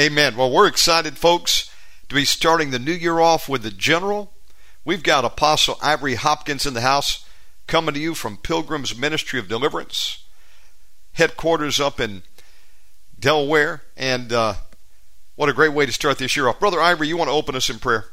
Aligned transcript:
Amen. 0.00 0.34
Well, 0.34 0.50
we're 0.50 0.66
excited, 0.66 1.18
folks, 1.18 1.70
to 2.08 2.14
be 2.14 2.24
starting 2.24 2.70
the 2.70 2.78
new 2.78 2.94
year 2.94 3.20
off 3.20 3.50
with 3.50 3.62
the 3.62 3.70
General. 3.70 4.32
We've 4.82 5.02
got 5.02 5.26
Apostle 5.26 5.76
Ivory 5.82 6.14
Hopkins 6.14 6.64
in 6.64 6.72
the 6.72 6.80
house 6.80 7.22
coming 7.66 7.92
to 7.92 8.00
you 8.00 8.14
from 8.14 8.38
Pilgrim's 8.38 8.96
Ministry 8.96 9.38
of 9.38 9.46
Deliverance, 9.46 10.24
headquarters 11.12 11.78
up 11.78 12.00
in 12.00 12.22
Delaware. 13.18 13.82
And 13.94 14.32
uh, 14.32 14.54
what 15.36 15.50
a 15.50 15.52
great 15.52 15.74
way 15.74 15.84
to 15.84 15.92
start 15.92 16.16
this 16.16 16.34
year 16.34 16.48
off. 16.48 16.58
Brother 16.58 16.80
Ivory, 16.80 17.08
you 17.08 17.18
want 17.18 17.28
to 17.28 17.34
open 17.34 17.54
us 17.54 17.68
in 17.68 17.78
prayer? 17.78 18.06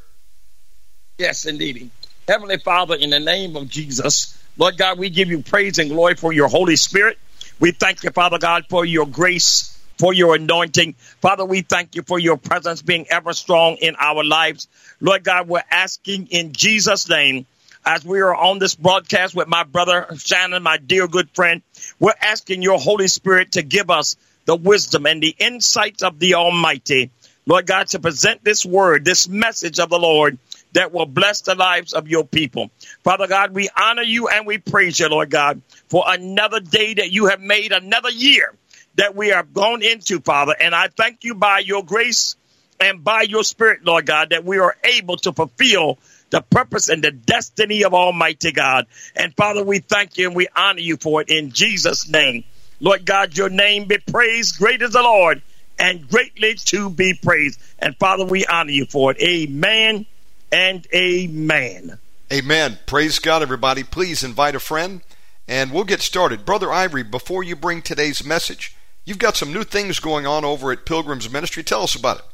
Yes, 1.16 1.46
indeed. 1.46 1.90
Heavenly 2.28 2.58
Father, 2.58 2.96
in 2.96 3.08
the 3.08 3.18
name 3.18 3.56
of 3.56 3.66
Jesus, 3.70 4.38
Lord 4.58 4.76
God, 4.76 4.98
we 4.98 5.08
give 5.08 5.30
you 5.30 5.40
praise 5.40 5.78
and 5.78 5.88
glory 5.88 6.16
for 6.16 6.34
your 6.34 6.48
Holy 6.48 6.76
Spirit. 6.76 7.18
We 7.58 7.70
thank 7.70 8.04
you, 8.04 8.10
Father 8.10 8.36
God, 8.36 8.66
for 8.68 8.84
your 8.84 9.06
grace 9.06 9.77
for 9.98 10.12
your 10.12 10.36
anointing. 10.36 10.94
Father, 11.20 11.44
we 11.44 11.62
thank 11.62 11.94
you 11.94 12.02
for 12.02 12.18
your 12.18 12.36
presence 12.36 12.82
being 12.82 13.06
ever 13.10 13.32
strong 13.32 13.76
in 13.76 13.96
our 13.98 14.24
lives. 14.24 14.68
Lord 15.00 15.24
God, 15.24 15.48
we're 15.48 15.62
asking 15.70 16.28
in 16.28 16.52
Jesus' 16.52 17.08
name, 17.08 17.46
as 17.84 18.04
we 18.04 18.20
are 18.20 18.34
on 18.34 18.58
this 18.58 18.74
broadcast 18.74 19.34
with 19.34 19.48
my 19.48 19.64
brother 19.64 20.06
Shannon, 20.16 20.62
my 20.62 20.76
dear 20.76 21.08
good 21.08 21.30
friend, 21.30 21.62
we're 21.98 22.12
asking 22.20 22.62
your 22.62 22.78
Holy 22.78 23.08
Spirit 23.08 23.52
to 23.52 23.62
give 23.62 23.90
us 23.90 24.16
the 24.44 24.56
wisdom 24.56 25.06
and 25.06 25.22
the 25.22 25.34
insights 25.38 26.02
of 26.02 26.18
the 26.18 26.34
Almighty. 26.34 27.10
Lord 27.46 27.66
God, 27.66 27.86
to 27.88 27.98
present 27.98 28.44
this 28.44 28.64
word, 28.66 29.06
this 29.06 29.26
message 29.26 29.78
of 29.78 29.88
the 29.88 29.98
Lord 29.98 30.38
that 30.72 30.92
will 30.92 31.06
bless 31.06 31.40
the 31.40 31.54
lives 31.54 31.94
of 31.94 32.08
your 32.08 32.24
people. 32.24 32.70
Father 33.04 33.26
God, 33.26 33.54
we 33.54 33.70
honor 33.74 34.02
you 34.02 34.28
and 34.28 34.46
we 34.46 34.58
praise 34.58 35.00
you, 35.00 35.08
Lord 35.08 35.30
God, 35.30 35.62
for 35.88 36.04
another 36.06 36.60
day 36.60 36.94
that 36.94 37.10
you 37.10 37.26
have 37.26 37.40
made, 37.40 37.72
another 37.72 38.10
year 38.10 38.54
that 38.96 39.14
we 39.14 39.28
have 39.28 39.52
gone 39.52 39.82
into, 39.82 40.20
Father. 40.20 40.54
And 40.58 40.74
I 40.74 40.88
thank 40.88 41.24
you 41.24 41.34
by 41.34 41.60
your 41.60 41.84
grace 41.84 42.36
and 42.80 43.02
by 43.02 43.22
your 43.22 43.44
spirit, 43.44 43.84
Lord 43.84 44.06
God, 44.06 44.30
that 44.30 44.44
we 44.44 44.58
are 44.58 44.76
able 44.84 45.16
to 45.18 45.32
fulfill 45.32 45.98
the 46.30 46.42
purpose 46.42 46.88
and 46.88 47.02
the 47.02 47.10
destiny 47.10 47.84
of 47.84 47.94
Almighty 47.94 48.52
God. 48.52 48.86
And 49.16 49.34
Father, 49.34 49.64
we 49.64 49.78
thank 49.78 50.18
you 50.18 50.26
and 50.26 50.36
we 50.36 50.48
honor 50.54 50.80
you 50.80 50.96
for 50.96 51.22
it 51.22 51.30
in 51.30 51.52
Jesus' 51.52 52.08
name. 52.08 52.44
Lord 52.80 53.04
God, 53.04 53.36
your 53.36 53.48
name 53.48 53.86
be 53.86 53.98
praised. 53.98 54.58
Great 54.58 54.82
is 54.82 54.92
the 54.92 55.02
Lord 55.02 55.42
and 55.78 56.08
greatly 56.08 56.54
to 56.54 56.90
be 56.90 57.14
praised. 57.14 57.60
And 57.78 57.96
Father, 57.96 58.24
we 58.24 58.46
honor 58.46 58.70
you 58.70 58.86
for 58.86 59.12
it. 59.12 59.20
Amen 59.20 60.06
and 60.52 60.86
amen. 60.94 61.98
Amen. 62.32 62.78
Praise 62.86 63.18
God, 63.18 63.42
everybody. 63.42 63.82
Please 63.82 64.22
invite 64.22 64.54
a 64.54 64.60
friend 64.60 65.00
and 65.46 65.72
we'll 65.72 65.84
get 65.84 66.02
started. 66.02 66.44
Brother 66.44 66.70
Ivory, 66.70 67.02
before 67.02 67.42
you 67.42 67.56
bring 67.56 67.80
today's 67.80 68.24
message, 68.24 68.76
You've 69.08 69.16
got 69.18 69.38
some 69.38 69.54
new 69.54 69.64
things 69.64 70.00
going 70.00 70.26
on 70.26 70.44
over 70.44 70.70
at 70.70 70.84
Pilgrim's 70.84 71.30
Ministry. 71.30 71.62
Tell 71.62 71.82
us 71.82 71.94
about 71.94 72.18
it. 72.18 72.24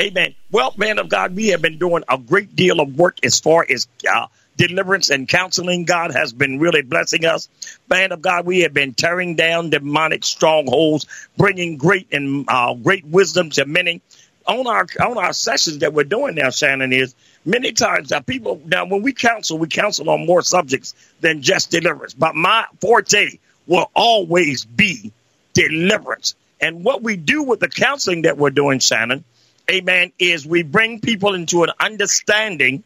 Amen. 0.00 0.34
Well, 0.50 0.72
man 0.78 0.98
of 0.98 1.10
God, 1.10 1.36
we 1.36 1.48
have 1.48 1.60
been 1.60 1.76
doing 1.76 2.04
a 2.08 2.16
great 2.16 2.56
deal 2.56 2.80
of 2.80 2.96
work 2.96 3.18
as 3.22 3.38
far 3.38 3.66
as 3.68 3.86
uh, 4.10 4.28
deliverance 4.56 5.10
and 5.10 5.28
counseling. 5.28 5.84
God 5.84 6.12
has 6.14 6.32
been 6.32 6.58
really 6.58 6.80
blessing 6.80 7.26
us. 7.26 7.50
Man 7.90 8.12
of 8.12 8.22
God, 8.22 8.46
we 8.46 8.60
have 8.60 8.72
been 8.72 8.94
tearing 8.94 9.34
down 9.34 9.68
demonic 9.68 10.24
strongholds, 10.24 11.06
bringing 11.36 11.76
great 11.76 12.08
and 12.12 12.46
uh, 12.48 12.72
great 12.72 13.04
wisdom 13.04 13.50
to 13.50 13.66
many. 13.66 14.00
On 14.46 14.66
our 14.66 14.86
on 15.04 15.18
our 15.18 15.34
sessions 15.34 15.80
that 15.80 15.92
we're 15.92 16.04
doing 16.04 16.34
now, 16.34 16.48
Shannon 16.48 16.94
is 16.94 17.14
many 17.44 17.72
times 17.72 18.10
now 18.10 18.20
people 18.20 18.58
now 18.64 18.86
when 18.86 19.02
we 19.02 19.12
counsel, 19.12 19.58
we 19.58 19.68
counsel 19.68 20.08
on 20.08 20.24
more 20.24 20.40
subjects 20.40 20.94
than 21.20 21.42
just 21.42 21.70
deliverance. 21.70 22.14
But 22.14 22.34
my 22.34 22.64
forte 22.80 23.38
will 23.66 23.90
always 23.94 24.64
be 24.64 25.12
deliverance. 25.54 26.34
And 26.60 26.84
what 26.84 27.02
we 27.02 27.16
do 27.16 27.42
with 27.42 27.60
the 27.60 27.68
counseling 27.68 28.22
that 28.22 28.38
we're 28.38 28.50
doing, 28.50 28.78
Shannon, 28.78 29.24
amen, 29.70 30.12
is 30.18 30.46
we 30.46 30.62
bring 30.62 31.00
people 31.00 31.34
into 31.34 31.64
an 31.64 31.70
understanding 31.80 32.84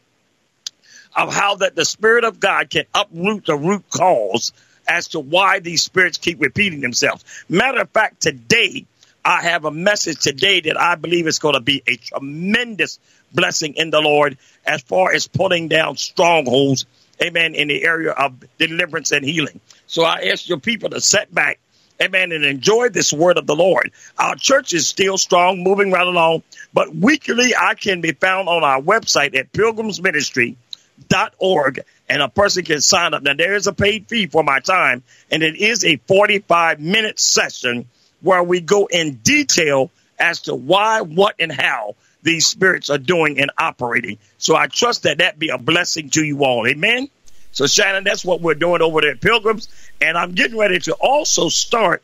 of 1.15 1.33
how 1.33 1.55
that 1.55 1.75
the 1.75 1.85
Spirit 1.85 2.23
of 2.23 2.39
God 2.39 2.69
can 2.69 2.85
uproot 2.93 3.45
the 3.45 3.55
root 3.55 3.83
cause 3.89 4.51
as 4.87 5.09
to 5.09 5.19
why 5.19 5.59
these 5.59 5.83
spirits 5.83 6.17
keep 6.17 6.41
repeating 6.41 6.81
themselves. 6.81 7.23
Matter 7.49 7.81
of 7.81 7.89
fact, 7.89 8.21
today, 8.21 8.85
I 9.25 9.41
have 9.41 9.65
a 9.65 9.71
message 9.71 10.19
today 10.19 10.61
that 10.61 10.79
I 10.79 10.95
believe 10.95 11.27
is 11.27 11.39
going 11.39 11.55
to 11.55 11.59
be 11.59 11.83
a 11.85 11.97
tremendous 11.97 12.99
blessing 13.33 13.73
in 13.75 13.89
the 13.89 13.99
Lord 13.99 14.37
as 14.65 14.81
far 14.81 15.13
as 15.13 15.27
pulling 15.27 15.67
down 15.67 15.97
strongholds, 15.97 16.85
amen, 17.21 17.55
in 17.55 17.67
the 17.67 17.83
area 17.83 18.11
of 18.11 18.35
deliverance 18.57 19.11
and 19.11 19.25
healing. 19.25 19.59
So 19.85 20.03
I 20.03 20.29
ask 20.31 20.47
your 20.47 20.59
people 20.59 20.91
to 20.91 21.01
set 21.01 21.33
back 21.33 21.59
amen, 22.01 22.31
and 22.31 22.45
enjoy 22.45 22.89
this 22.89 23.13
word 23.13 23.37
of 23.37 23.45
the 23.47 23.55
Lord. 23.55 23.91
Our 24.17 24.35
church 24.35 24.73
is 24.73 24.87
still 24.87 25.17
strong, 25.17 25.63
moving 25.63 25.91
right 25.91 26.07
along, 26.07 26.43
but 26.73 26.95
weekly 26.95 27.53
I 27.55 27.75
can 27.75 28.01
be 28.01 28.13
found 28.13 28.49
on 28.49 28.63
our 28.63 28.81
website 28.81 29.35
at 29.35 29.51
pilgrimsministry.org 29.51 31.79
and 32.09 32.21
a 32.21 32.29
person 32.29 32.63
can 32.63 32.79
sign 32.81 33.13
up. 33.13 33.23
Now 33.23 33.33
there 33.33 33.55
is 33.55 33.67
a 33.67 33.73
paid 33.73 34.07
fee 34.07 34.27
for 34.27 34.43
my 34.43 34.59
time 34.59 35.03
and 35.31 35.43
it 35.43 35.57
is 35.57 35.83
a 35.83 35.97
45 36.07 36.79
minute 36.79 37.19
session 37.19 37.87
where 38.21 38.43
we 38.43 38.61
go 38.61 38.87
in 38.87 39.15
detail 39.15 39.91
as 40.19 40.41
to 40.41 40.55
why, 40.55 41.01
what, 41.01 41.35
and 41.39 41.51
how 41.51 41.95
these 42.23 42.47
spirits 42.47 42.89
are 42.89 42.97
doing 42.97 43.39
and 43.39 43.51
operating. 43.57 44.17
So 44.37 44.55
I 44.55 44.67
trust 44.67 45.03
that 45.03 45.19
that 45.19 45.37
be 45.37 45.49
a 45.49 45.57
blessing 45.57 46.09
to 46.11 46.23
you 46.23 46.43
all. 46.43 46.65
Amen. 46.67 47.09
So, 47.57 47.65
Shannon, 47.65 48.03
that's 48.03 48.23
what 48.23 48.39
we're 48.39 48.53
doing 48.53 48.83
over 48.83 49.01
there 49.01 49.13
at 49.13 49.19
Pilgrims. 49.19 49.67
And 49.99 50.15
I'm 50.15 50.33
getting 50.33 50.59
ready 50.59 50.77
to 50.81 50.93
also 50.93 51.49
start 51.49 52.03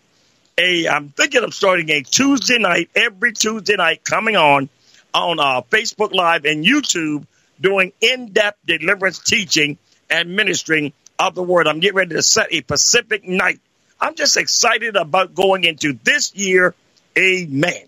a 0.58 0.88
I'm 0.88 1.10
thinking 1.10 1.44
of 1.44 1.54
starting 1.54 1.92
a 1.92 2.02
Tuesday 2.02 2.58
night 2.58 2.90
every 2.96 3.34
Tuesday 3.34 3.76
night 3.76 4.04
coming 4.04 4.36
on 4.36 4.68
on 5.14 5.40
uh, 5.40 5.62
Facebook 5.62 6.12
Live 6.12 6.46
and 6.46 6.66
YouTube 6.66 7.28
doing 7.62 7.94
in-depth 8.02 8.66
deliverance 8.66 9.20
teaching 9.20 9.78
and 10.10 10.36
ministering 10.36 10.92
of 11.20 11.36
the 11.36 11.44
word. 11.44 11.68
I'm 11.68 11.82
getting 11.82 11.98
ready 11.98 12.16
to 12.16 12.24
set 12.24 12.48
a 12.50 12.62
Pacific 12.62 13.24
night. 13.24 13.62
I'm 14.02 14.16
just 14.16 14.38
excited 14.38 14.96
about 14.96 15.36
going 15.36 15.66
into 15.66 15.94
this 16.04 16.34
year. 16.34 16.74
Amen. 17.16 17.86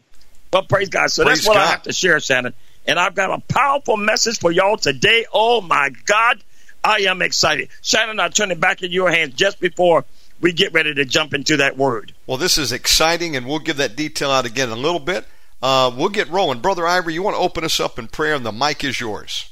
But 0.51 0.69
praise 0.69 0.89
God. 0.89 1.09
So 1.09 1.23
praise 1.23 1.37
that's 1.37 1.47
what 1.47 1.55
God. 1.55 1.63
I 1.63 1.71
have 1.71 1.83
to 1.83 1.93
share, 1.93 2.19
Shannon. 2.19 2.53
And 2.85 2.99
I've 2.99 3.15
got 3.15 3.31
a 3.31 3.41
powerful 3.51 3.97
message 3.97 4.37
for 4.37 4.51
y'all 4.51 4.77
today. 4.77 5.25
Oh 5.33 5.61
my 5.61 5.89
God. 6.05 6.43
I 6.85 6.99
am 7.09 7.23
excited. 7.23 7.69
Shannon, 7.81 8.19
I'll 8.19 8.29
turn 8.29 8.51
it 8.51 8.59
back 8.59 8.83
in 8.83 8.91
your 8.91 9.09
hands 9.09 9.33
just 9.33 9.59
before 9.59 10.05
we 10.39 10.53
get 10.53 10.71
ready 10.71 10.93
to 10.93 11.03
jump 11.03 11.33
into 11.33 11.57
that 11.57 11.75
word. 11.77 12.13
Well, 12.27 12.37
this 12.37 12.59
is 12.59 12.71
exciting, 12.71 13.35
and 13.35 13.47
we'll 13.47 13.59
give 13.59 13.77
that 13.77 13.95
detail 13.95 14.29
out 14.29 14.45
again 14.45 14.69
in 14.69 14.77
a 14.77 14.81
little 14.81 14.99
bit. 14.99 15.25
Uh, 15.63 15.91
we'll 15.97 16.09
get 16.09 16.29
rolling. 16.29 16.59
Brother 16.59 16.85
Ivory, 16.85 17.15
you 17.15 17.23
want 17.23 17.37
to 17.37 17.41
open 17.41 17.63
us 17.63 17.79
up 17.79 17.97
in 17.97 18.07
prayer, 18.07 18.35
and 18.35 18.45
the 18.45 18.51
mic 18.51 18.83
is 18.83 18.99
yours. 18.99 19.49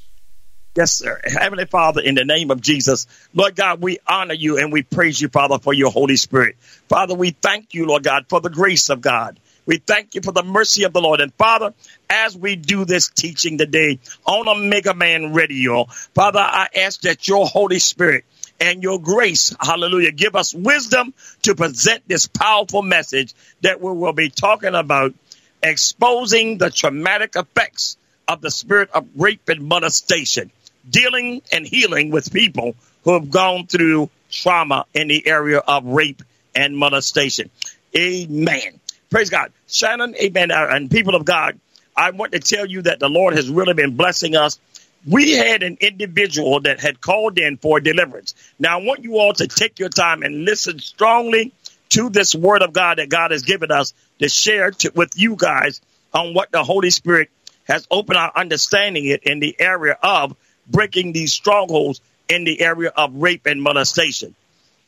Yes, 0.76 0.94
sir. 0.94 1.22
Heavenly 1.24 1.66
Father, 1.66 2.02
in 2.02 2.16
the 2.16 2.26
name 2.26 2.52
of 2.52 2.62
Jesus, 2.62 3.08
Lord 3.34 3.56
God, 3.56 3.82
we 3.82 4.00
honor 4.08 4.34
you 4.34 4.58
and 4.58 4.72
we 4.72 4.84
praise 4.84 5.20
you, 5.20 5.28
Father, 5.28 5.60
for 5.60 5.74
your 5.74 5.92
Holy 5.92 6.16
Spirit. 6.16 6.56
Father, 6.90 7.14
we 7.14 7.32
thank 7.32 7.74
you, 7.74 7.86
Lord 7.86 8.04
God, 8.04 8.26
for 8.28 8.42
the 8.42 8.50
grace 8.50 8.90
of 8.90 9.02
God. 9.02 9.40
We 9.66 9.78
thank 9.78 10.16
you 10.16 10.22
for 10.22 10.32
the 10.32 10.44
mercy 10.44 10.84
of 10.84 10.94
the 10.94 11.02
Lord. 11.02 11.22
And 11.22 11.34
Father, 11.36 11.74
as 12.10 12.38
we 12.38 12.56
do 12.56 12.86
this 12.86 13.10
teaching 13.10 13.58
today 13.58 14.00
on 14.26 14.48
Omega 14.48 14.94
Man 14.94 15.34
Radio, 15.34 15.86
Father, 16.14 16.40
I 16.40 16.68
ask 16.76 17.02
that 17.02 17.28
your 17.28 17.46
Holy 17.46 17.80
Spirit 17.80 18.26
and 18.60 18.84
your 18.84 19.00
grace, 19.00 19.56
hallelujah, 19.60 20.12
give 20.12 20.36
us 20.36 20.54
wisdom 20.54 21.14
to 21.44 21.56
present 21.56 22.04
this 22.08 22.28
powerful 22.28 22.82
message 22.82 23.34
that 23.62 23.82
we 23.82 23.92
will 23.92 24.14
be 24.14 24.30
talking 24.30 24.76
about 24.76 25.14
exposing 25.62 26.58
the 26.58 26.70
traumatic 26.70 27.36
effects 27.36 27.98
of 28.28 28.42
the 28.42 28.52
spirit 28.52 28.90
of 28.92 29.08
rape 29.16 29.48
and 29.50 29.68
molestation, 29.68 30.52
dealing 30.90 31.42
and 31.52 31.66
healing 31.66 32.12
with 32.12 32.32
people 32.32 32.76
who 33.04 33.14
have 33.14 33.30
gone 33.30 33.68
through 33.68 34.10
trauma 34.30 34.86
in 34.94 35.08
the 35.08 35.26
area 35.28 35.60
of 35.60 35.86
rape 35.86 36.22
and 36.56 36.78
molestation. 36.78 37.50
Amen. 37.96 38.80
Praise 39.14 39.30
God. 39.30 39.54
Shannon, 39.68 40.16
amen. 40.16 40.50
Uh, 40.50 40.70
and 40.72 40.90
people 40.90 41.14
of 41.14 41.24
God, 41.24 41.60
I 41.96 42.10
want 42.10 42.32
to 42.32 42.40
tell 42.40 42.66
you 42.66 42.82
that 42.82 43.00
the 43.00 43.10
Lord 43.10 43.36
has 43.36 43.48
really 43.48 43.76
been 43.76 43.96
blessing 43.96 44.36
us. 44.36 44.60
We 45.08 45.34
had 45.34 45.62
an 45.62 45.78
individual 45.82 46.62
that 46.62 46.80
had 46.80 47.00
called 47.00 47.38
in 47.38 47.58
for 47.58 47.80
deliverance. 47.80 48.34
Now, 48.58 48.80
I 48.80 48.84
want 48.84 49.04
you 49.04 49.20
all 49.20 49.32
to 49.34 49.46
take 49.46 49.78
your 49.78 49.90
time 49.90 50.24
and 50.24 50.46
listen 50.46 50.80
strongly 50.80 51.54
to 51.90 52.10
this 52.10 52.34
word 52.34 52.64
of 52.64 52.74
God 52.74 52.98
that 52.98 53.10
God 53.10 53.30
has 53.30 53.44
given 53.44 53.72
us 53.72 53.94
to 54.18 54.28
share 54.30 54.72
to, 54.72 54.92
with 54.96 55.12
you 55.16 55.36
guys 55.36 55.80
on 56.12 56.34
what 56.34 56.52
the 56.52 56.64
Holy 56.64 56.90
Spirit 56.90 57.30
has 57.66 57.88
opened 57.92 58.18
our 58.18 58.32
understanding 58.36 59.06
it 59.06 59.22
in 59.26 59.40
the 59.40 59.56
area 59.60 59.96
of 60.02 60.36
breaking 60.68 61.14
these 61.14 61.34
strongholds 61.34 62.02
in 62.28 62.46
the 62.46 62.60
area 62.62 62.90
of 62.90 63.14
rape 63.14 63.46
and 63.46 63.62
molestation. 63.62 64.34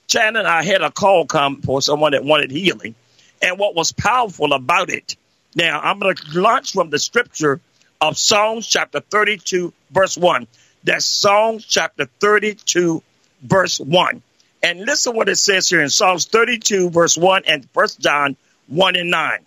Shannon, 0.07 0.47
I 0.47 0.63
had 0.63 0.81
a 0.81 0.89
call 0.89 1.27
come 1.27 1.61
for 1.61 1.79
someone 1.79 2.13
that 2.13 2.23
wanted 2.23 2.49
healing. 2.49 2.95
And 3.41 3.59
what 3.59 3.75
was 3.75 3.91
powerful 3.91 4.53
about 4.53 4.89
it, 4.89 5.15
now 5.55 5.79
I'm 5.79 5.99
going 5.99 6.15
to 6.15 6.39
launch 6.39 6.73
from 6.73 6.89
the 6.89 6.99
scripture 6.99 7.61
of 8.01 8.17
Psalms 8.17 8.67
chapter 8.67 8.99
32, 8.99 9.73
verse 9.91 10.17
1. 10.17 10.47
That's 10.83 11.05
Psalms 11.05 11.65
chapter 11.65 12.05
32, 12.19 13.01
verse 13.41 13.79
1. 13.79 14.21
And 14.63 14.79
listen 14.79 15.15
what 15.15 15.29
it 15.29 15.37
says 15.37 15.69
here 15.69 15.81
in 15.81 15.89
Psalms 15.89 16.25
32, 16.25 16.89
verse 16.89 17.17
1 17.17 17.43
and 17.45 17.67
1 17.73 17.87
John 17.99 18.35
1 18.67 18.95
and 18.95 19.11
9. 19.11 19.45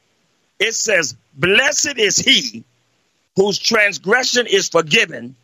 It 0.58 0.74
says, 0.74 1.16
Blessed 1.34 1.98
is 1.98 2.16
he 2.16 2.64
whose 3.36 3.58
transgression 3.58 4.46
is 4.46 4.68
forgiven 4.68 5.36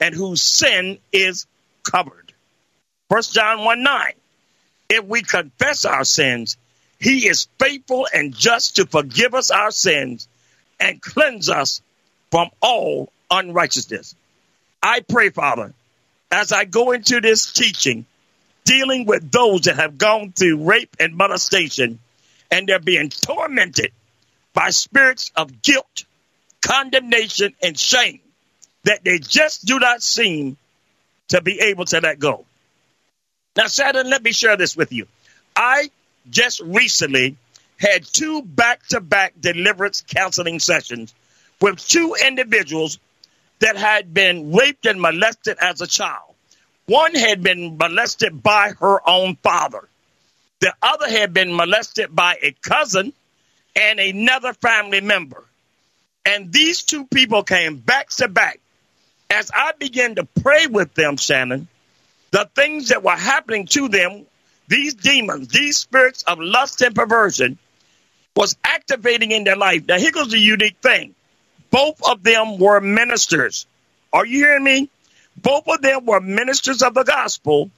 and 0.00 0.14
whose 0.14 0.42
sin 0.42 0.98
is 1.12 1.46
covered. 1.84 2.32
1 3.08 3.22
John 3.32 3.64
1 3.64 3.82
9. 3.82 4.12
If 4.90 5.04
we 5.04 5.22
confess 5.22 5.84
our 5.84 6.04
sins, 6.04 6.56
he 6.98 7.28
is 7.28 7.48
faithful 7.58 8.08
and 8.12 8.34
just 8.34 8.76
to 8.76 8.86
forgive 8.86 9.34
us 9.34 9.50
our 9.50 9.70
sins 9.70 10.28
and 10.80 11.00
cleanse 11.00 11.48
us 11.48 11.80
from 12.30 12.50
all 12.60 13.12
unrighteousness. 13.30 14.14
I 14.82 15.00
pray, 15.00 15.30
Father, 15.30 15.74
as 16.30 16.52
I 16.52 16.64
go 16.64 16.92
into 16.92 17.20
this 17.20 17.52
teaching, 17.52 18.06
dealing 18.64 19.06
with 19.06 19.30
those 19.30 19.62
that 19.62 19.76
have 19.76 19.96
gone 19.96 20.32
through 20.32 20.64
rape 20.64 20.94
and 21.00 21.16
molestation, 21.16 22.00
and 22.50 22.68
they're 22.68 22.78
being 22.78 23.10
tormented 23.10 23.92
by 24.52 24.70
spirits 24.70 25.30
of 25.36 25.62
guilt, 25.62 26.04
condemnation, 26.60 27.54
and 27.62 27.78
shame 27.78 28.20
that 28.84 29.04
they 29.04 29.18
just 29.18 29.64
do 29.64 29.78
not 29.78 30.02
seem 30.02 30.56
to 31.28 31.40
be 31.40 31.60
able 31.60 31.84
to 31.84 32.00
let 32.00 32.18
go. 32.18 32.44
Now, 33.56 33.66
Shannon, 33.66 34.08
let 34.08 34.22
me 34.22 34.32
share 34.32 34.56
this 34.56 34.76
with 34.76 34.92
you. 34.92 35.06
I 35.54 35.90
just 36.30 36.60
recently 36.60 37.36
had 37.78 38.04
two 38.04 38.42
back 38.42 38.86
to 38.88 39.00
back 39.00 39.34
deliverance 39.40 40.02
counseling 40.02 40.58
sessions 40.58 41.14
with 41.60 41.86
two 41.86 42.16
individuals 42.26 42.98
that 43.60 43.76
had 43.76 44.12
been 44.12 44.52
raped 44.52 44.86
and 44.86 45.00
molested 45.00 45.56
as 45.60 45.80
a 45.80 45.86
child. 45.86 46.34
One 46.86 47.14
had 47.14 47.42
been 47.42 47.76
molested 47.76 48.42
by 48.42 48.72
her 48.80 49.08
own 49.08 49.36
father. 49.36 49.88
The 50.60 50.72
other 50.82 51.08
had 51.08 51.32
been 51.32 51.54
molested 51.54 52.14
by 52.14 52.38
a 52.42 52.52
cousin 52.62 53.12
and 53.76 54.00
another 54.00 54.54
family 54.54 55.00
member. 55.00 55.44
And 56.24 56.52
these 56.52 56.82
two 56.82 57.06
people 57.06 57.42
came 57.42 57.76
back 57.76 58.10
to 58.10 58.28
back. 58.28 58.60
As 59.30 59.50
I 59.54 59.72
began 59.78 60.14
to 60.16 60.24
pray 60.42 60.66
with 60.66 60.94
them, 60.94 61.16
Shannon, 61.16 61.68
the 62.30 62.48
things 62.54 62.88
that 62.88 63.02
were 63.02 63.16
happening 63.16 63.66
to 63.66 63.88
them, 63.88 64.26
these 64.68 64.94
demons, 64.94 65.48
these 65.48 65.78
spirits 65.78 66.22
of 66.22 66.38
lust 66.38 66.80
and 66.82 66.94
perversion, 66.94 67.58
was 68.36 68.56
activating 68.62 69.32
in 69.32 69.44
their 69.44 69.56
life. 69.56 69.84
Now, 69.88 69.98
here 69.98 70.12
goes 70.12 70.30
the 70.30 70.38
unique 70.38 70.76
thing. 70.80 71.14
Both 71.70 72.00
of 72.08 72.22
them 72.22 72.58
were 72.58 72.80
ministers. 72.80 73.66
Are 74.12 74.24
you 74.24 74.38
hearing 74.38 74.64
me? 74.64 74.90
Both 75.36 75.68
of 75.68 75.82
them 75.82 76.06
were 76.06 76.20
ministers 76.20 76.82
of 76.82 76.94
the 76.94 77.04
gospel, 77.04 77.70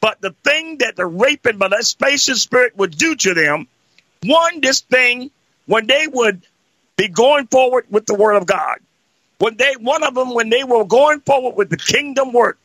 but 0.00 0.20
the 0.20 0.34
thing 0.44 0.78
that 0.78 0.96
the 0.96 1.06
rape 1.06 1.46
and 1.46 1.58
molestation 1.58 2.36
spirit 2.36 2.76
would 2.76 2.96
do 2.96 3.14
to 3.16 3.34
them, 3.34 3.68
one, 4.24 4.60
this 4.60 4.80
thing, 4.80 5.30
when 5.66 5.86
they 5.86 6.06
would 6.06 6.42
be 6.96 7.08
going 7.08 7.46
forward 7.46 7.86
with 7.90 8.06
the 8.06 8.14
word 8.14 8.36
of 8.36 8.46
God, 8.46 8.78
when 9.38 9.56
they, 9.56 9.74
one 9.78 10.02
of 10.02 10.14
them, 10.14 10.34
when 10.34 10.50
they 10.50 10.64
were 10.64 10.84
going 10.84 11.20
forward 11.20 11.56
with 11.56 11.70
the 11.70 11.76
kingdom 11.76 12.32
work, 12.32 12.58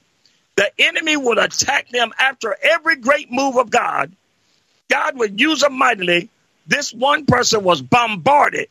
the 0.55 0.69
enemy 0.79 1.17
would 1.17 1.37
attack 1.37 1.89
them 1.89 2.13
after 2.17 2.55
every 2.61 2.95
great 2.95 3.31
move 3.31 3.57
of 3.57 3.69
God. 3.69 4.11
God 4.89 5.17
would 5.17 5.39
use 5.39 5.61
them 5.61 5.77
mightily. 5.77 6.29
This 6.67 6.93
one 6.93 7.25
person 7.25 7.63
was 7.63 7.81
bombarded 7.81 8.69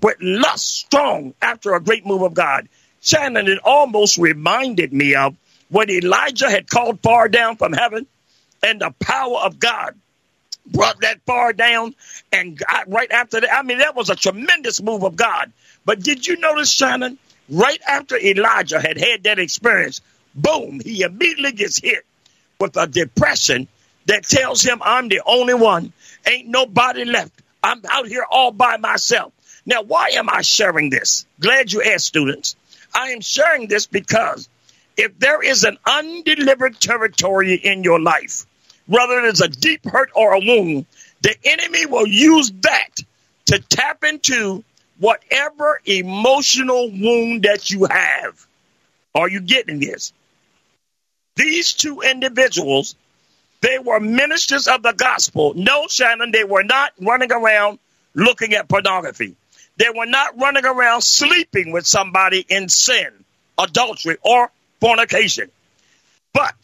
with 0.00 0.16
lust 0.20 0.66
strong 0.66 1.34
after 1.40 1.74
a 1.74 1.80
great 1.80 2.06
move 2.06 2.22
of 2.22 2.34
God. 2.34 2.68
Shannon, 3.00 3.48
it 3.48 3.58
almost 3.64 4.18
reminded 4.18 4.92
me 4.92 5.14
of 5.14 5.36
when 5.68 5.90
Elijah 5.90 6.50
had 6.50 6.68
called 6.68 7.00
far 7.00 7.28
down 7.28 7.56
from 7.56 7.72
heaven 7.72 8.06
and 8.62 8.80
the 8.80 8.94
power 9.00 9.38
of 9.38 9.58
God 9.58 9.94
brought 10.66 11.00
that 11.00 11.20
far 11.26 11.52
down. 11.52 11.94
And 12.30 12.60
right 12.86 13.10
after 13.10 13.40
that, 13.40 13.52
I 13.52 13.62
mean, 13.62 13.78
that 13.78 13.96
was 13.96 14.10
a 14.10 14.16
tremendous 14.16 14.80
move 14.80 15.02
of 15.02 15.16
God. 15.16 15.52
But 15.84 16.00
did 16.00 16.26
you 16.26 16.36
notice, 16.36 16.70
Shannon, 16.70 17.18
right 17.48 17.80
after 17.86 18.16
Elijah 18.16 18.80
had 18.80 18.98
had 18.98 19.24
that 19.24 19.38
experience, 19.38 20.00
boom, 20.34 20.80
he 20.80 21.02
immediately 21.02 21.52
gets 21.52 21.80
hit 21.80 22.04
with 22.58 22.76
a 22.76 22.86
depression 22.86 23.68
that 24.06 24.24
tells 24.24 24.62
him, 24.62 24.80
I'm 24.82 25.08
the 25.08 25.22
only 25.24 25.54
one. 25.54 25.92
Ain't 26.26 26.48
nobody 26.48 27.04
left. 27.04 27.32
I'm 27.62 27.82
out 27.88 28.08
here 28.08 28.24
all 28.28 28.52
by 28.52 28.76
myself. 28.76 29.32
Now, 29.64 29.82
why 29.82 30.10
am 30.14 30.28
I 30.28 30.42
sharing 30.42 30.90
this? 30.90 31.26
Glad 31.40 31.72
you 31.72 31.82
asked, 31.82 32.06
students. 32.06 32.56
I 32.94 33.10
am 33.10 33.20
sharing 33.20 33.68
this 33.68 33.86
because 33.86 34.48
if 34.96 35.18
there 35.18 35.42
is 35.42 35.64
an 35.64 35.78
undelivered 35.86 36.78
territory 36.80 37.54
in 37.54 37.84
your 37.84 38.00
life, 38.00 38.44
whether 38.86 39.20
it 39.20 39.26
is 39.26 39.40
a 39.40 39.48
deep 39.48 39.84
hurt 39.84 40.10
or 40.14 40.34
a 40.34 40.40
wound, 40.40 40.86
the 41.22 41.34
enemy 41.44 41.86
will 41.86 42.06
use 42.06 42.52
that 42.62 42.90
to 43.46 43.58
tap 43.60 44.04
into 44.04 44.64
whatever 44.98 45.80
emotional 45.84 46.90
wound 46.90 47.44
that 47.44 47.70
you 47.70 47.84
have. 47.84 48.46
Are 49.14 49.28
you 49.28 49.40
getting 49.40 49.78
this? 49.78 50.12
These 51.36 51.74
two 51.74 52.00
individuals, 52.00 52.94
they 53.60 53.78
were 53.78 54.00
ministers 54.00 54.68
of 54.68 54.82
the 54.82 54.92
gospel. 54.92 55.54
No, 55.54 55.86
Shannon, 55.88 56.30
they 56.30 56.44
were 56.44 56.64
not 56.64 56.92
running 57.00 57.32
around 57.32 57.78
looking 58.14 58.54
at 58.54 58.68
pornography. 58.68 59.36
They 59.76 59.88
were 59.94 60.06
not 60.06 60.38
running 60.38 60.66
around 60.66 61.02
sleeping 61.02 61.72
with 61.72 61.86
somebody 61.86 62.44
in 62.46 62.68
sin, 62.68 63.08
adultery, 63.58 64.18
or 64.22 64.50
fornication. 64.80 65.50
But 66.34 66.54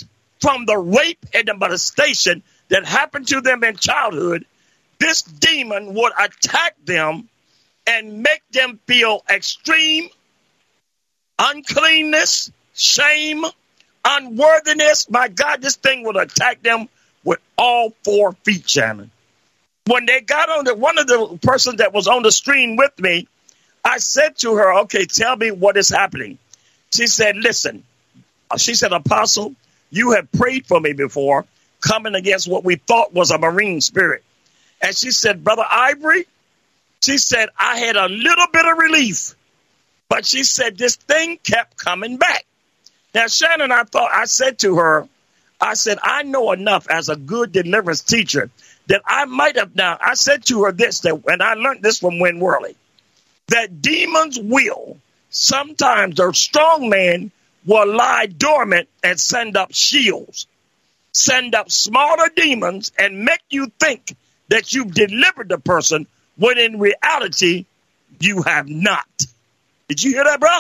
from 0.41 0.67
the 0.67 0.77
rape 0.77 1.25
and 1.33 1.49
the 1.49 1.55
molestation 1.55 2.43
that 2.69 2.85
happened 2.85 3.29
to 3.29 3.41
them 3.41 3.65
in 3.65 3.77
childhood, 3.77 4.45
this 4.99 5.23
demon 5.23 5.95
would 5.95 6.13
attack 6.19 6.77
them 6.85 7.29
and 7.87 8.23
make 8.23 8.43
them 8.53 8.79
feel 8.87 9.25
extreme 9.31 10.11
uncleanness, 11.39 12.51
shame, 12.75 13.45
unworthiness. 14.05 15.11
My 15.11 15.29
God, 15.29 15.63
this 15.63 15.77
thing 15.77 16.05
would 16.05 16.17
attack 16.17 16.63
them 16.63 16.89
with 17.25 17.41
all 17.57 17.95
four 18.05 18.33
feet, 18.45 18.69
Shannon. 18.69 19.11
When 19.87 20.07
they 20.07 20.21
got 20.21 20.51
on 20.51 20.65
the 20.65 20.75
one 20.75 20.99
of 20.99 21.07
the 21.07 21.39
persons 21.43 21.77
that 21.77 21.93
was 21.93 22.09
on 22.09 22.23
the 22.23 22.33
stream 22.33 22.77
with 22.77 22.99
me, 22.99 23.27
I 23.85 23.99
said 23.99 24.37
to 24.39 24.55
her, 24.57 24.81
Okay, 24.81 25.07
tell 25.07 25.37
me 25.37 25.51
what 25.51 25.77
is 25.77 25.89
happening. 25.89 26.39
She 26.95 27.07
said, 27.07 27.37
Listen, 27.37 27.85
uh, 28.51 28.59
she 28.59 28.75
said, 28.75 28.93
Apostle, 28.93 29.55
you 29.91 30.13
have 30.13 30.31
prayed 30.33 30.67
for 30.67 30.81
me 30.81 30.93
before, 30.93 31.47
coming 31.81 32.15
against 32.15 32.49
what 32.49 32.65
we 32.65 32.77
thought 32.77 33.15
was 33.15 33.31
a 33.31 33.39
marine 33.39 33.81
spirit. 33.81 34.23
And 34.81 34.97
she 34.97 35.11
said, 35.11 35.43
Brother 35.43 35.65
Ivory, 35.69 36.27
she 37.03 37.19
said, 37.19 37.49
I 37.59 37.79
had 37.79 37.97
a 37.97 38.09
little 38.09 38.47
bit 38.53 38.65
of 38.67 38.79
relief, 38.79 39.35
but 40.09 40.27
she 40.27 40.45
said, 40.45 40.77
this 40.77 40.97
thing 40.97 41.39
kept 41.43 41.77
coming 41.77 42.17
back. 42.17 42.45
Now, 43.15 43.27
Shannon, 43.27 43.73
I 43.73 43.85
thought, 43.85 44.11
I 44.13 44.27
said 44.27 44.59
to 44.61 44.77
her, 44.77 45.09
I 45.61 45.75
said, 45.75 45.99
I 46.03 46.23
know 46.23 46.53
enough 46.53 46.89
as 46.89 47.09
a 47.09 47.17
good 47.17 47.53
deliverance 47.53 48.03
teacher 48.03 48.51
that 48.87 49.03
I 49.05 49.25
might 49.25 49.57
have 49.57 49.75
now, 49.75 49.99
I 50.01 50.15
said 50.15 50.45
to 50.47 50.65
her 50.65 50.73
this, 50.73 51.01
that, 51.01 51.23
and 51.27 51.43
I 51.43 51.55
learned 51.55 51.83
this 51.83 51.99
from 51.99 52.19
Win 52.21 52.39
Worley, 52.41 52.77
that 53.49 53.83
demons 53.83 54.39
will, 54.39 54.99
sometimes 55.31 56.17
the 56.17 56.33
strong 56.33 56.89
man 56.89 57.31
will 57.67 57.93
lie 57.93 58.27
dormant 58.27 58.89
and 59.03 59.21
send 59.21 59.57
up 59.57 59.73
shields, 59.73 60.47
send 61.13 61.55
up 61.55 61.71
smaller 61.71 62.29
demons 62.35 62.93
and 62.99 63.25
make 63.25 63.43
you 63.51 63.71
think 63.81 64.15
that 64.49 64.73
you've 64.73 64.95
delivered 64.95 65.49
the 65.49 65.59
person 65.59 66.07
when 66.37 66.57
in 66.59 66.79
reality 66.79 67.67
you 68.21 68.43
have 68.43 68.69
not. 68.69 69.07
Did 69.89 70.03
you 70.03 70.13
hear 70.13 70.25
that, 70.25 70.41
bro? 70.41 70.51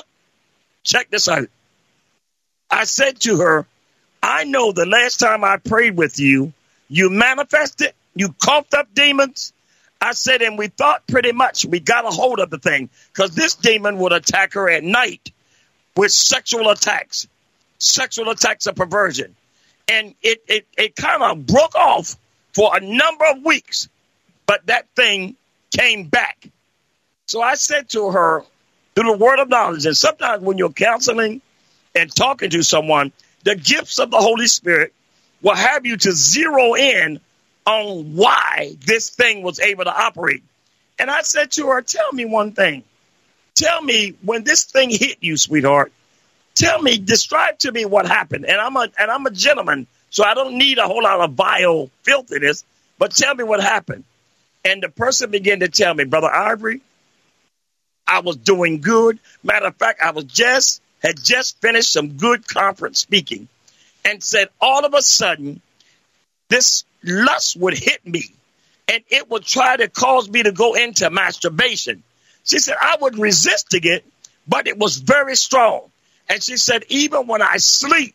Check 0.83 1.11
this 1.11 1.28
out. 1.28 1.49
I 2.71 2.85
said 2.85 3.21
to 3.21 3.39
her, 3.39 3.67
I 4.23 4.45
know 4.45 4.73
the 4.73 4.87
last 4.87 5.19
time 5.19 5.45
I 5.45 5.57
prayed 5.57 5.97
with 5.97 6.19
you, 6.19 6.53
you 6.89 7.11
manifested, 7.11 7.93
you 8.15 8.35
coughed 8.43 8.75
up 8.75 8.93
demons. 8.95 9.53
I 10.01 10.13
said, 10.13 10.43
and 10.43 10.59
we 10.59 10.69
thought 10.69 11.07
pretty 11.07 11.33
much 11.33 11.65
we 11.65 11.81
got 11.81 12.05
a 12.05 12.11
hold 12.11 12.39
of 12.39 12.51
the 12.51 12.59
thing 12.59 12.89
because 13.13 13.35
this 13.35 13.55
demon 13.55 13.99
would 13.99 14.13
attack 14.13 14.55
her 14.55 14.71
at 14.71 14.85
night 14.85 15.33
with 15.97 16.13
sexual 16.13 16.71
attacks, 16.71 17.27
sexual 17.79 18.31
attacks 18.31 18.67
of 18.67 18.77
perversion. 18.77 19.35
And 19.89 20.15
it, 20.23 20.43
it, 20.47 20.67
it 20.77 20.97
kind 20.97 21.23
of 21.23 21.47
broke 21.47 21.75
off 21.75 22.17
for 22.55 22.77
a 22.77 22.81
number 22.81 23.25
of 23.25 23.45
weeks, 23.45 23.89
but 24.47 24.67
that 24.67 24.87
thing 24.95 25.37
came 25.77 26.05
back. 26.05 26.49
So 27.27 27.43
I 27.43 27.55
said 27.55 27.89
to 27.91 28.11
her, 28.11 28.45
through 28.95 29.13
the 29.13 29.19
word 29.19 29.39
of 29.39 29.49
knowledge, 29.49 29.87
and 29.87 29.97
sometimes 29.97 30.43
when 30.43 30.59
you're 30.59 30.71
counseling 30.71 31.41
and 31.99 32.14
talking 32.14 32.50
to 32.50 32.62
someone, 32.62 33.12
the 33.45 33.55
gifts 33.55 33.99
of 33.99 34.11
the 34.11 34.19
Holy 34.19 34.47
Spirit 34.47 34.93
will 35.43 35.55
have 35.55 35.87
you 35.87 35.97
to 35.97 36.12
zero 36.12 36.75
in 36.75 37.21
on 37.67 38.17
why 38.17 38.75
this 38.85 39.11
thing 39.11 39.43
was 39.43 39.61
able 39.61 39.85
to 39.85 39.95
operate. 39.95 40.43
And 40.99 41.11
I 41.11 41.23
said 41.23 41.52
to 41.52 41.69
her, 41.69 41.83
Tell 41.83 42.12
me 42.12 42.25
one 42.25 42.52
thing. 42.52 42.83
Tell 43.55 43.83
me 43.83 44.14
when 44.23 44.45
this 44.45 44.64
thing 44.64 44.90
hit 44.90 45.19
you, 45.21 45.37
sweetheart. 45.37 45.93
Tell 46.55 46.81
me, 46.81 46.99
describe 46.99 47.59
to 47.61 47.73
me 47.73 47.85
what 47.85 48.07
happened. 48.07 48.47
And 48.47 48.61
I'm 48.61 48.76
a 48.76 48.88
and 48.99 49.11
I'm 49.11 49.26
a 49.26 49.31
gentleman, 49.31 49.87
so 50.11 50.25
I 50.25 50.35
don't 50.35 50.59
need 50.59 50.78
a 50.78 50.87
whole 50.87 51.02
lot 51.02 51.21
of 51.21 51.33
vile 51.33 51.90
filthiness, 52.02 52.64
but 52.99 53.12
tell 53.12 53.35
me 53.35 53.45
what 53.45 53.61
happened. 53.61 54.05
And 54.64 54.83
the 54.83 54.88
person 54.88 55.31
began 55.31 55.61
to 55.61 55.69
tell 55.69 55.95
me, 55.95 56.05
Brother 56.05 56.33
Ivory, 56.33 56.81
I 58.07 58.21
was 58.21 58.37
doing 58.37 58.81
good. 58.81 59.19
Matter 59.43 59.67
of 59.67 59.76
fact, 59.76 60.02
I 60.02 60.11
was 60.11 60.25
just 60.25 60.83
had 61.02 61.23
just 61.23 61.61
finished 61.61 61.93
some 61.93 62.17
good 62.17 62.47
conference 62.47 63.00
speaking 63.00 63.49
and 64.05 64.23
said 64.23 64.49
all 64.61 64.85
of 64.85 64.95
a 64.95 65.02
sudden 65.02 65.61
this 66.49 66.85
lust 67.05 67.57
would 67.57 67.76
hit 67.76 68.07
me 68.07 68.25
and 68.88 69.02
it 69.09 69.31
would 69.31 69.45
try 69.45 69.76
to 69.76 69.88
cause 69.88 70.28
me 70.28 70.43
to 70.43 70.52
go 70.52 70.75
into 70.75 71.09
masturbation. 71.11 72.02
She 72.45 72.59
said 72.59 72.76
I 72.81 72.97
would 73.00 73.19
resisting 73.19 73.83
it, 73.85 74.05
but 74.47 74.67
it 74.67 74.78
was 74.78 74.97
very 74.97 75.37
strong. 75.37 75.90
And 76.28 76.43
she 76.43 76.57
said, 76.57 76.85
even 76.88 77.26
when 77.26 77.43
I 77.43 77.57
sleep, 77.57 78.14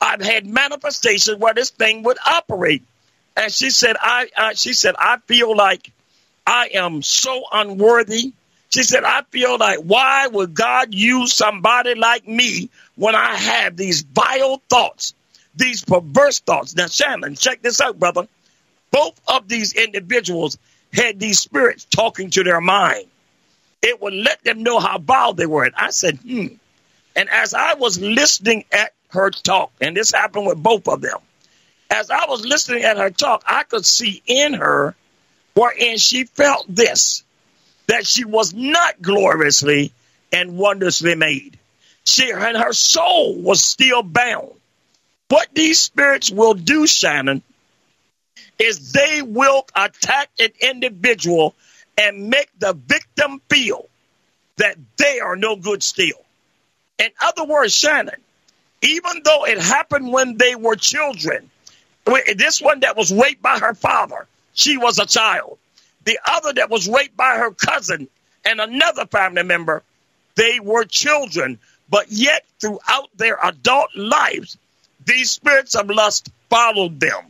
I've 0.00 0.20
had 0.20 0.46
manifestations 0.46 1.38
where 1.38 1.54
this 1.54 1.70
thing 1.70 2.02
would 2.04 2.18
operate. 2.24 2.82
And 3.36 3.52
she 3.52 3.70
said, 3.70 3.96
I, 4.00 4.28
uh, 4.36 4.54
she 4.54 4.72
said, 4.72 4.94
I 4.98 5.18
feel 5.26 5.56
like 5.56 5.90
I 6.46 6.70
am 6.74 7.02
so 7.02 7.44
unworthy. 7.52 8.32
She 8.70 8.82
said, 8.82 9.04
I 9.04 9.22
feel 9.30 9.58
like 9.58 9.78
why 9.78 10.26
would 10.26 10.54
God 10.54 10.92
use 10.92 11.32
somebody 11.32 11.94
like 11.94 12.26
me 12.26 12.70
when 12.96 13.14
I 13.14 13.34
have 13.34 13.76
these 13.76 14.02
vile 14.02 14.60
thoughts, 14.68 15.14
these 15.54 15.84
perverse 15.84 16.40
thoughts? 16.40 16.74
Now, 16.74 16.86
Shannon, 16.86 17.36
check 17.36 17.62
this 17.62 17.80
out, 17.80 17.98
brother. 17.98 18.26
Both 18.90 19.20
of 19.28 19.48
these 19.48 19.72
individuals 19.72 20.58
had 20.92 21.20
these 21.20 21.38
spirits 21.38 21.84
talking 21.84 22.30
to 22.30 22.44
their 22.44 22.60
mind. 22.60 23.06
It 23.82 24.00
would 24.00 24.14
let 24.14 24.42
them 24.42 24.62
know 24.62 24.80
how 24.80 24.98
vile 24.98 25.34
they 25.34 25.46
were. 25.46 25.64
And 25.64 25.74
I 25.76 25.90
said, 25.90 26.18
hmm. 26.18 26.46
And 27.14 27.30
as 27.30 27.54
I 27.54 27.74
was 27.74 28.00
listening 28.00 28.64
at 28.72 28.92
her 29.10 29.30
talk, 29.30 29.72
and 29.80 29.96
this 29.96 30.12
happened 30.12 30.46
with 30.46 30.62
both 30.62 30.88
of 30.88 31.00
them, 31.00 31.18
as 31.90 32.10
I 32.10 32.26
was 32.26 32.44
listening 32.44 32.82
at 32.82 32.98
her 32.98 33.10
talk, 33.10 33.44
I 33.46 33.62
could 33.62 33.86
see 33.86 34.22
in 34.26 34.54
her 34.54 34.94
wherein 35.54 35.98
she 35.98 36.24
felt 36.24 36.66
this 36.68 37.24
that 37.86 38.06
she 38.06 38.24
was 38.24 38.52
not 38.54 39.00
gloriously 39.00 39.92
and 40.32 40.56
wondrously 40.56 41.14
made. 41.14 41.58
She 42.04 42.30
and 42.30 42.56
her 42.56 42.72
soul 42.72 43.36
was 43.36 43.62
still 43.64 44.02
bound. 44.02 44.52
What 45.28 45.48
these 45.54 45.80
spirits 45.80 46.30
will 46.30 46.54
do, 46.54 46.86
Shannon, 46.86 47.42
is 48.58 48.92
they 48.92 49.22
will 49.22 49.66
attack 49.74 50.30
an 50.38 50.50
individual 50.60 51.54
and 51.98 52.28
make 52.28 52.50
the 52.58 52.74
victim 52.74 53.40
feel 53.48 53.88
that 54.56 54.76
they 54.96 55.20
are 55.20 55.36
no 55.36 55.56
good 55.56 55.82
still. 55.82 56.24
In 56.98 57.08
other 57.20 57.44
words, 57.44 57.74
Shannon, 57.74 58.20
even 58.82 59.22
though 59.24 59.44
it 59.44 59.58
happened 59.58 60.12
when 60.12 60.36
they 60.36 60.54
were 60.54 60.76
children, 60.76 61.50
this 62.36 62.60
one 62.62 62.80
that 62.80 62.96
was 62.96 63.12
raped 63.12 63.42
by 63.42 63.58
her 63.58 63.74
father, 63.74 64.26
she 64.54 64.76
was 64.76 64.98
a 64.98 65.06
child. 65.06 65.58
The 66.06 66.18
other 66.24 66.54
that 66.54 66.70
was 66.70 66.88
raped 66.88 67.16
by 67.16 67.36
her 67.36 67.50
cousin 67.50 68.08
and 68.44 68.60
another 68.60 69.06
family 69.06 69.42
member, 69.42 69.82
they 70.36 70.60
were 70.60 70.84
children. 70.84 71.58
But 71.90 72.06
yet, 72.10 72.44
throughout 72.60 73.10
their 73.16 73.38
adult 73.42 73.94
lives, 73.96 74.56
these 75.04 75.30
spirits 75.30 75.74
of 75.74 75.90
lust 75.90 76.30
followed 76.48 77.00
them. 77.00 77.24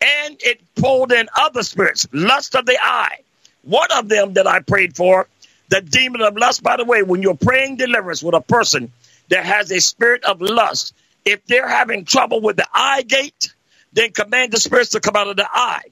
And 0.00 0.36
it 0.40 0.60
pulled 0.76 1.12
in 1.12 1.28
other 1.38 1.62
spirits, 1.62 2.08
lust 2.12 2.56
of 2.56 2.64
the 2.64 2.78
eye. 2.82 3.18
One 3.62 3.92
of 3.94 4.08
them 4.08 4.32
that 4.34 4.46
I 4.46 4.60
prayed 4.60 4.96
for, 4.96 5.28
the 5.68 5.82
demon 5.82 6.22
of 6.22 6.36
lust, 6.36 6.62
by 6.62 6.78
the 6.78 6.84
way, 6.84 7.02
when 7.02 7.20
you're 7.20 7.36
praying 7.36 7.76
deliverance 7.76 8.22
with 8.22 8.34
a 8.34 8.40
person 8.40 8.92
that 9.28 9.44
has 9.44 9.70
a 9.70 9.80
spirit 9.80 10.24
of 10.24 10.40
lust, 10.40 10.94
if 11.26 11.44
they're 11.44 11.68
having 11.68 12.06
trouble 12.06 12.40
with 12.40 12.56
the 12.56 12.66
eye 12.72 13.02
gate, 13.02 13.54
then 13.92 14.10
command 14.12 14.52
the 14.52 14.60
spirits 14.60 14.90
to 14.90 15.00
come 15.00 15.16
out 15.16 15.28
of 15.28 15.36
the 15.36 15.46
eye, 15.48 15.82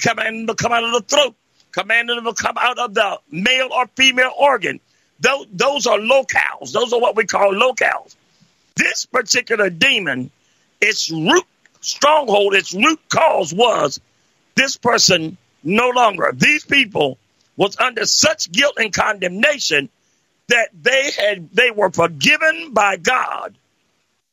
command 0.00 0.48
them 0.48 0.56
to 0.56 0.62
come 0.62 0.72
out 0.72 0.84
of 0.84 0.92
the 0.92 1.02
throat, 1.02 1.34
command 1.72 2.08
them 2.08 2.24
to 2.24 2.34
come 2.34 2.56
out 2.58 2.78
of 2.78 2.94
the 2.94 3.18
male 3.30 3.68
or 3.72 3.86
female 3.96 4.32
organ. 4.38 4.80
Those, 5.20 5.46
those 5.52 5.86
are 5.86 5.98
locales. 5.98 6.72
Those 6.72 6.92
are 6.92 7.00
what 7.00 7.16
we 7.16 7.26
call 7.26 7.52
locales. 7.52 8.16
This 8.76 9.04
particular 9.06 9.68
demon, 9.68 10.30
its 10.80 11.10
root 11.10 11.44
stronghold, 11.80 12.54
its 12.54 12.72
root 12.72 13.00
cause 13.08 13.52
was 13.52 14.00
this 14.54 14.76
person 14.76 15.36
no 15.62 15.90
longer. 15.90 16.32
These 16.34 16.64
people 16.64 17.18
was 17.56 17.78
under 17.78 18.06
such 18.06 18.50
guilt 18.50 18.74
and 18.78 18.92
condemnation 18.92 19.90
that 20.48 20.70
they 20.80 21.10
had 21.10 21.50
they 21.52 21.70
were 21.70 21.90
forgiven 21.90 22.72
by 22.72 22.96
God, 22.96 23.54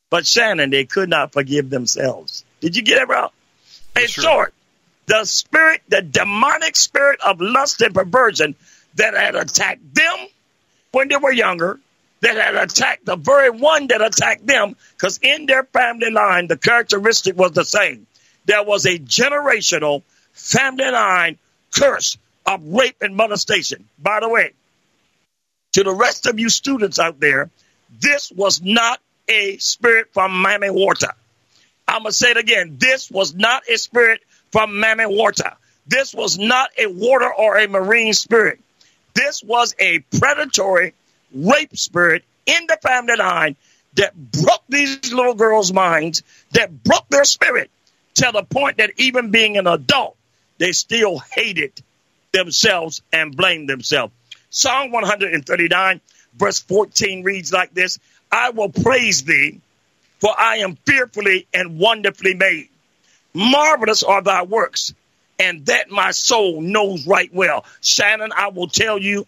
but 0.10 0.26
Shannon 0.26 0.70
they 0.70 0.86
could 0.86 1.10
not 1.10 1.34
forgive 1.34 1.70
themselves. 1.70 2.44
Did 2.60 2.76
you 2.76 2.82
get 2.82 3.02
it, 3.02 3.08
bro? 3.08 3.30
In 3.96 4.08
short, 4.08 4.54
the 5.08 5.26
spirit, 5.26 5.82
the 5.88 6.02
demonic 6.02 6.76
spirit 6.76 7.20
of 7.26 7.42
lust 7.42 7.82
and 7.82 7.94
perversion 7.94 8.56
that 8.96 9.14
had 9.14 9.36
attacked 9.36 9.96
them 9.96 10.28
when 10.92 11.08
they 11.08 11.18
were 11.18 11.32
younger, 11.32 11.80
that 12.22 12.36
had 12.36 12.56
attacked 12.56 13.06
the 13.06 13.16
very 13.16 13.50
one 13.50 13.88
that 13.88 14.02
attacked 14.02 14.46
them, 14.46 14.76
because 14.92 15.20
in 15.22 15.46
their 15.46 15.64
family 15.64 16.12
line, 16.12 16.48
the 16.48 16.58
characteristic 16.58 17.38
was 17.38 17.52
the 17.52 17.64
same. 17.64 18.08
There 18.46 18.64
was 18.64 18.86
a 18.86 18.98
generational 18.98 20.04
family 20.34 20.90
line 20.90 21.38
curse 21.72 22.18
of 22.46 22.62
rape 22.66 22.98
and 23.02 23.16
molestation. 23.16 23.88
By 24.00 24.20
the 24.22 24.30
way, 24.30 24.54
to 25.74 25.84
the 25.84 25.94
rest 25.94 26.26
of 26.26 26.40
you 26.40 26.50
students 26.50 26.98
out 26.98 27.20
there, 27.20 27.50
this 28.02 28.32
was 28.32 28.62
not 28.62 29.00
a 29.28 29.58
spirit 29.58 30.08
from 30.14 30.32
Mami 30.32 30.70
Wata. 30.70 31.12
I'm 31.88 32.04
going 32.04 32.12
to 32.12 32.18
say 32.18 32.32
it 32.32 32.38
again. 32.38 32.78
This 32.80 33.12
was 33.12 33.36
not 33.36 33.64
a 33.70 33.78
spirit 33.78 34.22
from 34.52 34.72
Mami 34.72 35.06
Wata. 35.06 35.56
This 35.88 36.14
was 36.14 36.38
not 36.38 36.70
a 36.78 36.88
water 36.88 37.32
or 37.34 37.58
a 37.58 37.68
marine 37.68 38.14
spirit. 38.14 38.60
This 39.14 39.44
was 39.44 39.74
a 39.80 40.00
predatory 40.20 40.94
rape 41.34 41.76
spirit 41.78 42.24
in 42.46 42.68
the 42.68 42.78
family 42.82 43.16
line 43.16 43.56
that 43.96 44.16
broke 44.16 44.64
these 44.70 45.14
little 45.14 45.34
girls' 45.34 45.74
minds, 45.74 46.24
that 46.52 46.84
broke 46.84 47.08
their 47.10 47.24
spirit 47.24 47.72
to 48.16 48.30
the 48.34 48.44
point 48.44 48.78
that 48.78 48.92
even 48.98 49.32
being 49.32 49.58
an 49.58 49.68
adult, 49.68 50.16
they 50.58 50.72
still 50.72 51.20
hated 51.20 51.72
themselves 52.32 53.02
and 53.12 53.36
blamed 53.36 53.70
themselves. 53.70 54.14
Psalm 54.50 54.92
139, 54.92 56.02
verse 56.36 56.60
14 56.60 57.24
reads 57.24 57.52
like 57.52 57.74
this 57.74 58.00
I 58.32 58.52
will 58.52 58.70
praise 58.70 59.24
thee, 59.24 59.62
for 60.20 60.34
I 60.38 60.58
am 60.58 60.76
fearfully 60.86 61.48
and 61.54 61.80
wonderfully 61.80 62.34
made. 62.34 62.70
Marvelous 63.38 64.02
are 64.02 64.24
thy 64.24 64.42
works, 64.42 64.96
and 65.38 65.64
that 65.68 65.92
my 65.92 66.10
soul 66.10 66.60
knows 66.60 67.06
right 67.06 67.32
well. 67.32 67.66
Shannon, 67.82 68.32
I 68.36 68.48
will 68.48 68.68
tell 68.68 68.98
you 68.98 69.28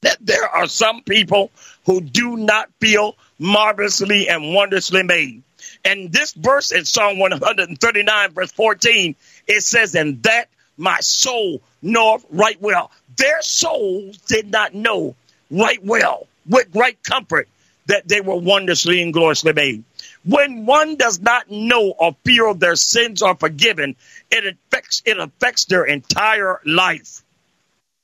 that 0.00 0.16
there 0.20 0.48
are 0.48 0.66
some 0.66 1.04
people 1.04 1.52
who 1.86 2.00
do 2.00 2.36
not 2.36 2.68
feel 2.80 3.14
marvelously 3.38 4.28
and 4.28 4.52
wondrously 4.52 5.04
made. 5.04 5.44
And 5.84 6.12
this 6.12 6.32
verse 6.32 6.72
in 6.72 6.84
Psalm 6.84 7.20
139, 7.20 8.32
verse 8.32 8.50
14, 8.50 9.14
it 9.46 9.62
says, 9.62 9.94
And 9.94 10.20
that 10.24 10.48
my 10.76 10.98
soul 10.98 11.62
knoweth 11.80 12.26
right 12.30 12.60
well. 12.60 12.90
Their 13.16 13.42
souls 13.42 14.16
did 14.18 14.50
not 14.50 14.74
know 14.74 15.14
right 15.52 15.84
well, 15.84 16.26
with 16.48 16.72
great 16.72 17.04
comfort, 17.04 17.48
that 17.86 18.08
they 18.08 18.22
were 18.22 18.36
wondrously 18.36 19.00
and 19.00 19.12
gloriously 19.12 19.52
made. 19.52 19.84
When 20.24 20.66
one 20.66 20.96
does 20.96 21.20
not 21.20 21.50
know 21.50 21.94
or 21.98 22.14
feel 22.24 22.54
their 22.54 22.76
sins 22.76 23.22
are 23.22 23.34
forgiven, 23.34 23.96
it 24.30 24.44
affects, 24.46 25.02
it 25.06 25.18
affects 25.18 25.64
their 25.64 25.84
entire 25.84 26.60
life. 26.66 27.22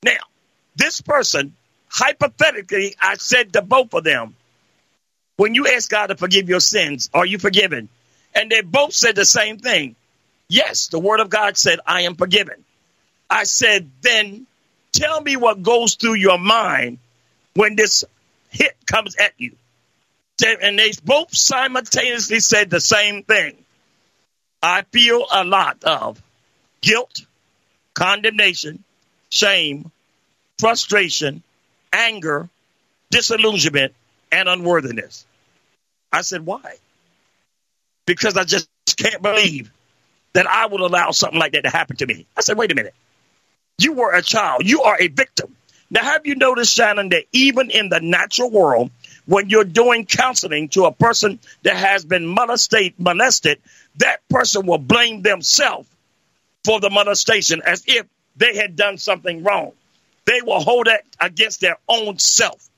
Now, 0.03 0.17
this 0.75 1.01
person, 1.01 1.55
hypothetically, 1.89 2.95
I 2.99 3.15
said 3.15 3.53
to 3.53 3.61
both 3.61 3.93
of 3.93 4.03
them, 4.03 4.35
when 5.35 5.53
you 5.53 5.67
ask 5.67 5.89
God 5.89 6.07
to 6.07 6.15
forgive 6.15 6.49
your 6.49 6.59
sins, 6.59 7.09
are 7.13 7.25
you 7.25 7.37
forgiven? 7.37 7.89
And 8.33 8.51
they 8.51 8.61
both 8.61 8.93
said 8.93 9.15
the 9.15 9.25
same 9.25 9.59
thing. 9.59 9.95
Yes, 10.49 10.87
the 10.87 10.99
word 10.99 11.19
of 11.19 11.29
God 11.29 11.57
said, 11.57 11.79
I 11.85 12.03
am 12.03 12.15
forgiven. 12.15 12.63
I 13.29 13.43
said, 13.43 13.91
then 14.01 14.47
tell 14.91 15.21
me 15.21 15.35
what 15.35 15.61
goes 15.61 15.95
through 15.95 16.15
your 16.15 16.39
mind 16.39 16.97
when 17.53 17.75
this 17.75 18.03
hit 18.49 18.75
comes 18.85 19.15
at 19.17 19.33
you. 19.37 19.55
And 20.43 20.77
they 20.77 20.91
both 21.03 21.35
simultaneously 21.35 22.39
said 22.39 22.69
the 22.69 22.81
same 22.81 23.23
thing. 23.23 23.57
I 24.61 24.83
feel 24.91 25.25
a 25.31 25.43
lot 25.43 25.83
of 25.83 26.21
guilt, 26.81 27.25
condemnation, 27.93 28.83
shame, 29.29 29.91
frustration, 30.59 31.43
anger, 31.93 32.49
disillusionment, 33.09 33.93
and 34.31 34.49
unworthiness. 34.49 35.25
I 36.11 36.21
said, 36.21 36.45
why? 36.45 36.75
Because 38.05 38.37
I 38.37 38.43
just 38.43 38.69
can't 38.97 39.21
believe 39.21 39.71
that 40.33 40.47
I 40.47 40.65
would 40.65 40.81
allow 40.81 41.11
something 41.11 41.39
like 41.39 41.53
that 41.53 41.63
to 41.63 41.69
happen 41.69 41.97
to 41.97 42.05
me. 42.05 42.25
I 42.35 42.41
said, 42.41 42.57
wait 42.57 42.71
a 42.71 42.75
minute. 42.75 42.93
You 43.79 43.93
were 43.93 44.13
a 44.13 44.21
child. 44.21 44.61
You 44.65 44.83
are 44.83 44.97
a 44.99 45.07
victim. 45.07 45.55
Now, 45.89 46.03
have 46.03 46.25
you 46.25 46.35
noticed, 46.35 46.73
Shannon, 46.73 47.09
that 47.09 47.25
even 47.31 47.69
in 47.69 47.89
the 47.89 47.99
natural 48.01 48.49
world, 48.49 48.91
when 49.27 49.49
you're 49.49 49.65
doing 49.65 50.05
counseling 50.05 50.69
to 50.69 50.85
a 50.85 50.91
person 50.91 51.39
that 51.63 51.75
has 51.75 52.05
been 52.05 52.33
molested, 52.33 52.93
molested, 52.97 53.59
that 53.97 54.27
person 54.29 54.65
will 54.65 54.77
blame 54.77 55.21
themselves 55.21 55.87
for 56.63 56.79
the 56.79 56.89
molestation 56.89 57.61
as 57.65 57.83
if 57.87 58.07
they 58.37 58.55
had 58.55 58.75
done 58.75 58.97
something 58.97 59.43
wrong. 59.43 59.73
They 60.25 60.41
will 60.41 60.61
hold 60.61 60.87
that 60.87 61.03
against 61.19 61.61
their 61.61 61.77
own 61.87 62.19
self. 62.19 62.69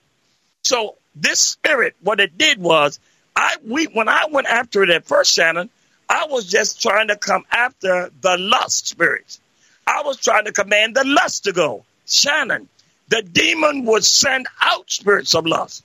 So 0.64 0.96
this 1.16 1.40
spirit, 1.40 1.96
what 2.02 2.20
it 2.20 2.38
did 2.38 2.60
was, 2.60 3.00
I 3.36 3.56
we 3.66 3.86
when 3.86 4.10
I 4.10 4.26
went 4.32 4.48
after 4.48 4.84
it 4.84 4.90
at 4.90 5.06
first, 5.06 5.34
Shannon, 5.34 5.70
I 6.10 6.26
was 6.30 6.46
just 6.46 6.82
trying 6.82 7.10
to 7.10 7.16
come 7.16 7.46
after 7.52 8.10
the 8.22 8.38
lust 8.38 8.88
spirits. 8.88 9.40
I 9.86 10.02
was 10.04 10.18
trying 10.18 10.46
to 10.46 10.52
command 10.52 10.96
the 10.96 11.04
lust 11.06 11.46
to 11.46 11.54
go. 11.54 11.86
Shannon, 12.08 12.68
the 13.08 13.22
demon 13.22 13.86
would 13.86 14.04
send 14.04 14.48
out 14.62 14.90
spirits 14.90 15.36
of 15.36 15.46
lust 15.46 15.84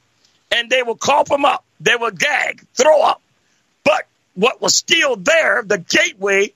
and 0.55 0.71
they 0.71 0.83
would 0.83 1.01
cough 1.01 1.29
them 1.29 1.45
up. 1.45 1.65
They 1.81 1.97
would 1.97 2.19
gag, 2.19 2.65
throw 2.75 3.03
up. 3.03 3.21
But 3.83 4.07
what 4.35 4.63
was 4.63 4.77
still 4.77 5.17
there, 5.17 5.63
the 5.67 5.79
gateway, 5.79 6.53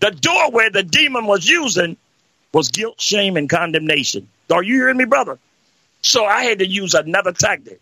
the 0.00 0.10
doorway 0.10 0.68
the 0.68 0.82
demon 0.82 1.26
was 1.26 1.48
using 1.48 1.96
was 2.52 2.68
guilt, 2.68 3.00
shame, 3.00 3.36
and 3.36 3.48
condemnation. 3.48 4.28
Are 4.50 4.62
you 4.62 4.74
hearing 4.74 4.96
me, 4.96 5.06
brother? 5.06 5.38
So 6.02 6.24
I 6.24 6.44
had 6.44 6.60
to 6.60 6.66
use 6.66 6.94
another 6.94 7.32
tactic. 7.32 7.80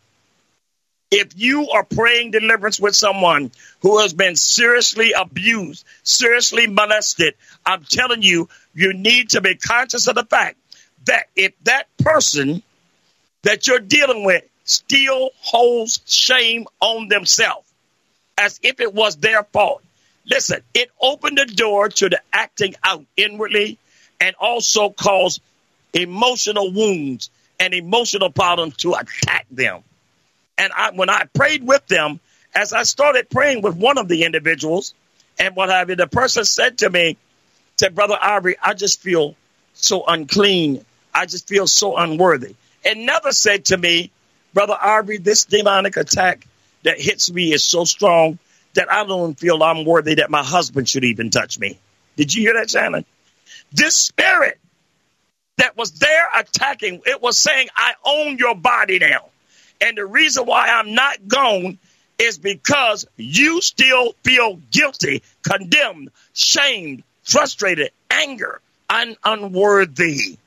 If 1.10 1.32
you 1.36 1.70
are 1.70 1.84
praying 1.84 2.32
deliverance 2.32 2.80
with 2.80 2.96
someone 2.96 3.52
who 3.80 4.00
has 4.00 4.12
been 4.12 4.34
seriously 4.34 5.12
abused, 5.12 5.84
seriously 6.02 6.66
molested, 6.66 7.34
I'm 7.64 7.84
telling 7.84 8.22
you, 8.22 8.48
you 8.74 8.92
need 8.92 9.30
to 9.30 9.40
be 9.40 9.54
conscious 9.56 10.08
of 10.08 10.14
the 10.14 10.24
fact 10.24 10.58
that 11.04 11.26
if 11.36 11.52
that 11.64 11.86
person 11.98 12.62
that 13.42 13.66
you're 13.66 13.78
dealing 13.78 14.24
with 14.24 14.44
still 14.66 15.30
holds 15.40 16.00
shame 16.06 16.66
on 16.80 17.08
themselves 17.08 17.66
as 18.38 18.60
if 18.62 18.80
it 18.80 18.92
was 18.92 19.16
their 19.16 19.44
fault, 19.44 19.82
listen, 20.26 20.60
it 20.74 20.90
opened 21.00 21.38
the 21.38 21.46
door 21.46 21.88
to 21.88 22.08
the 22.08 22.20
acting 22.32 22.74
out 22.84 23.04
inwardly 23.16 23.78
and 24.20 24.34
also 24.38 24.90
caused 24.90 25.40
emotional 25.94 26.70
wounds 26.72 27.30
and 27.58 27.72
emotional 27.72 28.30
problems 28.30 28.76
to 28.76 28.92
attack 28.94 29.46
them. 29.50 29.82
And 30.58 30.72
I, 30.74 30.90
when 30.90 31.08
I 31.08 31.24
prayed 31.32 31.66
with 31.66 31.86
them, 31.86 32.20
as 32.54 32.72
I 32.72 32.82
started 32.82 33.30
praying 33.30 33.62
with 33.62 33.76
one 33.76 33.98
of 33.98 34.08
the 34.08 34.24
individuals 34.24 34.94
and 35.38 35.54
what 35.54 35.68
have 35.68 35.90
you, 35.90 35.96
the 35.96 36.06
person 36.06 36.44
said 36.44 36.78
to 36.78 36.90
me, 36.90 37.16
said, 37.78 37.94
Brother 37.94 38.18
Ivory, 38.20 38.56
I 38.62 38.74
just 38.74 39.00
feel 39.00 39.36
so 39.74 40.04
unclean. 40.06 40.84
I 41.14 41.26
just 41.26 41.48
feel 41.48 41.66
so 41.66 41.96
unworthy. 41.96 42.54
And 42.84 43.04
never 43.04 43.32
said 43.32 43.66
to 43.66 43.76
me, 43.76 44.10
Brother 44.54 44.76
Ivory, 44.80 45.18
this 45.18 45.44
demonic 45.44 45.96
attack 45.96 46.46
that 46.82 47.00
hits 47.00 47.30
me 47.30 47.52
is 47.52 47.64
so 47.64 47.84
strong 47.84 48.38
that 48.74 48.90
I 48.90 49.04
don't 49.04 49.38
feel 49.38 49.62
I'm 49.62 49.84
worthy 49.84 50.16
that 50.16 50.30
my 50.30 50.42
husband 50.42 50.88
should 50.88 51.04
even 51.04 51.30
touch 51.30 51.58
me. 51.58 51.78
Did 52.16 52.34
you 52.34 52.42
hear 52.42 52.54
that, 52.54 52.70
Shannon? 52.70 53.04
This 53.72 53.96
spirit 53.96 54.58
that 55.58 55.76
was 55.76 55.92
there 55.92 56.28
attacking, 56.38 57.02
it 57.06 57.20
was 57.20 57.38
saying, 57.38 57.68
I 57.74 57.94
own 58.04 58.38
your 58.38 58.54
body 58.54 58.98
now. 58.98 59.26
And 59.80 59.96
the 59.96 60.06
reason 60.06 60.46
why 60.46 60.68
I'm 60.68 60.94
not 60.94 61.26
gone 61.26 61.78
is 62.18 62.38
because 62.38 63.06
you 63.16 63.60
still 63.60 64.14
feel 64.22 64.56
guilty, 64.70 65.22
condemned, 65.42 66.10
shamed, 66.32 67.02
frustrated, 67.24 67.90
anger, 68.10 68.60
and 68.88 69.16
unworthy. 69.24 70.38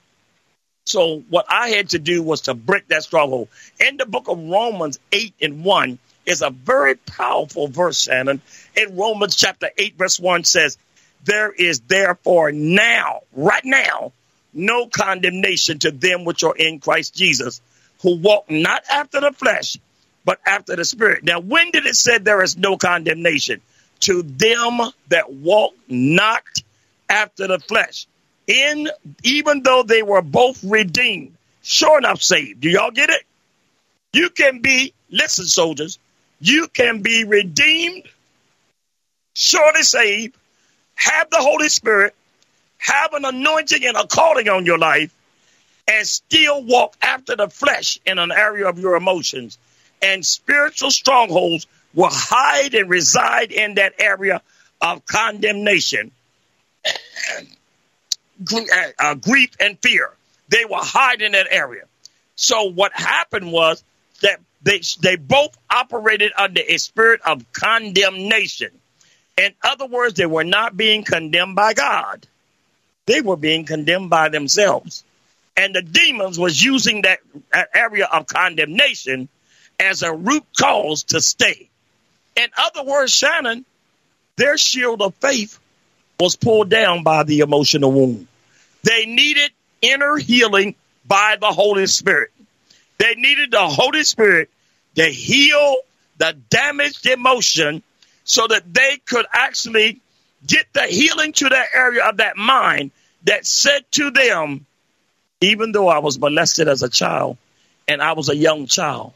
So 0.89 1.23
what 1.29 1.45
I 1.47 1.69
had 1.69 1.89
to 1.89 1.99
do 1.99 2.23
was 2.23 2.41
to 2.41 2.55
break 2.55 2.87
that 2.87 3.03
stronghold. 3.03 3.49
In 3.79 3.97
the 3.97 4.07
book 4.07 4.27
of 4.27 4.39
Romans 4.39 4.99
8 5.11 5.35
and 5.39 5.63
1 5.63 5.99
is 6.25 6.41
a 6.41 6.49
very 6.49 6.95
powerful 6.95 7.67
verse, 7.67 8.01
Shannon. 8.01 8.41
In 8.75 8.95
Romans 8.95 9.35
chapter 9.35 9.69
8, 9.77 9.97
verse 9.97 10.19
1 10.19 10.45
says, 10.45 10.79
There 11.25 11.51
is 11.51 11.81
therefore 11.81 12.51
now, 12.51 13.21
right 13.33 13.63
now, 13.63 14.13
no 14.51 14.87
condemnation 14.87 15.77
to 15.79 15.91
them 15.91 16.25
which 16.25 16.43
are 16.43 16.55
in 16.55 16.79
Christ 16.79 17.13
Jesus 17.13 17.61
who 18.01 18.17
walk 18.17 18.49
not 18.49 18.83
after 18.89 19.21
the 19.21 19.31
flesh, 19.31 19.77
but 20.25 20.39
after 20.43 20.75
the 20.75 20.85
spirit. 20.85 21.23
Now, 21.23 21.39
when 21.39 21.69
did 21.69 21.85
it 21.85 21.95
say 21.95 22.17
there 22.17 22.41
is 22.41 22.57
no 22.57 22.77
condemnation? 22.77 23.61
To 24.01 24.23
them 24.23 24.79
that 25.09 25.31
walk 25.31 25.73
not 25.87 26.43
after 27.09 27.45
the 27.47 27.59
flesh. 27.59 28.07
In 28.49 28.89
even 29.23 29.61
though 29.61 29.83
they 29.83 30.01
were 30.01 30.23
both 30.23 30.63
redeemed, 30.63 31.35
sure 31.61 31.99
enough 31.99 32.23
saved. 32.23 32.61
Do 32.61 32.69
y'all 32.69 32.89
get 32.89 33.11
it? 33.11 33.21
You 34.11 34.31
can 34.31 34.61
be, 34.61 34.91
listen, 35.11 35.45
soldiers, 35.45 35.99
you 36.41 36.67
can 36.67 37.03
be 37.03 37.25
redeemed, 37.25 38.05
surely 39.35 39.83
saved, 39.83 40.35
have 40.95 41.29
the 41.29 41.37
Holy 41.37 41.69
Spirit, 41.69 42.15
have 42.79 43.13
an 43.13 43.23
anointing 43.23 43.85
and 43.85 43.95
a 43.95 44.07
calling 44.07 44.49
on 44.49 44.65
your 44.65 44.79
life, 44.79 45.13
and 45.87 46.07
still 46.07 46.63
walk 46.63 46.95
after 47.03 47.35
the 47.35 47.49
flesh 47.49 47.99
in 48.03 48.17
an 48.17 48.31
area 48.31 48.67
of 48.67 48.79
your 48.79 48.95
emotions. 48.95 49.59
And 50.01 50.25
spiritual 50.25 50.89
strongholds 50.89 51.67
will 51.93 52.09
hide 52.11 52.73
and 52.73 52.89
reside 52.89 53.51
in 53.51 53.75
that 53.75 53.93
area 53.99 54.41
of 54.81 55.05
condemnation, 55.05 56.09
uh, 58.99 59.15
grief, 59.15 59.51
and 59.59 59.77
fear. 59.81 60.11
They 60.49 60.65
will 60.65 60.83
hide 60.83 61.21
in 61.21 61.33
that 61.33 61.47
area. 61.51 61.83
So 62.35 62.65
what 62.65 62.93
happened 62.93 63.51
was 63.51 63.83
that 64.21 64.39
they, 64.63 64.81
they 65.01 65.17
both 65.17 65.57
operated 65.69 66.33
under 66.37 66.61
a 66.67 66.77
spirit 66.77 67.21
of 67.25 67.51
condemnation. 67.53 68.71
In 69.37 69.53
other 69.63 69.87
words, 69.87 70.15
they 70.15 70.25
were 70.27 70.43
not 70.45 70.77
being 70.77 71.03
condemned 71.03 71.55
by 71.55 71.73
God. 71.73 72.27
they 73.07 73.21
were 73.21 73.37
being 73.37 73.65
condemned 73.65 74.09
by 74.09 74.29
themselves. 74.29 75.03
And 75.57 75.75
the 75.75 75.81
demons 75.83 76.39
was 76.39 76.63
using 76.63 77.03
that, 77.03 77.19
that 77.53 77.69
area 77.75 78.07
of 78.07 78.27
condemnation 78.27 79.29
as 79.79 80.03
a 80.03 80.13
root 80.13 80.45
cause 80.59 81.03
to 81.05 81.21
stay. 81.21 81.69
In 82.37 82.49
other 82.57 82.83
words, 82.83 83.13
Shannon, 83.13 83.65
their 84.37 84.57
shield 84.57 85.03
of 85.03 85.15
faith 85.17 85.59
was 86.19 86.37
pulled 86.37 86.69
down 86.71 87.03
by 87.03 87.23
the 87.25 87.41
emotional 87.41 87.93
wound. 87.93 88.28
They 88.83 89.05
needed 89.05 89.51
inner 89.81 90.17
healing 90.17 90.75
by 91.05 91.37
the 91.39 91.51
Holy 91.51 91.87
Spirit. 91.87 92.31
They 92.97 93.15
needed 93.15 93.51
the 93.51 93.67
Holy 93.67 94.03
Spirit 94.03 94.49
to 94.95 95.05
heal 95.05 95.77
the 96.17 96.35
damaged 96.49 97.05
emotion 97.05 97.81
so 98.23 98.45
that 98.47 98.73
they 98.73 98.97
could 99.05 99.25
actually 99.33 100.01
get 100.45 100.65
the 100.73 100.83
healing 100.83 101.33
to 101.33 101.49
that 101.49 101.67
area 101.73 102.05
of 102.05 102.17
that 102.17 102.37
mind 102.37 102.91
that 103.23 103.45
said 103.45 103.83
to 103.91 104.11
them, 104.11 104.65
even 105.41 105.71
though 105.71 105.87
I 105.87 105.99
was 105.99 106.19
molested 106.19 106.67
as 106.67 106.83
a 106.83 106.89
child 106.89 107.37
and 107.87 108.01
I 108.01 108.13
was 108.13 108.29
a 108.29 108.35
young 108.35 108.67
child, 108.67 109.13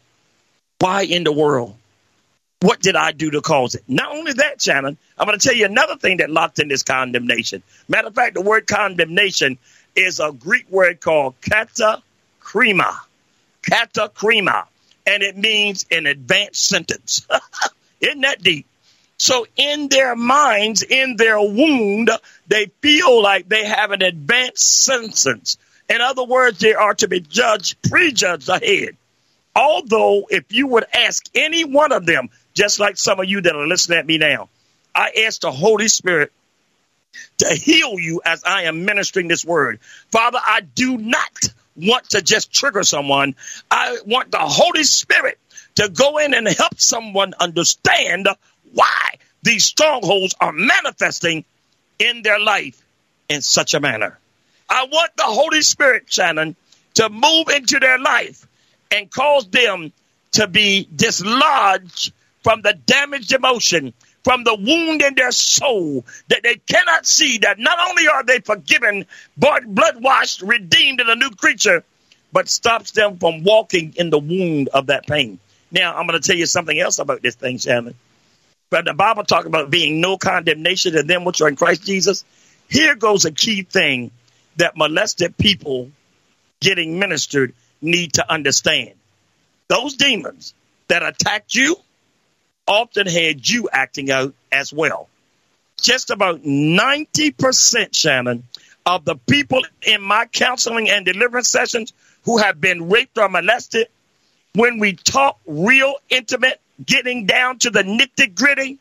why 0.80 1.04
in 1.04 1.23
the 1.23 1.32
world? 1.32 1.76
What 2.63 2.80
did 2.80 2.95
I 2.95 3.12
do 3.12 3.30
to 3.32 3.41
cause 3.41 3.76
it? 3.76 3.84
Not 3.89 4.13
only 4.15 4.32
that, 4.32 4.62
Shannon, 4.62 4.97
I'm 5.17 5.28
going 5.28 5.38
to 5.38 5.45
tell 5.45 5.54
you 5.54 5.65
another 5.65 5.97
thing 5.97 6.17
that 6.17 6.30
locked 6.30 6.60
in 6.60 6.69
this 6.69 6.82
condemnation. 6.82 7.62
Matter 7.89 8.08
of 8.08 8.15
fact, 8.15 8.36
the 8.36 8.41
word 8.41 8.67
condemnation 8.67 9.58
is 9.97 10.21
a 10.21 10.32
Greek 10.32 10.71
word 10.71 11.02
called 11.02 11.36
katakrima. 11.41 12.95
Katakrima. 13.63 14.67
And 15.06 15.23
it 15.23 15.36
means 15.36 15.86
an 15.91 16.06
advanced 16.06 16.65
sentence. 16.65 17.28
Isn't 17.99 18.21
that 18.21 18.41
deep? 18.41 18.65
So 19.17 19.45
in 19.58 19.89
their 19.89 20.15
minds, 20.15 20.84
in 20.84 21.17
their 21.17 21.41
wound, 21.41 22.12
they 22.47 22.67
feel 22.82 23.21
like 23.21 23.49
they 23.49 23.65
have 23.65 23.91
an 23.91 24.02
advanced 24.02 24.86
sentence. 24.86 25.58
In 25.89 25.99
other 25.99 26.23
words, 26.23 26.60
they 26.60 26.76
are 26.76 26.93
to 26.93 27.10
be 27.10 27.19
judged, 27.19 27.76
prejudged 27.89 28.47
ahead. 28.47 28.95
Although, 29.54 30.28
if 30.30 30.52
you 30.52 30.67
would 30.67 30.86
ask 30.93 31.26
any 31.36 31.65
one 31.65 31.91
of 31.91 32.06
them, 32.06 32.30
just 32.54 32.80
like 32.80 32.98
some 32.98 33.20
of 33.20 33.26
you 33.26 33.42
that 33.42 33.56
are 33.56 33.68
listening 33.68 34.00
at 34.00 34.06
me 34.06 34.18
now, 34.18 34.50
I 34.94 35.12
ask 35.26 35.42
the 35.42 35.52
Holy 35.52 35.88
Spirit 35.88 36.32
to 37.39 37.54
heal 37.54 38.00
you 38.00 38.22
as 38.26 38.44
I 38.44 38.63
am 38.63 38.86
ministering 38.86 39.28
this 39.28 39.46
word. 39.46 39.80
Father, 40.12 40.39
I 40.44 40.62
do 40.62 40.98
not 40.98 41.54
want 41.76 42.12
to 42.12 42.22
just 42.22 42.52
trigger 42.52 42.84
someone. 42.84 43.36
I 43.70 44.00
want 44.06 44.32
the 44.32 44.39
Holy 44.39 44.84
Spirit 44.84 45.39
to 45.76 45.89
go 45.89 46.18
in 46.20 46.34
and 46.34 46.48
help 46.48 46.80
someone 46.80 47.34
understand 47.39 48.28
why 48.72 49.16
these 49.42 49.66
strongholds 49.66 50.36
are 50.39 50.54
manifesting 50.54 51.46
in 52.00 52.22
their 52.22 52.39
life 52.39 52.82
in 53.30 53.42
such 53.42 53.74
a 53.74 53.80
manner. 53.80 54.18
I 54.70 54.86
want 54.86 55.16
the 55.18 55.24
Holy 55.24 55.62
Spirit, 55.62 56.12
Shannon, 56.12 56.56
to 56.96 57.10
move 57.10 57.50
into 57.50 57.80
their 57.80 58.00
life 58.00 58.48
and 58.92 59.12
cause 59.12 59.48
them 59.48 59.92
to 60.34 60.48
be 60.48 60.88
dislodged 60.96 62.13
from 62.43 62.62
the 62.62 62.73
damaged 62.73 63.32
emotion, 63.32 63.93
from 64.23 64.43
the 64.43 64.56
wound 64.56 65.01
in 65.01 65.15
their 65.15 65.32
soul 65.32 66.06
that 66.27 66.43
they 66.43 66.56
cannot 66.56 67.06
see 67.06 67.39
that 67.39 67.60
not 67.60 67.77
only 67.89 68.08
are 68.08 68.23
they 68.23 68.39
forgiven, 68.39 69.06
but 69.38 69.65
blood 69.65 70.01
washed, 70.01 70.41
redeemed, 70.41 71.01
and 71.01 71.10
a 71.10 71.15
new 71.15 71.32
creature, 71.32 71.84
but 72.32 72.49
stops 72.49 72.91
them 72.91 73.17
from 73.17 73.43
walking 73.43 73.93
in 73.97 74.10
the 74.10 74.19
wound 74.19 74.69
of 74.69 74.88
that 74.88 75.08
pain. 75.08 75.39
Now, 75.71 75.95
I'm 75.95 76.08
going 76.08 76.19
to 76.19 76.25
tell 76.25 76.38
you 76.38 76.45
something 76.45 76.77
else 76.77 76.99
about 76.99 77.21
this 77.21 77.36
thing, 77.36 77.58
Shannon. 77.58 77.95
But 78.69 78.86
the 78.86 78.93
Bible 78.93 79.23
talks 79.23 79.45
about 79.45 79.69
being 79.69 80.01
no 80.01 80.17
condemnation 80.17 80.93
to 80.93 81.03
them 81.03 81.25
which 81.25 81.41
are 81.41 81.47
in 81.47 81.56
Christ 81.56 81.84
Jesus. 81.84 82.25
Here 82.69 82.95
goes 82.95 83.25
a 83.25 83.32
key 83.32 83.63
thing 83.63 84.12
that 84.58 84.75
molested 84.75 85.38
people 85.38 85.91
getting 86.60 86.97
ministered 86.99 87.53
need 87.82 88.13
to 88.13 88.32
understand. 88.32 88.93
Those 89.67 89.95
demons 89.95 90.53
that 90.88 91.03
attacked 91.03 91.53
you 91.53 91.75
often 92.67 93.08
had 93.08 93.47
you 93.47 93.69
acting 93.71 94.12
out 94.12 94.34
as 94.52 94.71
well. 94.71 95.10
Just 95.82 96.10
about 96.10 96.43
90%, 96.43 97.95
Shannon, 97.95 98.43
of 98.86 99.06
the 99.06 99.15
people 99.15 99.62
in 99.82 100.02
my 100.02 100.26
counseling 100.26 100.89
and 100.89 101.06
deliverance 101.06 101.49
sessions 101.49 101.93
who 102.23 102.38
have 102.38 102.60
been 102.60 102.89
raped 102.89 103.17
or 103.17 103.30
molested, 103.30 103.88
when 104.54 104.80
we 104.80 104.93
talk 104.93 105.39
real 105.45 105.95
intimate, 106.10 106.60
getting 106.86 107.26
down 107.26 107.60
to 107.60 107.69
the 107.69 107.84
nitty 107.84 108.36
gritty, 108.36 108.80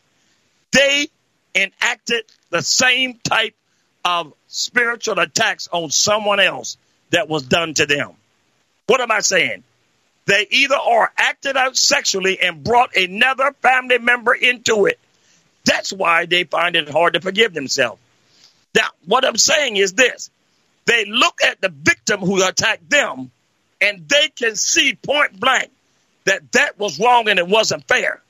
they 0.72 1.08
enacted 1.54 2.24
the 2.50 2.62
same 2.62 3.18
type 3.24 3.54
of 4.04 4.32
spiritual 4.48 5.18
attacks 5.18 5.68
on 5.72 5.90
someone 5.90 6.40
else 6.40 6.76
that 7.10 7.28
was 7.28 7.42
done 7.42 7.74
to 7.74 7.86
them. 7.86 8.12
What 8.86 9.00
am 9.00 9.10
I 9.10 9.20
saying? 9.20 9.64
They 10.26 10.46
either 10.50 10.76
are 10.76 11.12
acted 11.16 11.56
out 11.56 11.76
sexually 11.76 12.40
and 12.40 12.62
brought 12.62 12.96
another 12.96 13.54
family 13.60 13.98
member 13.98 14.32
into 14.32 14.86
it. 14.86 14.98
That's 15.64 15.92
why 15.92 16.26
they 16.26 16.44
find 16.44 16.76
it 16.76 16.88
hard 16.88 17.14
to 17.14 17.20
forgive 17.20 17.54
themselves. 17.54 18.00
Now, 18.74 18.88
what 19.06 19.24
I'm 19.24 19.36
saying 19.36 19.76
is 19.76 19.92
this 19.92 20.30
they 20.84 21.04
look 21.04 21.40
at 21.44 21.60
the 21.60 21.68
victim 21.68 22.20
who 22.20 22.46
attacked 22.46 22.88
them 22.88 23.30
and 23.80 24.08
they 24.08 24.28
can 24.28 24.56
see 24.56 24.94
point 24.94 25.38
blank 25.38 25.70
that 26.24 26.52
that 26.52 26.78
was 26.78 26.98
wrong 26.98 27.28
and 27.28 27.38
it 27.38 27.48
wasn't 27.48 27.86
fair. 27.86 28.20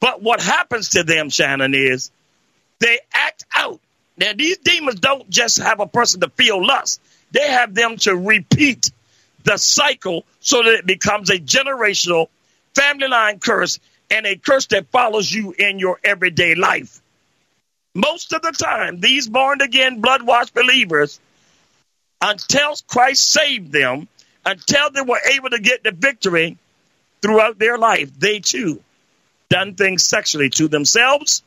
But 0.00 0.22
what 0.22 0.40
happens 0.40 0.90
to 0.90 1.02
them, 1.02 1.30
Shannon, 1.30 1.74
is 1.74 2.10
they 2.78 2.98
act 3.12 3.44
out. 3.54 3.80
Now, 4.16 4.32
these 4.34 4.58
demons 4.58 5.00
don't 5.00 5.28
just 5.30 5.58
have 5.58 5.80
a 5.80 5.86
person 5.86 6.20
to 6.20 6.28
feel 6.28 6.64
lust, 6.64 7.00
they 7.30 7.48
have 7.50 7.74
them 7.74 7.96
to 7.98 8.14
repeat 8.14 8.90
the 9.44 9.56
cycle 9.56 10.24
so 10.40 10.62
that 10.62 10.74
it 10.74 10.86
becomes 10.86 11.30
a 11.30 11.38
generational 11.38 12.28
family 12.74 13.08
line 13.08 13.38
curse 13.38 13.78
and 14.10 14.26
a 14.26 14.36
curse 14.36 14.66
that 14.66 14.88
follows 14.88 15.32
you 15.32 15.52
in 15.52 15.78
your 15.78 15.98
everyday 16.04 16.54
life. 16.54 17.00
Most 17.94 18.32
of 18.32 18.42
the 18.42 18.52
time, 18.52 19.00
these 19.00 19.28
born 19.28 19.60
again, 19.60 20.00
blood 20.00 20.22
washed 20.22 20.54
believers, 20.54 21.20
until 22.20 22.74
Christ 22.86 23.30
saved 23.30 23.72
them, 23.72 24.08
until 24.44 24.90
they 24.90 25.02
were 25.02 25.20
able 25.34 25.50
to 25.50 25.58
get 25.58 25.82
the 25.82 25.92
victory 25.92 26.56
throughout 27.20 27.58
their 27.58 27.78
life, 27.78 28.10
they 28.18 28.40
too 28.40 28.82
done 29.48 29.74
things 29.74 30.02
sexually 30.02 30.48
to 30.48 30.66
themselves 30.68 31.42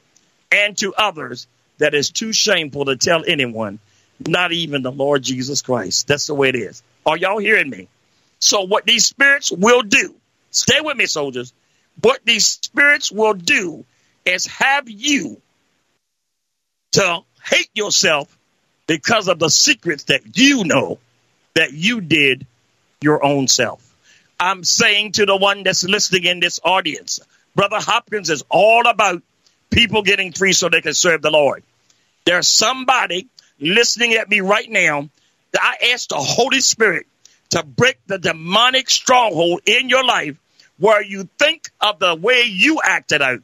and 0.52 0.78
to 0.78 0.94
others 0.94 1.48
that 1.80 1.96
is 1.96 2.12
too 2.12 2.32
shameful 2.32 2.86
to 2.86 2.96
tell 2.96 3.24
anyone, 3.26 3.80
not 4.20 4.52
even 4.52 4.84
the 4.84 4.92
Lord 4.92 5.24
Jesus 5.24 5.62
Christ. 5.64 6.08
That's 6.08 6.28
the 6.28 6.36
way 6.36 6.50
it 6.50 6.56
is. 6.56 6.84
Are 7.06 7.18
y'all 7.18 7.38
hearing 7.38 7.70
me? 7.70 7.88
So 8.40 8.62
what 8.62 8.86
these 8.86 9.06
spirits 9.06 9.52
will 9.52 9.82
do, 9.82 10.16
stay 10.52 10.82
with 10.82 10.98
me, 10.98 11.06
soldiers. 11.06 11.54
What 12.02 12.20
these 12.26 12.46
spirits 12.46 13.12
will 13.12 13.34
do 13.34 13.86
is 14.26 14.48
have 14.48 14.90
you 14.90 15.42
to 16.94 17.20
hate 17.44 17.70
yourself 17.74 18.36
because 18.88 19.28
of 19.28 19.40
the 19.40 19.50
secrets 19.50 20.06
that 20.06 20.38
you 20.38 20.64
know 20.64 21.00
that 21.56 21.74
you 21.74 22.02
did 22.02 22.46
your 23.02 23.24
own 23.24 23.48
self. 23.48 23.82
I'm 24.40 24.64
saying 24.64 25.14
to 25.14 25.26
the 25.26 25.38
one 25.38 25.64
that's 25.64 25.84
listening 25.84 26.26
in 26.26 26.40
this 26.40 26.60
audience, 26.64 27.20
Brother 27.56 27.80
Hopkins 27.80 28.30
is 28.30 28.44
all 28.50 28.88
about 28.88 29.24
people 29.70 30.02
getting 30.02 30.34
free 30.34 30.54
so 30.54 30.70
they 30.70 30.82
can 30.82 30.94
serve 30.94 31.22
the 31.22 31.32
Lord. 31.32 31.64
There's 32.26 32.48
somebody 32.48 33.28
listening 33.60 34.14
at 34.14 34.30
me 34.30 34.42
right 34.42 34.70
now 34.70 35.10
I 35.62 35.92
ask 35.94 36.10
the 36.10 36.16
Holy 36.18 36.62
Spirit 36.62 37.08
to 37.52 37.64
break 37.64 37.98
the 38.08 38.18
demonic 38.18 38.90
stronghold 38.90 39.62
in 39.66 39.90
your 39.90 40.04
life 40.04 40.38
where 40.78 41.04
you 41.04 41.30
think 41.40 41.70
of 41.80 42.00
the 42.00 42.16
way 42.16 42.44
you 42.44 42.80
acted 42.84 43.22
out, 43.22 43.42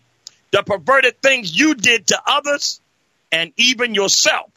the 0.51 0.63
perverted 0.63 1.21
things 1.21 1.57
you 1.57 1.75
did 1.75 2.07
to 2.07 2.21
others, 2.25 2.81
and 3.31 3.53
even 3.57 3.95
yourself 3.95 4.49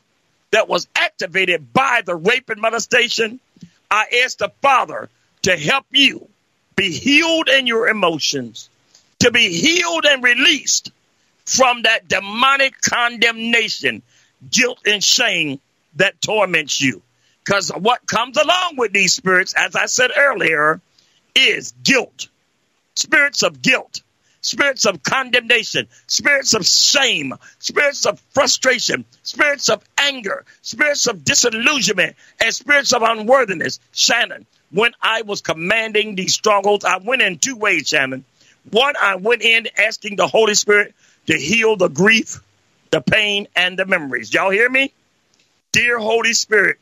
that 0.51 0.69
was 0.69 0.89
activated 0.97 1.73
by 1.73 2.03
the 2.05 2.15
rape 2.15 2.51
and 2.51 2.61
molestation. 2.61 3.41
I 3.91 4.23
ask 4.25 4.39
the 4.39 4.53
Father 4.61 5.09
to 5.43 5.57
help 5.57 5.87
you 5.91 6.29
be 6.75 6.91
healed 6.91 7.49
in 7.49 7.67
your 7.67 7.89
emotions, 7.89 8.69
to 9.21 9.31
be 9.31 9.49
healed 9.49 10.05
and 10.05 10.23
released 10.23 10.91
from 11.45 11.83
that 11.83 12.09
demonic 12.09 12.81
condemnation, 12.81 14.03
guilt, 14.51 14.81
and 14.87 15.05
shame 15.05 15.61
that 15.97 16.21
torments 16.21 16.81
you. 16.81 17.03
Because 17.45 17.71
what 17.71 18.07
comes 18.07 18.37
along 18.37 18.77
with 18.77 18.93
these 18.93 19.13
spirits, 19.13 19.55
as 19.55 19.77
I 19.77 19.87
said 19.87 20.11
earlier, 20.17 20.81
is 21.35 21.73
guilt. 21.83 22.29
Spirits 22.97 23.43
of 23.43 23.61
guilt, 23.61 24.03
spirits 24.41 24.87
of 24.87 25.03
condemnation, 25.03 25.89
spirits 26.07 26.55
of 26.55 26.65
shame, 26.65 27.35
spirits 27.59 28.07
of 28.07 28.21
frustration, 28.33 29.05
spirits 29.23 29.69
of 29.69 29.85
anger, 29.99 30.45
spirits 30.63 31.07
of 31.07 31.25
disillusionment, 31.25 32.17
and 32.41 32.55
spirits 32.55 32.93
of 32.93 33.03
unworthiness. 33.03 33.81
Shannon, 33.93 34.47
when 34.71 34.93
I 35.03 35.23
was 35.23 35.41
commanding 35.43 36.15
these 36.15 36.35
strongholds, 36.35 36.85
I 36.85 36.99
went 36.99 37.21
in 37.21 37.39
two 37.39 37.57
ways, 37.57 37.89
Shannon. 37.89 38.25
One, 38.71 38.95
I 39.01 39.17
went 39.17 39.43
in 39.43 39.69
asking 39.77 40.17
the 40.17 40.29
Holy 40.29 40.55
Spirit 40.55 40.95
to 41.27 41.37
heal 41.37 41.77
the 41.77 41.89
grief, 41.89 42.41
the 42.91 43.03
pain, 43.03 43.49
and 43.55 43.79
the 43.79 43.85
memories. 43.85 44.33
Y'all 44.33 44.51
hear 44.51 44.71
me? 44.71 44.93
Dear 45.73 45.99
Holy 45.99 46.33
Spirit, 46.33 46.79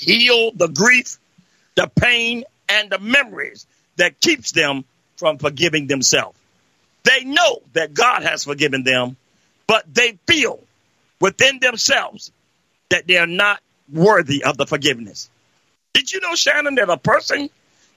heal 0.00 0.52
the 0.52 0.68
grief, 0.68 1.18
the 1.76 1.90
pain, 1.94 2.44
and 2.68 2.90
the 2.90 2.98
memories 2.98 3.66
that 3.96 4.20
keeps 4.20 4.52
them 4.52 4.84
from 5.16 5.38
forgiving 5.38 5.86
themselves. 5.86 6.38
They 7.04 7.24
know 7.24 7.62
that 7.72 7.94
God 7.94 8.22
has 8.22 8.44
forgiven 8.44 8.84
them, 8.84 9.16
but 9.66 9.84
they 9.92 10.18
feel 10.26 10.60
within 11.20 11.60
themselves 11.60 12.32
that 12.90 13.06
they 13.06 13.18
are 13.18 13.26
not 13.26 13.60
worthy 13.92 14.44
of 14.44 14.56
the 14.56 14.66
forgiveness. 14.66 15.30
Did 15.94 16.12
you 16.12 16.20
know, 16.20 16.34
Shannon, 16.34 16.76
that 16.76 16.88
a 16.88 16.96
person 16.96 17.50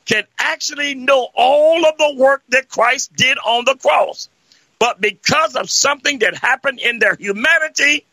can 0.06 0.24
actually 0.38 0.96
know 0.96 1.28
all 1.34 1.86
of 1.86 1.98
the 1.98 2.16
work 2.18 2.44
that 2.50 2.70
Christ 2.70 3.16
did 3.16 3.38
on 3.38 3.66
the 3.66 3.76
cross, 3.76 4.30
but 4.80 5.00
because 5.00 5.56
of 5.56 5.70
something 5.70 6.20
that 6.20 6.36
happened 6.36 6.80
in 6.80 7.00
their 7.00 7.16
humanity, 7.16 8.06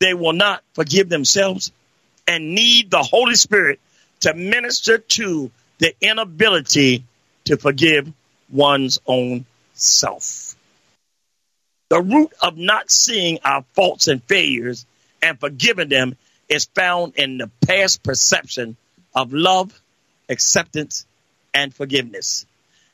they 0.00 0.14
will 0.14 0.32
not 0.32 0.62
forgive 0.74 1.08
themselves 1.08 1.72
and 2.26 2.54
need 2.54 2.90
the 2.90 3.02
Holy 3.02 3.34
Spirit 3.34 3.80
to 4.20 4.34
minister 4.34 4.98
to 4.98 5.50
the 5.78 5.94
inability 6.00 7.04
to 7.44 7.56
forgive 7.56 8.12
one's 8.50 8.98
own 9.06 9.44
self. 9.74 10.56
The 11.90 12.00
root 12.00 12.32
of 12.40 12.56
not 12.56 12.90
seeing 12.90 13.38
our 13.44 13.64
faults 13.74 14.08
and 14.08 14.22
failures 14.24 14.86
and 15.22 15.38
forgiving 15.38 15.88
them 15.88 16.16
is 16.48 16.64
found 16.64 17.14
in 17.16 17.38
the 17.38 17.50
past 17.66 18.02
perception 18.02 18.76
of 19.14 19.32
love, 19.32 19.78
acceptance, 20.28 21.06
and 21.52 21.74
forgiveness. 21.74 22.46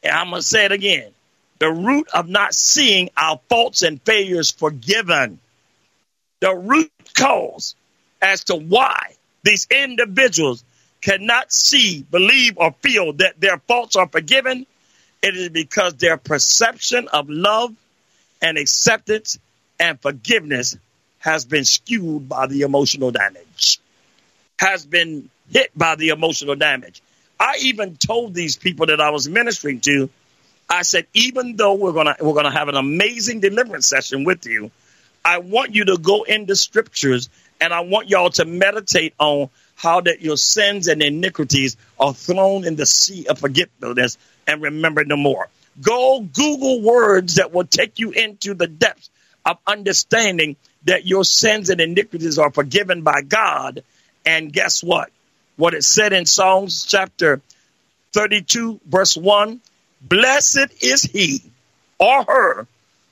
And 0.02 0.12
I'm 0.12 0.30
going 0.30 0.42
to 0.42 0.46
say 0.46 0.64
it 0.64 0.72
again. 0.72 1.10
The 1.58 1.70
root 1.70 2.08
of 2.12 2.28
not 2.28 2.54
seeing 2.54 3.10
our 3.16 3.40
faults 3.48 3.82
and 3.82 4.00
failures 4.02 4.50
forgiven, 4.50 5.38
the 6.40 6.54
root 6.54 6.90
cause 7.14 7.74
as 8.20 8.44
to 8.44 8.56
why 8.56 9.14
these 9.42 9.66
individuals 9.70 10.64
cannot 11.00 11.52
see, 11.52 12.02
believe, 12.02 12.58
or 12.58 12.72
feel 12.82 13.12
that 13.14 13.40
their 13.40 13.58
faults 13.58 13.96
are 13.96 14.08
forgiven, 14.08 14.66
it 15.22 15.36
is 15.36 15.48
because 15.48 15.94
their 15.94 16.16
perception 16.16 17.08
of 17.08 17.28
love 17.28 17.74
and 18.42 18.58
acceptance 18.58 19.38
and 19.78 20.00
forgiveness 20.00 20.76
has 21.18 21.44
been 21.44 21.64
skewed 21.64 22.28
by 22.28 22.46
the 22.46 22.62
emotional 22.62 23.10
damage, 23.10 23.78
has 24.58 24.84
been 24.86 25.28
hit 25.50 25.70
by 25.76 25.94
the 25.96 26.08
emotional 26.08 26.56
damage. 26.56 27.02
I 27.38 27.56
even 27.62 27.96
told 27.96 28.34
these 28.34 28.56
people 28.56 28.86
that 28.86 29.00
I 29.00 29.10
was 29.10 29.28
ministering 29.28 29.80
to, 29.80 30.10
I 30.68 30.82
said, 30.82 31.06
even 31.14 31.56
though 31.56 31.74
we're 31.74 31.92
gonna 31.92 32.16
we're 32.20 32.34
gonna 32.34 32.50
have 32.50 32.68
an 32.68 32.76
amazing 32.76 33.40
deliverance 33.40 33.86
session 33.86 34.24
with 34.24 34.46
you, 34.46 34.70
I 35.24 35.38
want 35.38 35.74
you 35.74 35.86
to 35.86 35.98
go 35.98 36.22
into 36.22 36.54
scriptures 36.54 37.28
and 37.60 37.72
I 37.72 37.80
want 37.80 38.08
y'all 38.08 38.30
to 38.30 38.44
meditate 38.44 39.14
on 39.18 39.50
how 39.76 40.00
that 40.02 40.20
your 40.20 40.36
sins 40.36 40.88
and 40.88 41.02
iniquities 41.02 41.76
are 41.98 42.14
thrown 42.14 42.66
in 42.66 42.76
the 42.76 42.86
sea 42.86 43.26
of 43.26 43.38
forgetfulness 43.38 44.18
and 44.46 44.62
remember 44.62 45.04
no 45.04 45.16
more. 45.16 45.48
Go 45.80 46.20
Google 46.20 46.82
words 46.82 47.36
that 47.36 47.52
will 47.52 47.66
take 47.66 47.98
you 47.98 48.10
into 48.10 48.54
the 48.54 48.66
depths 48.66 49.10
of 49.44 49.58
understanding 49.66 50.56
that 50.84 51.06
your 51.06 51.24
sins 51.24 51.70
and 51.70 51.80
iniquities 51.80 52.38
are 52.38 52.50
forgiven 52.50 53.02
by 53.02 53.22
God. 53.22 53.82
And 54.26 54.52
guess 54.52 54.82
what? 54.82 55.10
What 55.56 55.74
it 55.74 55.84
said 55.84 56.12
in 56.12 56.26
Psalms 56.26 56.84
chapter 56.84 57.40
32, 58.12 58.80
verse 58.86 59.16
1 59.16 59.60
Blessed 60.02 60.82
is 60.82 61.02
he 61.02 61.42
or 61.98 62.24
her 62.24 62.66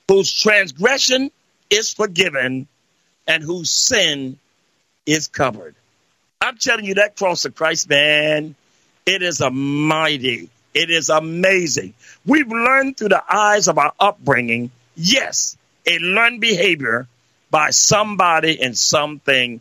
whose 0.09 0.33
transgression 0.33 1.31
is 1.71 1.93
forgiven 1.93 2.67
and 3.29 3.43
whose 3.43 3.71
sin 3.71 4.39
is 5.07 5.29
covered. 5.29 5.77
I'm 6.41 6.57
telling 6.57 6.87
you, 6.87 6.95
that 6.95 7.17
cross 7.17 7.45
of 7.45 7.55
Christ, 7.55 7.89
man, 7.89 8.57
it 9.07 9.23
is 9.23 9.41
a 9.41 9.51
mighty, 9.51 10.49
it 10.75 10.91
is 10.91 11.11
amazing. 11.11 11.95
We've 12.25 12.49
learned 12.49 12.97
through 12.97 13.11
the 13.11 13.23
eyes 13.29 13.69
of 13.69 13.79
our 13.79 13.93
upbringing, 14.01 14.71
yes, 14.97 15.57
a 15.87 15.99
learned 15.99 16.41
behavior 16.41 17.07
by 17.51 17.71
somebody 17.71 18.61
and 18.61 18.77
something 18.77 19.61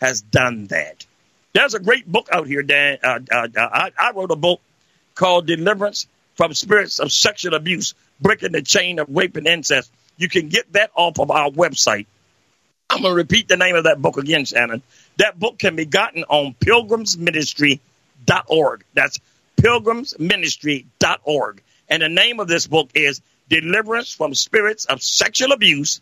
has 0.00 0.20
done 0.20 0.66
that. 0.68 1.06
There's 1.52 1.74
a 1.74 1.80
great 1.80 2.06
book 2.06 2.28
out 2.30 2.46
here, 2.46 2.62
Dan. 2.62 2.98
Uh, 3.02 3.18
uh, 3.32 3.48
uh, 3.56 3.60
I, 3.60 3.92
I 3.98 4.12
wrote 4.12 4.30
a 4.30 4.36
book 4.36 4.60
called 5.14 5.46
Deliverance 5.46 6.06
from 6.36 6.54
Spirits 6.54 6.98
of 7.00 7.10
Sexual 7.10 7.54
Abuse, 7.54 7.94
Breaking 8.20 8.52
the 8.52 8.62
Chain 8.62 8.98
of 8.98 9.08
Rape 9.08 9.36
and 9.36 9.46
Incest. 9.46 9.90
You 10.16 10.28
can 10.28 10.48
get 10.48 10.72
that 10.74 10.90
off 10.94 11.18
of 11.18 11.30
our 11.30 11.50
website. 11.50 12.06
I'm 12.90 13.02
going 13.02 13.12
to 13.12 13.16
repeat 13.16 13.48
the 13.48 13.56
name 13.56 13.76
of 13.76 13.84
that 13.84 14.00
book 14.00 14.16
again, 14.16 14.46
Shannon. 14.46 14.82
That 15.18 15.38
book 15.38 15.58
can 15.58 15.76
be 15.76 15.84
gotten 15.84 16.24
on 16.24 16.54
pilgrimsministry.org. 16.54 18.84
That's 18.94 19.20
pilgrimsministry.org. 19.60 21.62
And 21.90 22.02
the 22.02 22.08
name 22.08 22.40
of 22.40 22.48
this 22.48 22.66
book 22.66 22.90
is 22.94 23.20
Deliverance 23.48 24.12
from 24.12 24.34
Spirits 24.34 24.86
of 24.86 25.02
Sexual 25.02 25.52
Abuse 25.52 26.00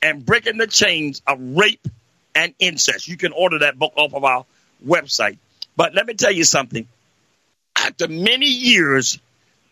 and 0.00 0.24
breaking 0.24 0.56
the 0.58 0.66
chains 0.66 1.20
of 1.26 1.38
rape 1.40 1.86
and 2.34 2.54
incest. 2.58 3.08
You 3.08 3.16
can 3.16 3.32
order 3.32 3.60
that 3.60 3.78
book 3.78 3.92
off 3.96 4.14
of 4.14 4.24
our 4.24 4.44
website. 4.84 5.38
But 5.76 5.94
let 5.94 6.06
me 6.06 6.14
tell 6.14 6.32
you 6.32 6.44
something. 6.44 6.86
After 7.76 8.08
many 8.08 8.46
years 8.46 9.18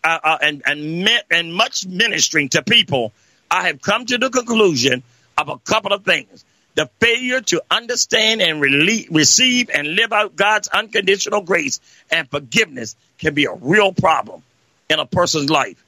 uh, 0.03 0.19
uh, 0.23 0.37
and 0.41 0.63
and 0.65 1.09
and 1.29 1.53
much 1.53 1.85
ministering 1.85 2.49
to 2.49 2.63
people, 2.63 3.13
I 3.49 3.67
have 3.67 3.81
come 3.81 4.05
to 4.07 4.17
the 4.17 4.29
conclusion 4.29 5.03
of 5.37 5.49
a 5.49 5.57
couple 5.59 5.93
of 5.93 6.03
things. 6.03 6.43
The 6.75 6.89
failure 6.99 7.41
to 7.41 7.63
understand 7.69 8.41
and 8.41 8.61
receive 8.61 9.69
and 9.73 9.95
live 9.95 10.13
out 10.13 10.35
God's 10.35 10.67
unconditional 10.69 11.41
grace 11.41 11.79
and 12.09 12.29
forgiveness 12.29 12.95
can 13.19 13.33
be 13.33 13.45
a 13.45 13.53
real 13.53 13.91
problem 13.91 14.41
in 14.89 14.99
a 14.99 15.05
person's 15.05 15.49
life. 15.49 15.83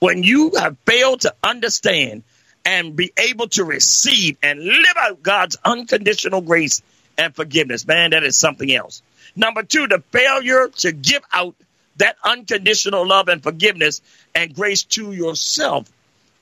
When 0.00 0.22
you 0.22 0.52
have 0.56 0.76
failed 0.86 1.22
to 1.22 1.34
understand 1.42 2.22
and 2.68 2.94
be 2.96 3.12
able 3.16 3.48
to 3.48 3.64
receive 3.64 4.36
and 4.42 4.62
live 4.62 4.96
out 4.98 5.22
God's 5.22 5.56
unconditional 5.64 6.42
grace 6.42 6.82
and 7.16 7.34
forgiveness. 7.34 7.86
Man, 7.86 8.10
that 8.10 8.24
is 8.24 8.36
something 8.36 8.72
else. 8.72 9.00
Number 9.34 9.62
two, 9.62 9.86
the 9.88 10.02
failure 10.12 10.68
to 10.78 10.92
give 10.92 11.22
out 11.32 11.54
that 11.96 12.16
unconditional 12.22 13.06
love 13.06 13.28
and 13.28 13.42
forgiveness 13.42 14.02
and 14.34 14.54
grace 14.54 14.84
to 14.84 15.12
yourself 15.12 15.90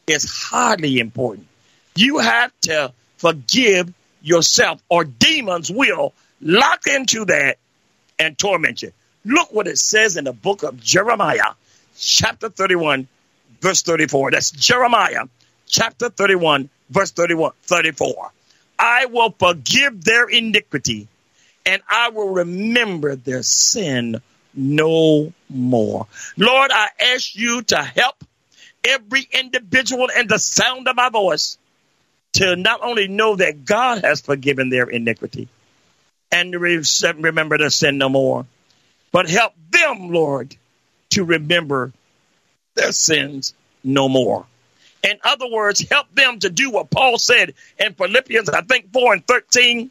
is 0.06 0.28
highly 0.28 0.98
important. 0.98 1.46
You 1.94 2.18
have 2.18 2.52
to 2.62 2.92
forgive 3.16 3.92
yourself, 4.22 4.82
or 4.88 5.04
demons 5.04 5.70
will 5.70 6.12
lock 6.40 6.86
into 6.86 7.24
that 7.26 7.58
and 8.18 8.36
torment 8.36 8.82
you. 8.82 8.92
Look 9.24 9.52
what 9.52 9.66
it 9.66 9.78
says 9.78 10.16
in 10.16 10.24
the 10.24 10.32
book 10.32 10.62
of 10.62 10.80
Jeremiah, 10.80 11.54
chapter 11.96 12.48
31, 12.48 13.08
verse 13.60 13.82
34. 13.82 14.30
That's 14.30 14.50
Jeremiah 14.50 15.24
chapter 15.66 16.08
31, 16.08 16.70
verse 16.90 17.10
31, 17.12 17.52
34. 17.62 18.30
I 18.78 19.06
will 19.06 19.34
forgive 19.38 20.04
their 20.04 20.28
iniquity 20.28 21.08
and 21.64 21.82
I 21.88 22.10
will 22.10 22.30
remember 22.30 23.16
their 23.16 23.42
sin 23.42 24.20
no 24.54 25.32
more. 25.50 26.06
Lord, 26.36 26.70
I 26.72 26.88
ask 27.14 27.34
you 27.34 27.62
to 27.62 27.82
help 27.82 28.16
every 28.84 29.26
individual 29.32 30.08
in 30.16 30.28
the 30.28 30.38
sound 30.38 30.86
of 30.88 30.96
my 30.96 31.08
voice 31.08 31.58
to 32.36 32.54
not 32.54 32.82
only 32.82 33.08
know 33.08 33.36
that 33.36 33.64
God 33.64 34.04
has 34.04 34.20
forgiven 34.20 34.68
their 34.68 34.84
iniquity 34.84 35.48
and 36.30 36.52
to 36.52 36.58
remember 36.58 37.56
their 37.56 37.70
sin 37.70 37.98
no 37.98 38.08
more, 38.08 38.46
but 39.10 39.28
help 39.28 39.54
them, 39.70 40.10
Lord, 40.10 40.54
to 41.10 41.24
remember 41.24 41.92
their 42.74 42.92
sins 42.92 43.54
no 43.82 44.08
more. 44.08 44.44
In 45.02 45.18
other 45.24 45.48
words, 45.48 45.88
help 45.88 46.14
them 46.14 46.38
to 46.40 46.50
do 46.50 46.70
what 46.70 46.90
Paul 46.90 47.18
said 47.18 47.54
in 47.78 47.94
Philippians, 47.94 48.50
I 48.50 48.62
think 48.62 48.92
4 48.92 49.14
and 49.14 49.26
13. 49.26 49.90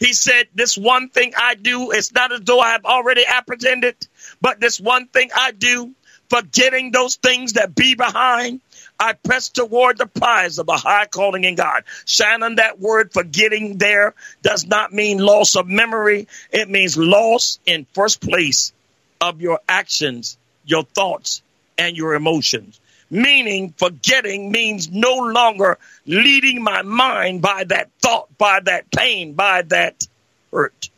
He 0.00 0.12
said, 0.12 0.48
This 0.54 0.76
one 0.76 1.10
thing 1.10 1.34
I 1.36 1.54
do, 1.54 1.92
it's 1.92 2.12
not 2.12 2.32
as 2.32 2.40
though 2.40 2.58
I 2.58 2.70
have 2.70 2.84
already 2.84 3.24
apprehended, 3.26 3.94
but 4.40 4.58
this 4.58 4.80
one 4.80 5.06
thing 5.06 5.30
I 5.34 5.52
do, 5.52 5.92
forgetting 6.28 6.90
those 6.90 7.16
things 7.16 7.52
that 7.52 7.74
be 7.74 7.94
behind, 7.94 8.60
I 8.98 9.14
press 9.14 9.48
toward 9.48 9.98
the 9.98 10.06
prize 10.06 10.58
of 10.58 10.66
the 10.66 10.76
high 10.76 11.06
calling 11.06 11.44
in 11.44 11.56
God. 11.56 11.84
Shannon, 12.06 12.56
that 12.56 12.78
word 12.80 13.12
forgetting 13.12 13.78
there 13.78 14.14
does 14.42 14.66
not 14.66 14.92
mean 14.92 15.18
loss 15.18 15.56
of 15.56 15.66
memory. 15.66 16.28
It 16.50 16.70
means 16.70 16.96
loss 16.96 17.58
in 17.66 17.86
first 17.92 18.20
place 18.20 18.72
of 19.20 19.40
your 19.40 19.60
actions, 19.68 20.38
your 20.64 20.84
thoughts, 20.84 21.42
and 21.76 21.96
your 21.96 22.14
emotions 22.14 22.80
meaning 23.10 23.72
forgetting 23.76 24.50
means 24.50 24.90
no 24.90 25.14
longer 25.16 25.78
leading 26.06 26.62
my 26.62 26.82
mind 26.82 27.40
by 27.40 27.64
that 27.64 27.90
thought, 28.00 28.36
by 28.36 28.60
that 28.60 28.90
pain, 28.90 29.34
by 29.34 29.62
that 29.62 30.06
hurt. 30.52 30.90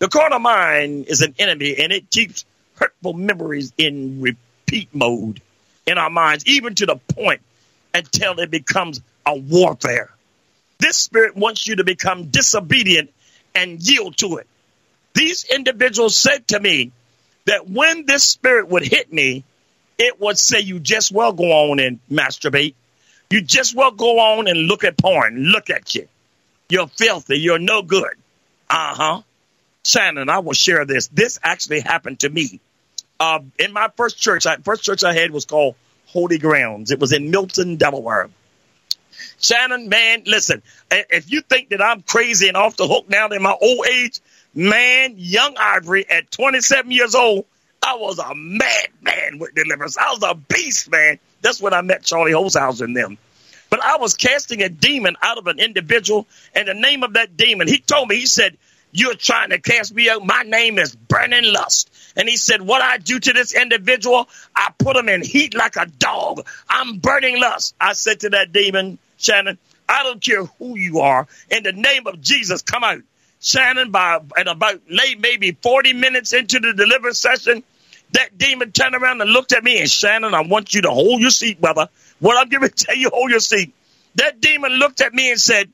The 0.00 0.08
carnal 0.08 0.40
mind 0.40 1.06
is 1.06 1.22
an 1.22 1.34
enemy 1.38 1.76
and 1.78 1.92
it 1.92 2.10
keeps 2.10 2.44
hurtful 2.74 3.12
memories 3.12 3.72
in 3.78 4.20
repeat 4.20 4.88
mode 4.92 5.40
in 5.86 5.98
our 5.98 6.10
minds, 6.10 6.46
even 6.46 6.74
to 6.76 6.86
the 6.86 6.96
point 6.96 7.40
until 7.92 8.38
it 8.40 8.50
becomes 8.50 9.00
a 9.26 9.36
warfare. 9.36 10.10
This 10.78 10.96
spirit 10.96 11.36
wants 11.36 11.66
you 11.66 11.76
to 11.76 11.84
become 11.84 12.26
disobedient 12.26 13.10
and 13.54 13.80
yield 13.80 14.16
to 14.18 14.36
it. 14.36 14.46
These 15.14 15.44
individuals 15.44 16.16
said 16.16 16.48
to 16.48 16.60
me 16.60 16.92
that 17.46 17.68
when 17.68 18.04
this 18.06 18.24
spirit 18.24 18.68
would 18.68 18.82
hit 18.82 19.12
me, 19.12 19.44
it 19.98 20.20
would 20.20 20.38
say, 20.38 20.60
You 20.60 20.80
just 20.80 21.12
well 21.12 21.32
go 21.32 21.70
on 21.70 21.78
and 21.78 22.00
masturbate. 22.10 22.74
You 23.30 23.42
just 23.42 23.74
well 23.74 23.92
go 23.92 24.18
on 24.18 24.48
and 24.48 24.58
look 24.58 24.84
at 24.84 24.98
porn. 24.98 25.36
Look 25.36 25.70
at 25.70 25.94
you. 25.94 26.08
You're 26.68 26.88
filthy. 26.88 27.38
You're 27.38 27.58
no 27.58 27.82
good. 27.82 28.14
Uh 28.68 28.94
huh. 28.94 29.22
Shannon, 29.84 30.28
I 30.28 30.38
will 30.40 30.54
share 30.54 30.84
this. 30.84 31.08
This 31.08 31.38
actually 31.42 31.80
happened 31.80 32.20
to 32.20 32.30
me. 32.30 32.60
Uh, 33.24 33.40
in 33.58 33.72
my 33.72 33.88
first 33.96 34.18
church, 34.18 34.44
I, 34.44 34.56
first 34.56 34.82
church 34.82 35.02
I 35.02 35.14
had 35.14 35.30
was 35.30 35.46
called 35.46 35.76
Holy 36.08 36.36
Grounds. 36.36 36.90
It 36.90 37.00
was 37.00 37.14
in 37.14 37.30
Milton, 37.30 37.76
Delaware. 37.76 38.28
Shannon, 39.40 39.88
man, 39.88 40.24
listen, 40.26 40.62
if 40.90 41.32
you 41.32 41.40
think 41.40 41.70
that 41.70 41.82
I'm 41.82 42.02
crazy 42.02 42.48
and 42.48 42.56
off 42.58 42.76
the 42.76 42.86
hook 42.86 43.08
now 43.08 43.28
in 43.28 43.40
my 43.40 43.56
old 43.58 43.86
age, 43.86 44.20
man, 44.52 45.14
young 45.16 45.56
Ivory 45.58 46.04
at 46.10 46.30
27 46.30 46.90
years 46.90 47.14
old, 47.14 47.46
I 47.82 47.96
was 47.96 48.18
a 48.18 48.34
madman 48.34 49.38
with 49.38 49.54
deliverance. 49.54 49.96
I 49.96 50.12
was 50.12 50.22
a 50.22 50.34
beast, 50.34 50.90
man. 50.90 51.18
That's 51.40 51.62
when 51.62 51.72
I 51.72 51.80
met 51.80 52.02
Charlie 52.02 52.32
Holzhauser 52.32 52.84
and 52.84 52.94
them. 52.94 53.16
But 53.70 53.82
I 53.82 53.96
was 53.96 54.14
casting 54.14 54.62
a 54.62 54.68
demon 54.68 55.16
out 55.22 55.38
of 55.38 55.46
an 55.46 55.60
individual, 55.60 56.26
and 56.54 56.68
the 56.68 56.74
name 56.74 57.02
of 57.02 57.14
that 57.14 57.38
demon, 57.38 57.68
he 57.68 57.78
told 57.78 58.10
me, 58.10 58.16
he 58.16 58.26
said, 58.26 58.58
You're 58.96 59.16
trying 59.16 59.50
to 59.50 59.58
cast 59.58 59.92
me 59.92 60.08
out. 60.08 60.24
My 60.24 60.44
name 60.44 60.78
is 60.78 60.94
Burning 60.94 61.52
Lust. 61.52 61.90
And 62.16 62.28
he 62.28 62.36
said, 62.36 62.62
What 62.62 62.80
I 62.80 62.98
do 62.98 63.18
to 63.18 63.32
this 63.32 63.52
individual, 63.52 64.28
I 64.54 64.72
put 64.78 64.96
him 64.96 65.08
in 65.08 65.20
heat 65.20 65.52
like 65.52 65.74
a 65.74 65.86
dog. 65.86 66.46
I'm 66.68 66.98
burning 66.98 67.40
lust. 67.40 67.74
I 67.80 67.94
said 67.94 68.20
to 68.20 68.30
that 68.30 68.52
demon, 68.52 68.98
Shannon, 69.16 69.58
I 69.88 70.04
don't 70.04 70.22
care 70.22 70.44
who 70.44 70.78
you 70.78 71.00
are. 71.00 71.26
In 71.50 71.64
the 71.64 71.72
name 71.72 72.06
of 72.06 72.20
Jesus, 72.20 72.62
come 72.62 72.84
out. 72.84 73.00
Shannon, 73.40 73.90
by 73.90 74.20
at 74.36 74.46
about 74.46 74.80
late, 74.88 75.18
maybe 75.18 75.50
40 75.50 75.94
minutes 75.94 76.32
into 76.32 76.60
the 76.60 76.72
deliverance 76.72 77.18
session, 77.18 77.64
that 78.12 78.38
demon 78.38 78.70
turned 78.70 78.94
around 78.94 79.20
and 79.20 79.28
looked 79.28 79.52
at 79.52 79.64
me 79.64 79.80
and 79.80 79.90
Shannon, 79.90 80.34
I 80.34 80.42
want 80.42 80.72
you 80.72 80.82
to 80.82 80.90
hold 80.90 81.20
your 81.20 81.30
seat, 81.30 81.60
brother. 81.60 81.88
What 82.20 82.38
I'm 82.38 82.48
going 82.48 82.62
to 82.70 82.84
tell 82.84 82.96
you, 82.96 83.10
hold 83.12 83.32
your 83.32 83.40
seat. 83.40 83.74
That 84.14 84.40
demon 84.40 84.74
looked 84.74 85.00
at 85.00 85.12
me 85.12 85.32
and 85.32 85.40
said, 85.40 85.68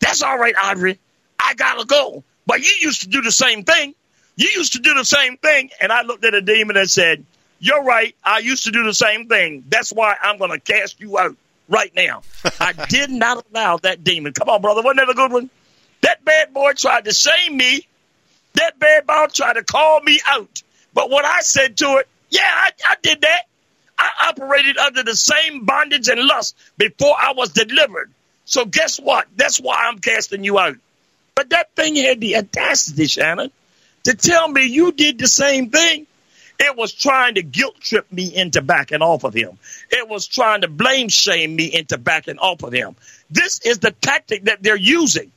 That's 0.00 0.22
all 0.24 0.36
right, 0.36 0.54
Ivory. 0.60 0.98
I 1.38 1.54
gotta 1.54 1.84
go. 1.86 2.24
But 2.46 2.60
you 2.60 2.72
used 2.80 3.02
to 3.02 3.08
do 3.08 3.22
the 3.22 3.32
same 3.32 3.64
thing. 3.64 3.94
You 4.36 4.48
used 4.54 4.74
to 4.74 4.78
do 4.78 4.94
the 4.94 5.04
same 5.04 5.36
thing. 5.36 5.70
And 5.80 5.92
I 5.92 6.02
looked 6.02 6.24
at 6.24 6.32
the 6.32 6.42
demon 6.42 6.76
and 6.76 6.88
said, 6.88 7.24
You're 7.58 7.82
right. 7.82 8.14
I 8.22 8.38
used 8.38 8.64
to 8.64 8.70
do 8.70 8.84
the 8.84 8.94
same 8.94 9.28
thing. 9.28 9.64
That's 9.68 9.92
why 9.92 10.16
I'm 10.20 10.38
going 10.38 10.52
to 10.52 10.60
cast 10.60 11.00
you 11.00 11.18
out 11.18 11.36
right 11.68 11.92
now. 11.94 12.22
I 12.60 12.72
did 12.88 13.10
not 13.10 13.44
allow 13.50 13.78
that 13.78 14.04
demon. 14.04 14.32
Come 14.32 14.48
on, 14.48 14.62
brother. 14.62 14.82
Wasn't 14.82 14.98
that 14.98 15.08
a 15.08 15.14
good 15.14 15.32
one? 15.32 15.50
That 16.02 16.24
bad 16.24 16.54
boy 16.54 16.72
tried 16.74 17.06
to 17.06 17.12
shame 17.12 17.56
me. 17.56 17.86
That 18.54 18.78
bad 18.78 19.06
boy 19.06 19.26
tried 19.32 19.54
to 19.54 19.64
call 19.64 20.00
me 20.00 20.20
out. 20.26 20.62
But 20.94 21.10
what 21.10 21.24
I 21.24 21.40
said 21.40 21.76
to 21.78 21.96
it, 21.96 22.08
yeah, 22.30 22.42
I, 22.44 22.70
I 22.86 22.96
did 23.02 23.22
that. 23.22 23.42
I 23.98 24.28
operated 24.28 24.76
under 24.76 25.02
the 25.02 25.16
same 25.16 25.64
bondage 25.64 26.08
and 26.08 26.20
lust 26.20 26.56
before 26.76 27.14
I 27.18 27.32
was 27.32 27.50
delivered. 27.50 28.12
So 28.44 28.64
guess 28.64 28.98
what? 28.98 29.26
That's 29.36 29.58
why 29.58 29.86
I'm 29.88 29.98
casting 29.98 30.44
you 30.44 30.58
out. 30.58 30.76
But 31.36 31.50
that 31.50 31.76
thing 31.76 31.96
had 31.96 32.18
the 32.18 32.36
audacity, 32.36 33.06
Shannon, 33.06 33.52
to 34.04 34.14
tell 34.14 34.48
me 34.48 34.66
you 34.66 34.90
did 34.90 35.18
the 35.18 35.28
same 35.28 35.70
thing. 35.70 36.06
It 36.58 36.74
was 36.74 36.94
trying 36.94 37.34
to 37.34 37.42
guilt 37.42 37.78
trip 37.78 38.10
me 38.10 38.34
into 38.34 38.62
backing 38.62 39.02
off 39.02 39.24
of 39.24 39.34
him. 39.34 39.58
It 39.90 40.08
was 40.08 40.26
trying 40.26 40.62
to 40.62 40.68
blame 40.68 41.10
shame 41.10 41.54
me 41.54 41.66
into 41.66 41.98
backing 41.98 42.38
off 42.38 42.62
of 42.62 42.72
him. 42.72 42.96
This 43.30 43.60
is 43.60 43.80
the 43.80 43.90
tactic 43.90 44.44
that 44.44 44.62
they're 44.62 44.76
using. 44.76 45.30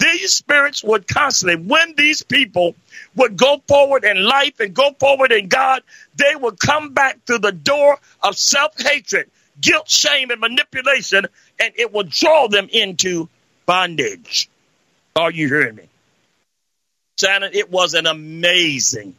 These 0.00 0.32
spirits 0.32 0.82
would 0.82 1.06
constantly, 1.06 1.64
when 1.64 1.94
these 1.96 2.22
people 2.22 2.74
would 3.14 3.36
go 3.36 3.62
forward 3.68 4.04
in 4.04 4.24
life 4.24 4.58
and 4.58 4.74
go 4.74 4.90
forward 4.98 5.30
in 5.30 5.46
God, 5.46 5.82
they 6.16 6.34
would 6.34 6.58
come 6.58 6.92
back 6.92 7.24
through 7.24 7.38
the 7.38 7.52
door 7.52 7.98
of 8.20 8.36
self 8.36 8.78
hatred, 8.82 9.30
guilt, 9.60 9.88
shame, 9.88 10.32
and 10.32 10.40
manipulation, 10.40 11.26
and 11.60 11.72
it 11.76 11.92
would 11.92 12.10
draw 12.10 12.48
them 12.48 12.68
into 12.72 13.28
bondage. 13.64 14.50
Are 15.16 15.30
you 15.30 15.48
hearing 15.48 15.76
me? 15.76 15.84
Shannon, 17.18 17.52
it 17.54 17.70
was 17.70 17.94
an 17.94 18.06
amazing, 18.06 19.14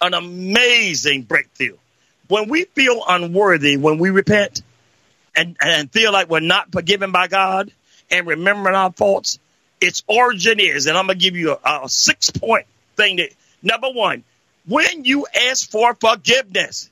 an 0.00 0.14
amazing 0.14 1.22
breakthrough. 1.22 1.76
When 2.28 2.48
we 2.48 2.64
feel 2.64 3.02
unworthy, 3.06 3.76
when 3.76 3.98
we 3.98 4.10
repent 4.10 4.62
and, 5.34 5.56
and 5.60 5.90
feel 5.90 6.12
like 6.12 6.30
we're 6.30 6.38
not 6.38 6.70
forgiven 6.70 7.10
by 7.10 7.26
God 7.26 7.72
and 8.10 8.26
remembering 8.28 8.76
our 8.76 8.92
faults, 8.92 9.40
its 9.80 10.04
origin 10.06 10.60
is, 10.60 10.86
and 10.86 10.96
I'm 10.96 11.06
going 11.06 11.18
to 11.18 11.22
give 11.22 11.36
you 11.36 11.56
a, 11.64 11.80
a 11.84 11.88
six 11.88 12.30
point 12.30 12.66
thing 12.96 13.16
that 13.16 13.30
number 13.60 13.90
one, 13.90 14.22
when 14.66 15.04
you 15.04 15.26
ask 15.50 15.68
for 15.68 15.94
forgiveness 15.94 16.88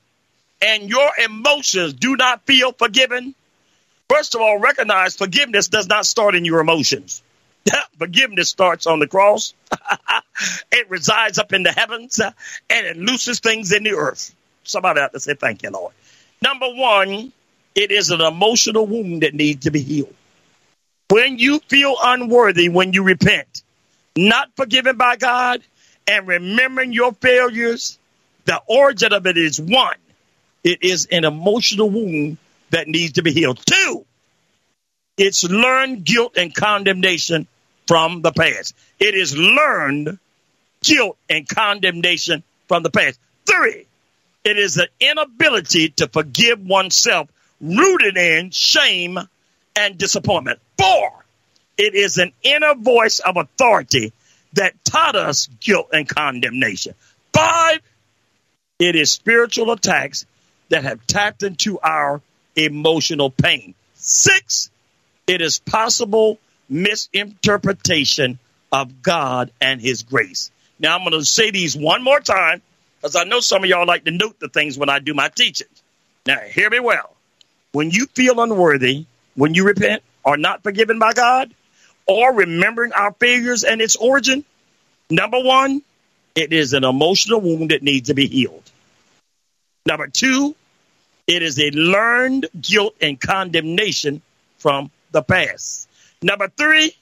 and 0.60 0.90
your 0.90 1.10
emotions 1.24 1.94
do 1.94 2.16
not 2.16 2.44
feel 2.44 2.72
forgiven, 2.72 3.36
first 4.08 4.34
of 4.34 4.40
all, 4.40 4.58
recognize 4.58 5.14
forgiveness 5.14 5.68
does 5.68 5.86
not 5.86 6.06
start 6.06 6.34
in 6.34 6.44
your 6.44 6.60
emotions. 6.60 7.22
forgiveness 7.98 8.48
starts 8.48 8.86
on 8.86 8.98
the 8.98 9.06
cross. 9.06 9.54
it 10.72 10.90
resides 10.90 11.38
up 11.38 11.52
in 11.52 11.62
the 11.62 11.72
heavens 11.72 12.20
uh, 12.20 12.32
and 12.68 12.86
it 12.86 12.96
looses 12.96 13.40
things 13.40 13.72
in 13.72 13.84
the 13.84 13.92
earth. 13.92 14.34
Somebody 14.64 15.00
have 15.00 15.12
to 15.12 15.20
say, 15.20 15.34
Thank 15.34 15.62
you, 15.62 15.70
Lord. 15.70 15.92
Number 16.40 16.68
one, 16.68 17.32
it 17.74 17.90
is 17.90 18.10
an 18.10 18.20
emotional 18.20 18.86
wound 18.86 19.22
that 19.22 19.34
needs 19.34 19.64
to 19.64 19.70
be 19.70 19.80
healed. 19.80 20.14
When 21.08 21.38
you 21.38 21.60
feel 21.68 21.94
unworthy, 22.02 22.68
when 22.68 22.92
you 22.92 23.02
repent, 23.02 23.62
not 24.16 24.50
forgiven 24.56 24.96
by 24.96 25.16
God, 25.16 25.62
and 26.06 26.26
remembering 26.26 26.92
your 26.92 27.12
failures, 27.12 27.98
the 28.44 28.60
origin 28.66 29.12
of 29.12 29.26
it 29.26 29.36
is 29.36 29.60
one, 29.60 29.96
it 30.64 30.82
is 30.82 31.06
an 31.12 31.24
emotional 31.24 31.90
wound 31.90 32.38
that 32.70 32.88
needs 32.88 33.12
to 33.14 33.22
be 33.22 33.32
healed. 33.32 33.60
Two, 33.64 34.04
it's 35.16 35.44
learned 35.44 36.04
guilt 36.04 36.36
and 36.36 36.54
condemnation 36.54 37.46
from 37.92 38.22
the 38.22 38.32
past. 38.32 38.74
It 38.98 39.14
is 39.14 39.36
learned 39.36 40.18
guilt 40.82 41.18
and 41.28 41.46
condemnation 41.46 42.42
from 42.66 42.82
the 42.82 42.88
past. 42.88 43.20
Three, 43.44 43.86
it 44.44 44.56
is 44.58 44.78
an 44.78 44.86
inability 44.98 45.90
to 45.96 46.08
forgive 46.08 46.66
oneself 46.66 47.28
rooted 47.60 48.16
in 48.16 48.50
shame 48.50 49.18
and 49.76 49.98
disappointment. 49.98 50.58
Four, 50.78 51.22
it 51.76 51.94
is 51.94 52.16
an 52.16 52.32
inner 52.42 52.74
voice 52.74 53.18
of 53.18 53.36
authority 53.36 54.14
that 54.54 54.72
taught 54.86 55.14
us 55.14 55.50
guilt 55.60 55.88
and 55.92 56.08
condemnation. 56.08 56.94
Five, 57.34 57.80
it 58.78 58.96
is 58.96 59.10
spiritual 59.10 59.70
attacks 59.70 60.24
that 60.70 60.84
have 60.84 61.06
tapped 61.06 61.42
into 61.42 61.78
our 61.78 62.22
emotional 62.56 63.28
pain. 63.28 63.74
Six, 63.96 64.70
it 65.26 65.42
is 65.42 65.58
possible 65.58 66.38
misinterpretation 66.72 68.38
of 68.72 69.02
God 69.02 69.52
and 69.60 69.80
His 69.80 70.02
grace. 70.02 70.50
Now, 70.78 70.96
I'm 70.96 71.02
going 71.02 71.12
to 71.12 71.24
say 71.24 71.50
these 71.50 71.76
one 71.76 72.02
more 72.02 72.20
time 72.20 72.62
because 73.00 73.14
I 73.16 73.24
know 73.24 73.40
some 73.40 73.62
of 73.62 73.70
y'all 73.70 73.86
like 73.86 74.04
to 74.04 74.10
note 74.10 74.40
the 74.40 74.48
things 74.48 74.78
when 74.78 74.88
I 74.88 74.98
do 74.98 75.14
my 75.14 75.28
teachings. 75.28 75.82
Now, 76.26 76.38
hear 76.38 76.70
me 76.70 76.80
well. 76.80 77.14
When 77.72 77.90
you 77.90 78.06
feel 78.06 78.40
unworthy, 78.40 79.06
when 79.34 79.54
you 79.54 79.64
repent, 79.64 80.02
are 80.24 80.36
not 80.36 80.62
forgiven 80.62 80.98
by 80.98 81.12
God, 81.12 81.52
or 82.06 82.32
remembering 82.32 82.92
our 82.92 83.12
failures 83.12 83.64
and 83.64 83.80
its 83.80 83.96
origin, 83.96 84.44
number 85.10 85.40
one, 85.40 85.82
it 86.34 86.52
is 86.52 86.72
an 86.72 86.84
emotional 86.84 87.40
wound 87.40 87.70
that 87.70 87.82
needs 87.82 88.08
to 88.08 88.14
be 88.14 88.26
healed. 88.26 88.62
Number 89.84 90.06
two, 90.06 90.54
it 91.26 91.42
is 91.42 91.58
a 91.58 91.70
learned 91.70 92.46
guilt 92.60 92.94
and 93.00 93.20
condemnation 93.20 94.22
from 94.58 94.90
the 95.10 95.22
past. 95.22 95.88
Number 96.22 96.48
three, 96.48 96.94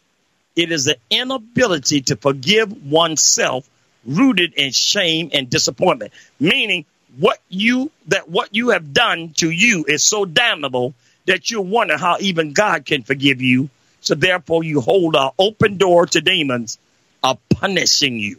it 0.57 0.73
is 0.73 0.87
an 0.87 0.97
inability 1.11 2.03
to 2.03 2.17
forgive 2.17 2.91
oneself 2.91 3.69
rooted 4.05 4.55
in 4.55 4.73
shame 4.73 5.31
and 5.33 5.51
disappointment, 5.51 6.13
meaning 6.39 6.87
what 7.19 7.39
you 7.49 7.91
that 8.09 8.29
what 8.29 8.55
you 8.55 8.71
have 8.71 8.93
done 8.95 9.33
to 9.37 9.51
you 9.51 9.85
is 9.87 10.03
so 10.03 10.25
damnable 10.25 10.95
that 11.27 11.51
you 11.51 11.61
wonder 11.61 11.99
how 11.99 12.17
even 12.21 12.53
God 12.53 12.87
can 12.87 13.03
forgive 13.03 13.43
you. 13.43 13.69
So 14.01 14.15
therefore, 14.15 14.65
you 14.65 14.81
hold 14.81 15.15
an 15.17 15.31
open 15.39 15.77
door 15.77 16.07
to 16.07 16.21
demons 16.21 16.79
of 17.23 17.39
punishing 17.51 18.19
you. 18.19 18.39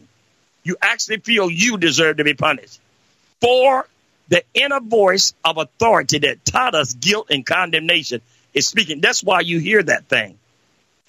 You 0.63 0.77
actually 0.81 1.17
feel 1.17 1.49
you 1.49 1.77
deserve 1.77 2.17
to 2.17 2.23
be 2.23 2.33
punished. 2.33 2.79
For 3.39 3.87
the 4.29 4.43
inner 4.53 4.79
voice 4.79 5.33
of 5.43 5.57
authority 5.57 6.19
that 6.19 6.43
taught 6.45 6.73
us 6.73 6.93
guilt 6.93 7.27
and 7.29 7.45
condemnation 7.45 8.21
is 8.53 8.67
speaking. 8.67 9.01
That's 9.01 9.23
why 9.23 9.41
you 9.41 9.59
hear 9.59 9.83
that 9.83 10.05
thing. 10.05 10.37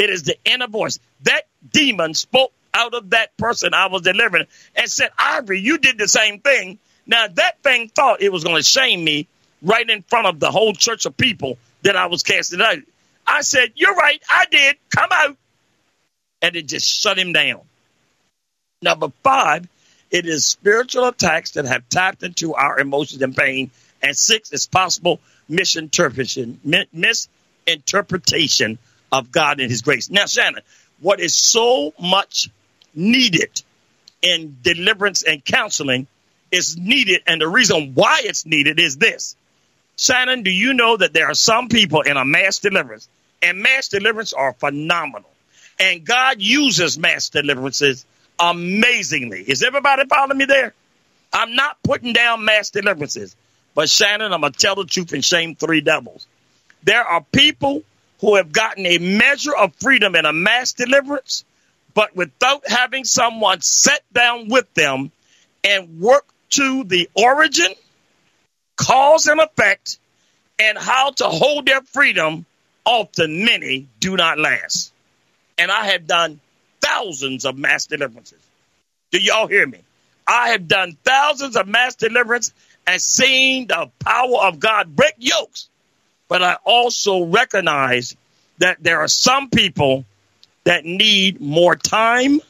It 0.03 0.11
is 0.11 0.24
the 0.24 0.36
inner 0.44 0.66
voice. 0.66 0.98
That 1.22 1.42
demon 1.72 2.14
spoke 2.14 2.53
out 2.74 2.92
of 2.92 3.11
that 3.11 3.36
person 3.36 3.72
I 3.72 3.86
was 3.86 4.03
delivering 4.03 4.46
and 4.74 4.90
said, 4.90 5.11
Ivory, 5.16 5.61
you 5.61 5.78
did 5.78 5.96
the 5.96 6.09
same 6.09 6.40
thing. 6.40 6.80
Now 7.07 7.28
that 7.28 7.62
thing 7.62 7.88
thought 7.88 8.20
it 8.20 8.32
was 8.32 8.42
going 8.42 8.57
to 8.57 8.64
shame 8.64 9.05
me 9.05 9.28
right 9.62 9.88
in 9.88 10.03
front 10.03 10.26
of 10.26 10.40
the 10.40 10.50
whole 10.50 10.72
church 10.72 11.07
of 11.07 11.16
people 11.16 11.57
that 11.82 11.94
I 11.94 12.07
was 12.07 12.24
casting 12.24 12.61
out. 12.61 12.78
I 13.24 13.42
said, 13.42 13.74
You're 13.76 13.94
right, 13.94 14.20
I 14.28 14.46
did. 14.50 14.76
Come 14.90 15.11
out. 15.12 15.36
And 16.40 16.57
it 16.57 16.66
just 16.66 16.88
shut 16.88 17.16
him 17.16 17.32
down. 17.32 17.61
Number 18.82 19.12
five, 19.22 19.68
it 20.11 20.26
is 20.26 20.44
spiritual 20.44 21.07
attacks 21.07 21.53
that 21.53 21.66
have 21.66 21.88
tapped 21.88 22.24
into 22.24 22.55
our 22.55 22.80
emotions 22.80 23.22
and 23.22 23.36
pain. 23.36 23.70
And 24.03 24.16
six 24.16 24.53
is 24.53 24.66
possible 24.66 25.20
misinterpretation, 25.48 26.59
misinterpretation 26.92 28.80
of 29.12 29.30
God 29.30 29.60
and 29.60 29.70
His 29.70 29.82
grace. 29.82 30.10
Now, 30.10 30.26
Shannon, 30.26 30.62
what 31.00 31.20
is 31.20 31.34
so 31.34 31.92
much 32.00 32.48
needed 32.94 33.62
in 34.22 34.56
deliverance 34.62 35.22
and 35.22 35.44
counseling 35.44 36.06
is 36.50 36.76
needed, 36.76 37.22
and 37.26 37.40
the 37.40 37.48
reason 37.48 37.92
why 37.94 38.22
it's 38.24 38.46
needed 38.46 38.80
is 38.80 38.96
this. 38.96 39.36
Shannon, 39.96 40.42
do 40.42 40.50
you 40.50 40.74
know 40.74 40.96
that 40.96 41.12
there 41.12 41.26
are 41.26 41.34
some 41.34 41.68
people 41.68 42.00
in 42.02 42.16
a 42.16 42.24
mass 42.24 42.58
deliverance, 42.58 43.08
and 43.42 43.58
mass 43.62 43.88
deliverance 43.88 44.32
are 44.32 44.52
phenomenal, 44.54 45.30
and 45.78 46.04
God 46.04 46.40
uses 46.40 46.98
mass 46.98 47.28
deliverances 47.28 48.06
amazingly. 48.38 49.42
Is 49.42 49.62
everybody 49.62 50.04
following 50.06 50.38
me 50.38 50.44
there? 50.46 50.74
I'm 51.32 51.54
not 51.54 51.78
putting 51.82 52.12
down 52.12 52.44
mass 52.44 52.70
deliverances, 52.70 53.34
but 53.74 53.88
Shannon, 53.88 54.32
I'm 54.32 54.42
gonna 54.42 54.52
tell 54.52 54.74
the 54.76 54.84
truth 54.84 55.12
and 55.12 55.24
shame 55.24 55.54
three 55.54 55.80
devils. 55.80 56.26
There 56.82 57.02
are 57.02 57.24
people 57.32 57.82
who 58.22 58.36
have 58.36 58.52
gotten 58.52 58.86
a 58.86 58.98
measure 58.98 59.54
of 59.54 59.74
freedom 59.74 60.14
and 60.14 60.26
a 60.26 60.32
mass 60.32 60.72
deliverance, 60.72 61.44
but 61.92 62.14
without 62.16 62.66
having 62.66 63.04
someone 63.04 63.60
sit 63.60 64.00
down 64.12 64.48
with 64.48 64.72
them 64.74 65.10
and 65.64 66.00
work 66.00 66.24
to 66.50 66.84
the 66.84 67.10
origin, 67.14 67.74
cause 68.76 69.26
and 69.26 69.40
effect, 69.40 69.98
and 70.60 70.78
how 70.78 71.10
to 71.10 71.24
hold 71.24 71.66
their 71.66 71.80
freedom, 71.82 72.46
often 72.84 73.44
many 73.44 73.88
do 73.98 74.16
not 74.16 74.38
last. 74.38 74.92
And 75.58 75.72
I 75.72 75.86
have 75.86 76.06
done 76.06 76.40
thousands 76.80 77.44
of 77.44 77.58
mass 77.58 77.86
deliverances. 77.86 78.38
Do 79.10 79.18
y'all 79.18 79.48
hear 79.48 79.66
me? 79.66 79.80
I 80.28 80.50
have 80.50 80.68
done 80.68 80.96
thousands 81.04 81.56
of 81.56 81.66
mass 81.66 81.96
deliverance 81.96 82.54
and 82.86 83.02
seen 83.02 83.66
the 83.66 83.90
power 83.98 84.44
of 84.44 84.60
God 84.60 84.94
break 84.94 85.14
yokes 85.18 85.68
but 86.33 86.43
I 86.43 86.57
also 86.64 87.26
recognize 87.26 88.16
that 88.57 88.83
there 88.83 89.01
are 89.01 89.09
some 89.09 89.51
people 89.51 90.07
that 90.64 90.83
need 90.83 91.43
more 91.43 91.76
time, 91.76 92.41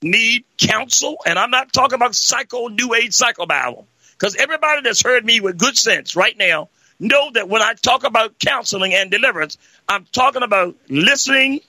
need 0.00 0.44
counsel, 0.58 1.16
and 1.26 1.36
I'm 1.36 1.50
not 1.50 1.72
talking 1.72 1.96
about 1.96 2.14
psycho, 2.14 2.68
new 2.68 2.94
age 2.94 3.12
psycho 3.12 3.46
Bible, 3.46 3.88
because 4.12 4.36
everybody 4.36 4.82
that's 4.82 5.02
heard 5.02 5.24
me 5.24 5.40
with 5.40 5.58
good 5.58 5.76
sense 5.76 6.14
right 6.14 6.38
now 6.38 6.68
know 7.00 7.32
that 7.32 7.48
when 7.48 7.62
I 7.62 7.74
talk 7.74 8.04
about 8.04 8.38
counseling 8.38 8.94
and 8.94 9.10
deliverance, 9.10 9.58
I'm 9.88 10.06
talking 10.12 10.44
about 10.44 10.76
listening, 10.88 11.62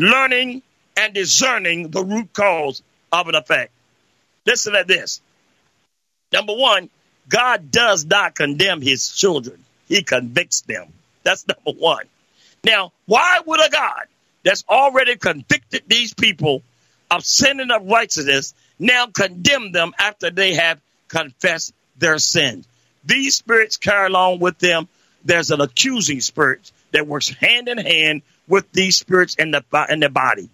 learning, 0.00 0.62
and 0.96 1.12
discerning 1.12 1.90
the 1.90 2.02
root 2.02 2.32
cause 2.32 2.82
of 3.12 3.28
an 3.28 3.34
effect. 3.34 3.72
Listen 4.46 4.72
to 4.72 4.84
this. 4.88 5.20
Number 6.32 6.54
one, 6.54 6.88
God 7.28 7.70
does 7.70 8.06
not 8.06 8.34
condemn 8.34 8.80
his 8.80 9.10
children. 9.10 9.62
He 9.88 10.02
convicts 10.02 10.60
them. 10.62 10.92
That's 11.22 11.46
number 11.46 11.78
one. 11.78 12.04
Now, 12.64 12.92
why 13.06 13.40
would 13.44 13.60
a 13.60 13.70
God 13.70 14.02
that's 14.44 14.64
already 14.68 15.16
convicted 15.16 15.84
these 15.86 16.14
people 16.14 16.62
of 17.10 17.24
sin 17.24 17.60
and 17.60 17.72
of 17.72 17.86
righteousness 17.86 18.54
now 18.78 19.06
condemn 19.06 19.72
them 19.72 19.92
after 19.98 20.30
they 20.30 20.54
have 20.54 20.80
confessed 21.08 21.72
their 21.98 22.18
sins? 22.18 22.66
These 23.04 23.36
spirits 23.36 23.76
carry 23.76 24.08
along 24.08 24.40
with 24.40 24.58
them. 24.58 24.88
There's 25.24 25.50
an 25.50 25.60
accusing 25.60 26.20
spirit 26.20 26.70
that 26.92 27.06
works 27.06 27.28
hand 27.28 27.68
in 27.68 27.78
hand 27.78 28.22
with 28.46 28.70
these 28.72 28.96
spirits 28.96 29.34
in 29.34 29.50
the 29.50 29.64
in 29.88 30.00
the 30.00 30.08
body. 30.08 30.48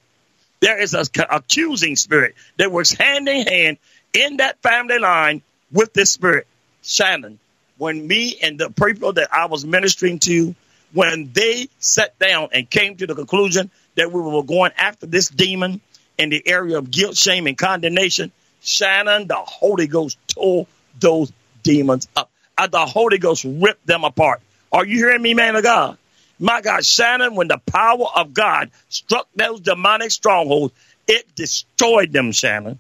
There 0.60 0.80
is 0.80 0.94
an 0.94 1.04
accusing 1.30 1.96
spirit 1.96 2.34
that 2.56 2.72
works 2.72 2.92
hand 2.92 3.28
in 3.28 3.46
hand 3.46 3.78
in 4.12 4.38
that 4.38 4.62
family 4.62 4.98
line 4.98 5.42
with 5.72 5.92
this 5.92 6.10
spirit. 6.12 6.46
Shannon, 6.82 7.38
when 7.78 8.06
me 8.06 8.36
and 8.42 8.58
the 8.58 8.70
people 8.70 9.12
that 9.14 9.32
I 9.32 9.46
was 9.46 9.64
ministering 9.64 10.18
to, 10.20 10.54
when 10.92 11.30
they 11.32 11.68
sat 11.78 12.18
down 12.18 12.48
and 12.52 12.68
came 12.70 12.96
to 12.96 13.06
the 13.06 13.14
conclusion 13.14 13.70
that 13.96 14.12
we 14.12 14.20
were 14.20 14.44
going 14.44 14.72
after 14.76 15.06
this 15.06 15.28
demon 15.28 15.80
in 16.16 16.30
the 16.30 16.42
area 16.46 16.78
of 16.78 16.90
guilt, 16.90 17.16
shame, 17.16 17.46
and 17.46 17.58
condemnation, 17.58 18.30
Shannon, 18.62 19.26
the 19.26 19.34
Holy 19.34 19.86
Ghost 19.86 20.16
tore 20.28 20.66
those 21.00 21.32
demons 21.62 22.08
up. 22.16 22.30
The 22.56 22.86
Holy 22.86 23.18
Ghost 23.18 23.44
ripped 23.44 23.86
them 23.86 24.04
apart. 24.04 24.40
Are 24.72 24.86
you 24.86 24.98
hearing 24.98 25.22
me, 25.22 25.34
man 25.34 25.56
of 25.56 25.64
God? 25.64 25.98
My 26.38 26.60
God, 26.60 26.84
Shannon, 26.84 27.34
when 27.34 27.48
the 27.48 27.58
power 27.58 28.06
of 28.14 28.32
God 28.32 28.70
struck 28.88 29.28
those 29.34 29.60
demonic 29.60 30.10
strongholds, 30.10 30.74
it 31.06 31.34
destroyed 31.34 32.12
them, 32.12 32.32
Shannon, 32.32 32.78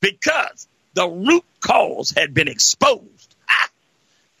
because 0.00 0.66
the 0.94 1.08
root 1.08 1.44
cause 1.60 2.10
had 2.10 2.34
been 2.34 2.48
exposed. 2.48 3.17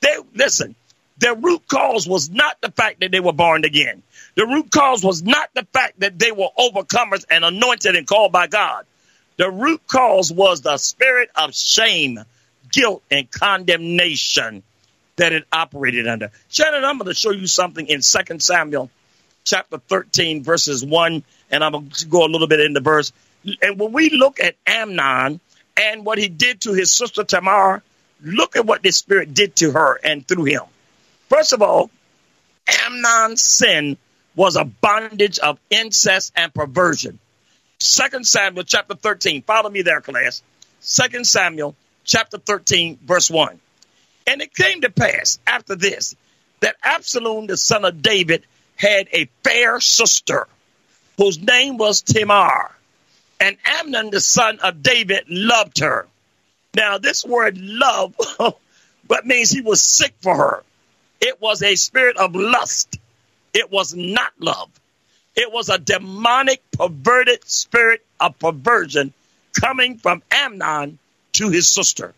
They 0.00 0.16
listen. 0.34 0.74
The 1.18 1.34
root 1.34 1.66
cause 1.66 2.06
was 2.06 2.30
not 2.30 2.60
the 2.60 2.70
fact 2.70 3.00
that 3.00 3.10
they 3.10 3.20
were 3.20 3.32
born 3.32 3.64
again. 3.64 4.02
The 4.36 4.46
root 4.46 4.70
cause 4.70 5.02
was 5.02 5.22
not 5.22 5.50
the 5.54 5.66
fact 5.72 6.00
that 6.00 6.18
they 6.18 6.30
were 6.30 6.48
overcomers 6.56 7.24
and 7.28 7.44
anointed 7.44 7.96
and 7.96 8.06
called 8.06 8.30
by 8.30 8.46
God. 8.46 8.86
The 9.36 9.50
root 9.50 9.82
cause 9.88 10.32
was 10.32 10.60
the 10.60 10.76
spirit 10.76 11.30
of 11.34 11.54
shame, 11.54 12.20
guilt, 12.70 13.02
and 13.10 13.28
condemnation 13.30 14.62
that 15.16 15.32
it 15.32 15.44
operated 15.52 16.06
under. 16.06 16.30
Shannon, 16.48 16.84
I'm 16.84 16.98
going 16.98 17.08
to 17.08 17.14
show 17.14 17.32
you 17.32 17.48
something 17.48 17.86
in 17.86 18.00
2 18.00 18.38
Samuel 18.38 18.90
chapter 19.44 19.78
13, 19.78 20.44
verses 20.44 20.84
1, 20.84 21.24
and 21.50 21.64
I'm 21.64 21.72
going 21.72 21.90
to 21.90 22.06
go 22.06 22.24
a 22.24 22.28
little 22.28 22.46
bit 22.46 22.60
into 22.60 22.80
verse. 22.80 23.12
And 23.62 23.78
when 23.78 23.92
we 23.92 24.10
look 24.10 24.40
at 24.40 24.54
Amnon 24.66 25.40
and 25.76 26.04
what 26.04 26.18
he 26.18 26.28
did 26.28 26.60
to 26.62 26.72
his 26.72 26.92
sister 26.92 27.24
Tamar, 27.24 27.82
Look 28.22 28.56
at 28.56 28.66
what 28.66 28.82
this 28.82 28.96
spirit 28.96 29.34
did 29.34 29.56
to 29.56 29.72
her 29.72 29.98
and 30.02 30.26
through 30.26 30.44
him. 30.44 30.62
First 31.28 31.52
of 31.52 31.62
all, 31.62 31.90
Amnon's 32.84 33.42
sin 33.42 33.96
was 34.34 34.56
a 34.56 34.64
bondage 34.64 35.38
of 35.38 35.58
incest 35.70 36.32
and 36.36 36.52
perversion. 36.52 37.18
Second 37.78 38.26
Samuel 38.26 38.64
chapter 38.64 38.94
13. 38.94 39.42
Follow 39.42 39.70
me 39.70 39.82
there, 39.82 40.00
class. 40.00 40.42
Second 40.80 41.26
Samuel 41.26 41.74
chapter 42.04 42.38
13, 42.38 42.98
verse 43.04 43.30
1. 43.30 43.58
And 44.26 44.42
it 44.42 44.54
came 44.54 44.80
to 44.82 44.90
pass 44.90 45.38
after 45.46 45.74
this 45.74 46.14
that 46.60 46.76
Absalom, 46.82 47.46
the 47.46 47.56
son 47.56 47.84
of 47.84 48.02
David, 48.02 48.44
had 48.76 49.08
a 49.12 49.28
fair 49.44 49.80
sister 49.80 50.46
whose 51.16 51.40
name 51.40 51.76
was 51.76 52.02
Tamar. 52.02 52.74
And 53.40 53.56
Amnon, 53.64 54.10
the 54.10 54.20
son 54.20 54.58
of 54.60 54.82
David, 54.82 55.24
loved 55.28 55.78
her. 55.80 56.06
Now, 56.74 56.98
this 56.98 57.24
word 57.24 57.58
love, 57.58 58.14
but 59.08 59.26
means 59.26 59.50
he 59.50 59.62
was 59.62 59.82
sick 59.82 60.14
for 60.20 60.36
her. 60.36 60.64
It 61.20 61.40
was 61.40 61.62
a 61.62 61.74
spirit 61.74 62.16
of 62.16 62.34
lust. 62.34 62.98
It 63.54 63.70
was 63.72 63.94
not 63.94 64.32
love. 64.38 64.68
It 65.34 65.52
was 65.52 65.68
a 65.68 65.78
demonic, 65.78 66.62
perverted 66.72 67.48
spirit 67.48 68.04
of 68.20 68.38
perversion 68.38 69.12
coming 69.58 69.98
from 69.98 70.22
Amnon 70.30 70.98
to 71.32 71.48
his 71.48 71.68
sister. 71.68 72.14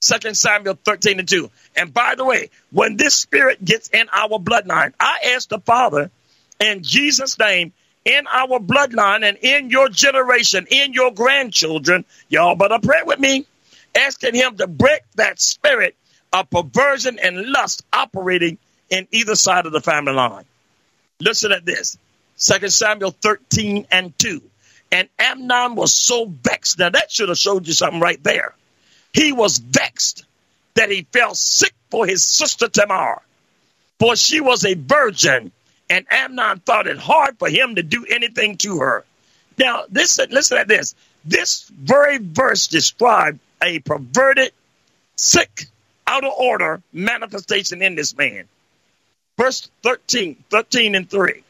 Second 0.00 0.36
Samuel 0.36 0.78
13 0.84 1.18
and 1.18 1.28
2. 1.28 1.50
And 1.76 1.92
by 1.92 2.14
the 2.16 2.24
way, 2.24 2.50
when 2.70 2.96
this 2.96 3.14
spirit 3.14 3.64
gets 3.64 3.88
in 3.88 4.08
our 4.12 4.38
bloodline, 4.38 4.92
I 5.00 5.32
ask 5.34 5.48
the 5.48 5.60
Father 5.60 6.10
in 6.60 6.82
Jesus' 6.82 7.38
name, 7.38 7.72
in 8.04 8.26
our 8.26 8.58
bloodline 8.58 9.24
and 9.24 9.36
in 9.38 9.70
your 9.70 9.88
generation, 9.88 10.66
in 10.70 10.92
your 10.92 11.12
grandchildren, 11.12 12.04
y'all 12.28 12.56
better 12.56 12.78
pray 12.82 13.00
with 13.04 13.18
me 13.18 13.46
asking 13.96 14.34
him 14.34 14.56
to 14.58 14.66
break 14.66 15.02
that 15.16 15.40
spirit 15.40 15.96
of 16.32 16.50
perversion 16.50 17.18
and 17.18 17.50
lust 17.50 17.84
operating 17.92 18.58
in 18.90 19.08
either 19.10 19.34
side 19.34 19.66
of 19.66 19.72
the 19.72 19.80
family 19.80 20.12
line. 20.12 20.44
Listen 21.20 21.52
at 21.52 21.64
this. 21.64 21.98
2 22.38 22.68
Samuel 22.68 23.10
13 23.10 23.86
and 23.90 24.16
2. 24.18 24.42
And 24.92 25.08
Amnon 25.18 25.74
was 25.74 25.92
so 25.92 26.26
vexed. 26.26 26.78
Now 26.78 26.90
that 26.90 27.10
should 27.10 27.28
have 27.28 27.38
showed 27.38 27.66
you 27.66 27.72
something 27.72 28.00
right 28.00 28.22
there. 28.22 28.54
He 29.12 29.32
was 29.32 29.58
vexed 29.58 30.24
that 30.74 30.90
he 30.90 31.06
fell 31.10 31.34
sick 31.34 31.72
for 31.90 32.06
his 32.06 32.24
sister 32.24 32.68
Tamar, 32.68 33.22
for 33.98 34.14
she 34.14 34.40
was 34.40 34.64
a 34.64 34.74
virgin, 34.74 35.52
and 35.88 36.06
Amnon 36.10 36.60
thought 36.60 36.86
it 36.86 36.98
hard 36.98 37.38
for 37.38 37.48
him 37.48 37.76
to 37.76 37.82
do 37.82 38.04
anything 38.04 38.58
to 38.58 38.80
her. 38.80 39.04
Now, 39.58 39.84
listen, 39.90 40.28
listen 40.30 40.58
at 40.58 40.68
this. 40.68 40.94
This 41.24 41.68
very 41.70 42.18
verse 42.18 42.66
described 42.66 43.40
a 43.62 43.78
perverted, 43.80 44.52
sick, 45.16 45.66
out 46.06 46.24
of 46.24 46.32
order 46.32 46.82
manifestation 46.92 47.82
in 47.82 47.94
this 47.94 48.16
man. 48.16 48.44
Verse 49.36 49.68
13, 49.82 50.44
13 50.50 50.94
and 50.94 51.10
3. 51.10 51.42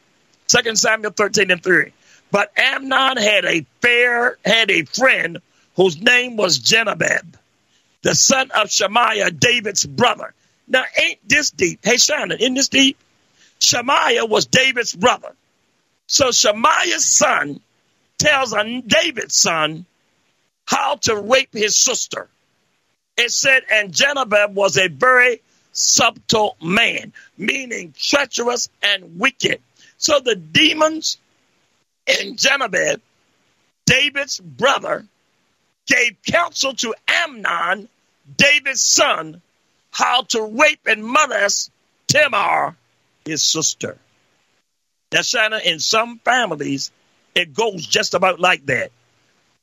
2 0.47 0.75
Samuel 0.75 1.11
13 1.11 1.51
and 1.51 1.63
3. 1.63 1.91
But 2.31 2.51
Amnon 2.57 3.17
had 3.17 3.45
a 3.45 3.65
fair, 3.81 4.37
had 4.43 4.71
a 4.71 4.83
friend 4.83 5.39
whose 5.75 6.01
name 6.01 6.35
was 6.35 6.57
Jonadab, 6.57 7.37
the 8.01 8.15
son 8.15 8.51
of 8.51 8.67
Shimeah, 8.67 9.37
David's 9.39 9.85
brother. 9.85 10.33
Now, 10.67 10.83
ain't 11.01 11.19
this 11.27 11.51
deep? 11.51 11.79
Hey, 11.83 11.97
Shannon, 11.97 12.39
isn't 12.39 12.55
this 12.55 12.67
deep? 12.67 12.97
Shimeah 13.59 14.27
was 14.27 14.45
David's 14.47 14.93
brother. 14.93 15.33
So 16.07 16.29
Shimeah's 16.29 17.05
son 17.05 17.61
tells 18.17 18.53
on 18.53 18.81
David's 18.81 19.35
son 19.35 19.85
how 20.67 20.95
to 20.95 21.15
rape 21.15 21.53
his 21.53 21.75
sister. 21.75 22.27
It 23.17 23.31
said, 23.31 23.63
and 23.71 23.91
Jonadab 23.91 24.53
was 24.53 24.77
a 24.77 24.89
very 24.89 25.41
subtle 25.71 26.57
man, 26.61 27.13
meaning 27.37 27.93
treacherous 27.97 28.69
and 28.83 29.19
wicked. 29.19 29.61
So 29.97 30.19
the 30.19 30.35
demons 30.35 31.17
in 32.05 32.35
Jonadab, 32.35 33.01
David's 33.85 34.39
brother, 34.39 35.05
gave 35.87 36.17
counsel 36.27 36.73
to 36.75 36.93
Amnon, 37.07 37.87
David's 38.35 38.83
son, 38.83 39.41
how 39.89 40.23
to 40.23 40.43
rape 40.43 40.81
and 40.85 41.03
molest 41.03 41.71
Tamar, 42.07 42.75
his 43.25 43.41
sister. 43.41 43.97
Now, 45.13 45.21
Shannon, 45.21 45.61
in 45.63 45.79
some 45.79 46.19
families, 46.19 46.91
it 47.33 47.53
goes 47.53 47.85
just 47.85 48.13
about 48.13 48.39
like 48.39 48.65
that. 48.65 48.91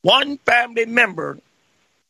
One 0.05 0.37
family 0.37 0.85
member 0.85 1.39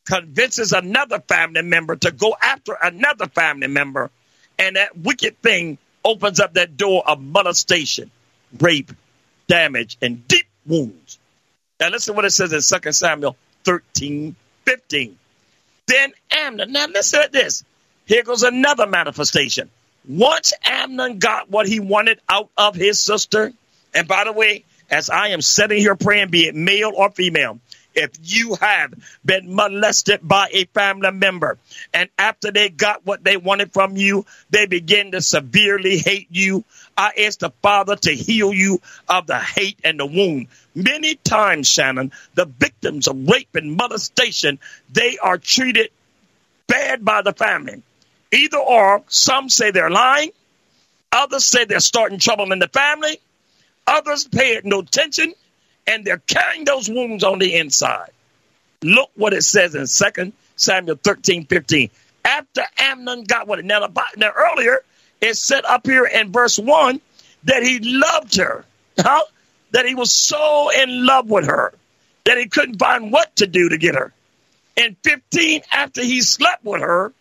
convinces 0.05 0.73
another 0.73 1.21
family 1.21 1.63
member 1.63 1.95
to 1.95 2.11
go 2.11 2.35
after 2.43 2.73
another 2.73 3.29
family 3.29 3.69
member, 3.69 4.11
and 4.59 4.75
that 4.75 4.97
wicked 4.99 5.41
thing 5.43 5.79
opens 6.05 6.41
up 6.41 6.55
that 6.55 6.77
door 6.77 7.09
of 7.09 7.23
molestation, 7.23 8.11
rape, 8.59 8.91
damage, 9.47 9.97
and 10.03 10.27
deep 10.27 10.47
wounds. 10.67 11.21
Now 11.79 11.91
listen 11.91 12.17
what 12.17 12.25
it 12.25 12.33
says 12.33 12.53
in 12.53 12.81
2 12.83 12.91
Samuel 12.91 13.37
13, 13.63 14.35
15. 14.65 15.17
Then 15.87 16.13
Amnon, 16.33 16.73
now 16.73 16.89
listen 16.89 17.23
to 17.23 17.31
this. 17.31 17.63
Here 18.07 18.25
goes 18.25 18.43
another 18.43 18.89
manifestation. 18.89 19.71
Once 20.09 20.53
Amnon 20.65 21.21
got 21.21 21.49
what 21.49 21.69
he 21.69 21.79
wanted 21.79 22.19
out 22.29 22.51
of 22.57 22.75
his 22.75 22.99
sister, 22.99 23.53
and 23.95 24.09
by 24.09 24.25
the 24.25 24.33
way, 24.33 24.65
as 24.91 25.11
I 25.11 25.29
am 25.29 25.41
sitting 25.43 25.79
here 25.79 25.95
praying, 25.95 26.31
be 26.31 26.47
it 26.47 26.57
male 26.57 26.91
or 26.93 27.11
female, 27.11 27.61
if 27.95 28.13
you 28.23 28.55
have 28.57 28.95
been 29.25 29.55
molested 29.55 30.21
by 30.23 30.49
a 30.53 30.65
family 30.67 31.11
member 31.11 31.59
and 31.93 32.09
after 32.19 32.51
they 32.51 32.69
got 32.69 33.05
what 33.07 33.25
they 33.25 33.37
wanted 33.37 33.73
from 33.73 33.97
you, 33.97 34.27
they 34.51 34.67
begin 34.67 35.13
to 35.13 35.21
severely 35.21 35.99
hate 35.99 36.29
you. 36.31 36.65
I 36.97 37.13
ask 37.25 37.39
the 37.39 37.51
Father 37.63 37.97
to 37.97 38.15
heal 38.15 38.53
you 38.53 38.81
of 39.09 39.27
the 39.27 39.39
hate 39.39 39.79
and 39.85 39.99
the 39.99 40.07
wound. 40.07 40.49
Many 40.75 41.15
times, 41.17 41.69
Shannon, 41.69 42.13
the 42.35 42.47
victims 42.47 43.09
of 43.09 43.29
rape 43.29 43.55
and 43.55 43.77
molestation, 43.77 44.59
they 44.93 45.19
are 45.19 45.39
treated 45.39 45.91
bad 46.67 47.05
by 47.05 47.23
the 47.23 47.33
family. 47.33 47.83
Either 48.33 48.59
or, 48.59 49.03
some 49.09 49.49
say 49.49 49.71
they're 49.71 49.91
lying, 49.91 50.31
others 51.13 51.45
say 51.45 51.65
they're 51.65 51.81
starting 51.81 52.19
trouble 52.19 52.53
in 52.53 52.59
the 52.59 52.69
family, 52.69 53.21
others 53.87 54.27
pay 54.27 54.55
it 54.57 54.65
no 54.65 54.81
attention, 54.81 55.35
and 55.87 56.05
they're 56.05 56.19
carrying 56.19 56.65
those 56.65 56.89
wounds 56.89 57.25
on 57.25 57.39
the 57.39 57.55
inside. 57.55 58.11
Look 58.83 59.11
what 59.15 59.33
it 59.33 59.43
says 59.43 59.75
in 59.75 59.87
2 59.87 60.33
Samuel 60.57 60.99
13, 61.03 61.47
15. 61.47 61.91
After 62.25 62.63
Amnon 62.79 63.25
got 63.25 63.47
what 63.47 63.59
it 63.59 63.65
now, 63.65 63.87
now 64.17 64.33
earlier, 64.35 64.81
it 65.21 65.37
said 65.37 65.65
up 65.65 65.87
here 65.87 66.05
in 66.05 66.33
verse 66.33 66.59
1 66.59 67.01
that 67.45 67.63
he 67.63 67.81
loved 67.81 68.37
her. 68.37 68.65
Huh? 68.99 69.25
That 69.73 69.87
he 69.87 69.95
was 69.95 70.13
so 70.13 70.71
in 70.71 71.05
love 71.05 71.29
with 71.29 71.47
her 71.47 71.75
that 72.25 72.39
he 72.39 72.47
couldn't 72.47 72.79
find 72.79 73.13
what 73.13 73.37
to 73.37 73.47
do 73.47 73.69
to 73.69 73.79
get 73.79 73.95
her. 73.95 74.13
In 74.77 74.97
15, 75.05 75.63
after 75.73 76.03
he 76.03 76.21
slept 76.21 76.65
with 76.65 76.81
her, 76.81 77.13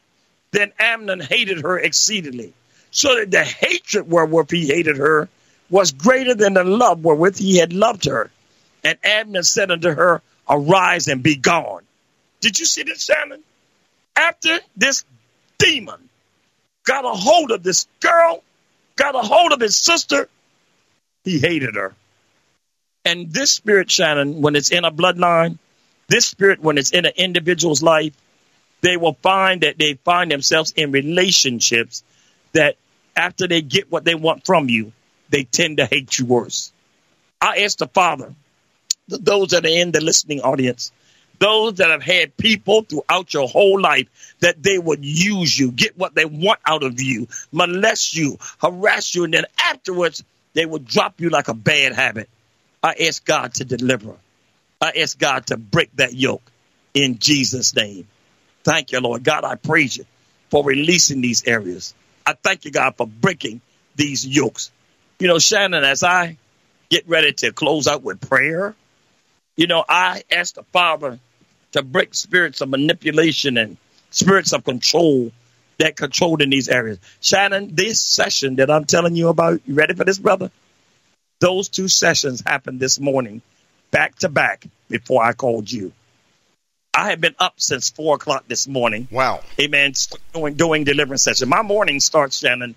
then 0.51 0.71
Amnon 0.79 1.19
hated 1.19 1.61
her 1.61 1.77
exceedingly. 1.77 2.53
So 2.91 3.15
that 3.15 3.31
the 3.31 3.43
hatred 3.43 4.09
wherewith 4.09 4.51
he 4.51 4.67
hated 4.67 4.97
her 4.97 5.27
was 5.69 5.91
greater 5.91 6.35
than 6.35 6.53
the 6.53 6.63
love 6.63 7.03
wherewith 7.03 7.37
he 7.37 7.57
had 7.57 7.73
loved 7.73 8.05
her. 8.05 8.29
And 8.83 8.97
Abner 9.03 9.43
said 9.43 9.71
unto 9.71 9.89
her, 9.89 10.21
Arise 10.49 11.07
and 11.07 11.23
be 11.23 11.35
gone. 11.35 11.83
Did 12.41 12.59
you 12.59 12.65
see 12.65 12.83
this, 12.83 13.05
Shannon? 13.05 13.41
After 14.15 14.59
this 14.75 15.05
demon 15.57 16.09
got 16.85 17.05
a 17.05 17.09
hold 17.09 17.51
of 17.51 17.63
this 17.63 17.87
girl, 18.01 18.43
got 18.95 19.15
a 19.15 19.19
hold 19.19 19.53
of 19.53 19.61
his 19.61 19.75
sister, 19.75 20.27
he 21.23 21.39
hated 21.39 21.75
her. 21.75 21.95
And 23.05 23.31
this 23.31 23.51
spirit, 23.51 23.89
Shannon, 23.89 24.41
when 24.41 24.55
it's 24.55 24.71
in 24.71 24.85
a 24.85 24.91
bloodline, 24.91 25.57
this 26.07 26.25
spirit, 26.25 26.61
when 26.61 26.77
it's 26.77 26.91
in 26.91 27.05
an 27.05 27.13
individual's 27.15 27.81
life, 27.81 28.13
they 28.81 28.97
will 28.97 29.17
find 29.21 29.61
that 29.61 29.77
they 29.77 29.93
find 29.93 30.29
themselves 30.29 30.73
in 30.75 30.91
relationships 30.91 32.03
that 32.51 32.75
after 33.15 33.47
they 33.47 33.61
get 33.61 33.91
what 33.91 34.03
they 34.03 34.15
want 34.15 34.45
from 34.45 34.69
you, 34.69 34.91
they 35.29 35.43
tend 35.43 35.77
to 35.77 35.85
hate 35.85 36.17
you 36.19 36.25
worse. 36.25 36.71
I 37.41 37.59
asked 37.59 37.79
the 37.79 37.87
Father, 37.87 38.33
those 39.07 39.49
that 39.49 39.65
are 39.65 39.69
in 39.69 39.91
the 39.91 40.01
listening 40.01 40.41
audience, 40.41 40.91
those 41.39 41.75
that 41.75 41.89
have 41.89 42.03
had 42.03 42.37
people 42.37 42.83
throughout 42.83 43.33
your 43.33 43.47
whole 43.47 43.79
life 43.79 44.07
that 44.39 44.61
they 44.61 44.77
would 44.77 45.03
use 45.03 45.57
you, 45.57 45.71
get 45.71 45.97
what 45.97 46.15
they 46.15 46.25
want 46.25 46.59
out 46.65 46.83
of 46.83 47.01
you, 47.01 47.27
molest 47.51 48.15
you, 48.15 48.37
harass 48.61 49.13
you, 49.13 49.25
and 49.25 49.33
then 49.33 49.45
afterwards 49.59 50.23
they 50.53 50.65
would 50.65 50.85
drop 50.85 51.19
you 51.19 51.29
like 51.29 51.47
a 51.47 51.53
bad 51.53 51.93
habit. 51.93 52.29
I 52.81 52.95
ask 53.07 53.23
God 53.25 53.55
to 53.55 53.65
deliver. 53.65 54.15
I 54.81 54.91
ask 55.01 55.17
God 55.17 55.47
to 55.47 55.57
break 55.57 55.95
that 55.95 56.13
yoke 56.13 56.43
in 56.93 57.19
Jesus' 57.19 57.75
name. 57.75 58.07
Thank 58.63 58.91
you, 58.91 58.99
Lord. 58.99 59.23
God, 59.23 59.43
I 59.43 59.55
praise 59.55 59.97
you 59.97 60.05
for 60.49 60.63
releasing 60.63 61.21
these 61.21 61.43
areas. 61.45 61.93
I 62.25 62.33
thank 62.33 62.65
you, 62.65 62.71
God, 62.71 62.95
for 62.95 63.07
breaking 63.07 63.61
these 63.95 64.25
yokes. 64.25 64.71
You 65.19 65.27
know, 65.27 65.39
Shannon, 65.39 65.83
as 65.83 66.03
I 66.03 66.37
get 66.89 67.07
ready 67.07 67.33
to 67.33 67.51
close 67.51 67.87
out 67.87 68.03
with 68.03 68.21
prayer, 68.21 68.75
you 69.55 69.67
know, 69.67 69.83
I 69.87 70.23
asked 70.31 70.55
the 70.55 70.63
Father 70.63 71.19
to 71.73 71.83
break 71.83 72.13
spirits 72.13 72.61
of 72.61 72.69
manipulation 72.69 73.57
and 73.57 73.77
spirits 74.11 74.53
of 74.53 74.63
control 74.63 75.31
that 75.79 75.95
controlled 75.95 76.41
in 76.41 76.49
these 76.49 76.69
areas. 76.69 76.99
Shannon, 77.19 77.75
this 77.75 77.99
session 77.99 78.55
that 78.57 78.69
I'm 78.69 78.85
telling 78.85 79.15
you 79.15 79.29
about, 79.29 79.61
you 79.65 79.73
ready 79.73 79.95
for 79.95 80.05
this, 80.05 80.19
brother? 80.19 80.51
Those 81.39 81.67
two 81.69 81.87
sessions 81.87 82.41
happened 82.45 82.79
this 82.79 82.99
morning, 82.99 83.41
back 83.91 84.15
to 84.19 84.29
back, 84.29 84.65
before 84.87 85.23
I 85.23 85.33
called 85.33 85.71
you. 85.71 85.91
I 86.93 87.09
have 87.09 87.19
been 87.19 87.35
up 87.39 87.55
since 87.57 87.89
four 87.89 88.15
o'clock 88.15 88.47
this 88.47 88.67
morning. 88.67 89.07
Wow. 89.11 89.41
Amen. 89.59 89.93
Doing, 90.33 90.53
doing 90.53 90.83
deliverance 90.83 91.23
session. 91.23 91.49
My 91.49 91.63
morning 91.63 91.99
starts, 91.99 92.37
Shannon. 92.37 92.75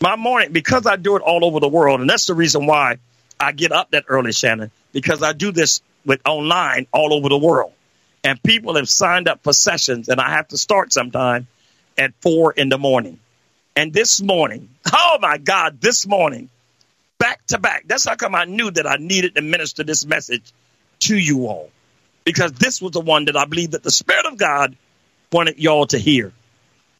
My 0.00 0.14
morning, 0.14 0.52
because 0.52 0.86
I 0.86 0.94
do 0.94 1.16
it 1.16 1.22
all 1.22 1.44
over 1.44 1.58
the 1.58 1.68
world, 1.68 2.00
and 2.00 2.08
that's 2.08 2.26
the 2.26 2.34
reason 2.34 2.66
why 2.66 2.98
I 3.40 3.50
get 3.50 3.72
up 3.72 3.90
that 3.90 4.04
early, 4.06 4.30
Shannon, 4.30 4.70
because 4.92 5.24
I 5.24 5.32
do 5.32 5.50
this 5.50 5.80
with 6.08 6.20
online 6.26 6.88
all 6.92 7.14
over 7.14 7.28
the 7.28 7.38
world. 7.38 7.72
And 8.24 8.42
people 8.42 8.74
have 8.74 8.88
signed 8.88 9.28
up 9.28 9.44
for 9.44 9.52
sessions, 9.52 10.08
and 10.08 10.20
I 10.20 10.30
have 10.30 10.48
to 10.48 10.58
start 10.58 10.92
sometime 10.92 11.46
at 11.96 12.12
four 12.20 12.52
in 12.52 12.68
the 12.68 12.78
morning. 12.78 13.20
And 13.76 13.92
this 13.92 14.20
morning, 14.20 14.70
oh 14.92 15.18
my 15.20 15.38
God, 15.38 15.80
this 15.80 16.04
morning, 16.04 16.50
back 17.18 17.46
to 17.48 17.58
back. 17.58 17.84
That's 17.86 18.04
how 18.04 18.16
come 18.16 18.34
I 18.34 18.44
knew 18.44 18.70
that 18.72 18.88
I 18.88 18.96
needed 18.96 19.36
to 19.36 19.42
minister 19.42 19.84
this 19.84 20.04
message 20.04 20.52
to 21.00 21.16
you 21.16 21.46
all. 21.46 21.70
Because 22.24 22.52
this 22.52 22.82
was 22.82 22.92
the 22.92 23.00
one 23.00 23.26
that 23.26 23.36
I 23.36 23.44
believe 23.44 23.70
that 23.70 23.84
the 23.84 23.90
Spirit 23.90 24.26
of 24.26 24.36
God 24.36 24.76
wanted 25.30 25.58
y'all 25.58 25.86
to 25.86 25.98
hear. 25.98 26.32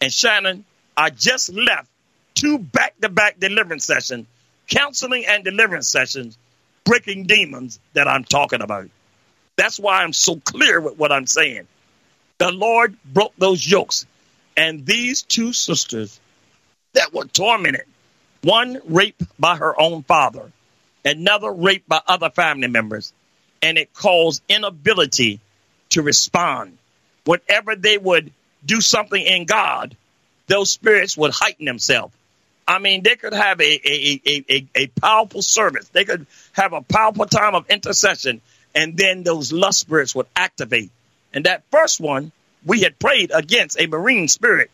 And 0.01 0.13
Shannon, 0.13 0.65
I 0.97 1.11
just 1.11 1.53
left 1.53 1.89
two 2.35 2.59
back 2.59 2.95
to 3.01 3.09
back 3.09 3.41
deliverance 3.41 3.85
sessions, 3.85 4.27
counseling 4.69 5.27
and 5.27 5.45
deliverance 5.45 5.89
sessions, 5.89 6.39
breaking 6.85 7.25
demons 7.25 7.81
that 7.95 8.07
I'm 8.07 8.25
talking 8.25 8.63
about. 8.63 8.89
That's 9.59 9.79
why 9.79 10.03
I'm 10.03 10.13
so 10.13 10.37
clear 10.37 10.81
with 10.81 10.97
what 10.97 11.11
I'm 11.11 11.27
saying. 11.27 11.67
The 12.39 12.53
Lord 12.53 12.97
broke 13.05 13.35
those 13.37 13.69
yokes. 13.69 14.07
And 14.57 14.87
these 14.87 15.23
two 15.23 15.53
sisters 15.53 16.19
that 16.95 17.13
were 17.13 17.25
tormented, 17.25 17.85
one 18.43 18.81
raped 18.87 19.23
by 19.39 19.57
her 19.57 19.79
own 19.79 20.05
father, 20.05 20.53
another 21.05 21.51
raped 21.51 21.89
by 21.89 22.01
other 22.07 22.31
family 22.31 22.69
members, 22.69 23.13
and 23.61 23.77
it 23.79 23.93
caused 23.93 24.43
inability 24.49 25.41
to 25.91 26.03
respond. 26.03 26.79
Whenever 27.25 27.75
they 27.75 27.99
would 27.99 28.33
do 28.65 28.81
something 28.81 29.21
in 29.21 29.45
God, 29.45 29.97
those 30.47 30.71
spirits 30.71 31.17
would 31.17 31.33
heighten 31.33 31.67
themselves. 31.67 32.15
I 32.67 32.79
mean, 32.79 33.03
they 33.03 33.17
could 33.17 33.33
have 33.33 33.61
a, 33.61 33.65
a, 33.65 34.21
a, 34.25 34.45
a, 34.51 34.67
a 34.77 34.87
powerful 35.01 35.43
service. 35.43 35.89
They 35.89 36.05
could 36.05 36.27
have 36.53 36.73
a 36.73 36.83
powerful 36.83 37.27
time 37.27 37.57
of 37.57 37.69
intercession 37.71 38.41
and 38.79 38.97
then 38.97 39.25
those 39.25 39.53
lust 39.53 39.81
spirits 39.81 40.15
would 40.15 40.29
activate. 40.37 40.93
And 41.35 41.47
that 41.47 41.65
first 41.73 42.01
one, 42.01 42.31
we 42.65 42.83
had 42.83 42.97
prayed 42.97 43.33
against 43.35 43.79
a 43.79 43.89
marine 43.89 44.29
spirit, 44.29 44.71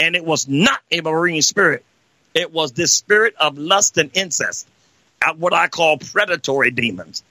and 0.00 0.16
it 0.16 0.24
was 0.24 0.48
not 0.48 0.80
a 0.90 1.02
marine 1.02 1.42
spirit. 1.42 1.84
It 2.32 2.50
was 2.50 2.72
this 2.72 2.94
spirit 2.94 3.34
of 3.38 3.58
lust 3.58 3.98
and 3.98 4.10
incest, 4.14 4.66
uh, 5.20 5.34
what 5.34 5.52
I 5.52 5.68
call 5.68 5.98
predatory 5.98 6.70
demons, 6.70 7.22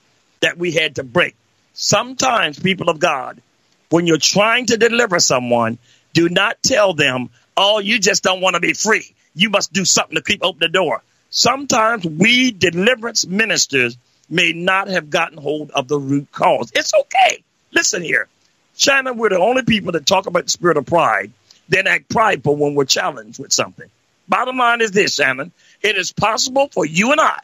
that 0.41 0.59
we 0.59 0.71
had 0.71 0.97
to 0.97 1.03
break. 1.03 1.35
Sometimes, 1.73 2.59
people 2.59 2.89
of 2.89 2.99
God, 2.99 3.41
when 3.89 4.05
you're 4.05 4.17
trying 4.19 4.67
to 4.67 4.77
deliver 4.77 5.19
someone, 5.19 5.79
do 6.13 6.29
not 6.29 6.61
tell 6.61 6.93
them, 6.93 7.31
oh, 7.57 7.79
you 7.79 7.97
just 7.97 8.21
don't 8.21 8.41
want 8.41 8.53
to 8.53 8.59
be 8.59 8.73
free. 8.73 9.11
You 9.33 9.49
must 9.49 9.73
do 9.73 9.85
something 9.85 10.17
to 10.17 10.21
keep 10.21 10.43
open 10.43 10.59
the 10.59 10.67
door. 10.67 11.01
Sometimes 11.31 12.05
we 12.05 12.51
deliverance 12.51 13.25
ministers 13.25 13.97
may 14.31 14.53
not 14.53 14.87
have 14.87 15.09
gotten 15.09 15.37
hold 15.37 15.71
of 15.71 15.87
the 15.87 15.99
root 15.99 16.31
cause. 16.31 16.71
It's 16.73 16.93
okay. 16.93 17.43
Listen 17.71 18.01
here. 18.01 18.27
Shannon, 18.75 19.17
we're 19.17 19.29
the 19.29 19.39
only 19.39 19.63
people 19.63 19.91
that 19.91 20.05
talk 20.05 20.25
about 20.25 20.45
the 20.45 20.49
spirit 20.49 20.77
of 20.77 20.85
pride, 20.85 21.31
then 21.69 21.87
act 21.87 22.09
prideful 22.09 22.55
when 22.55 22.73
we're 22.73 22.85
challenged 22.85 23.39
with 23.39 23.53
something. 23.53 23.89
Bottom 24.27 24.57
line 24.57 24.81
is 24.81 24.91
this, 24.91 25.15
Shannon. 25.15 25.51
It 25.81 25.97
is 25.97 26.11
possible 26.11 26.69
for 26.71 26.85
you 26.85 27.11
and 27.11 27.19
I 27.19 27.39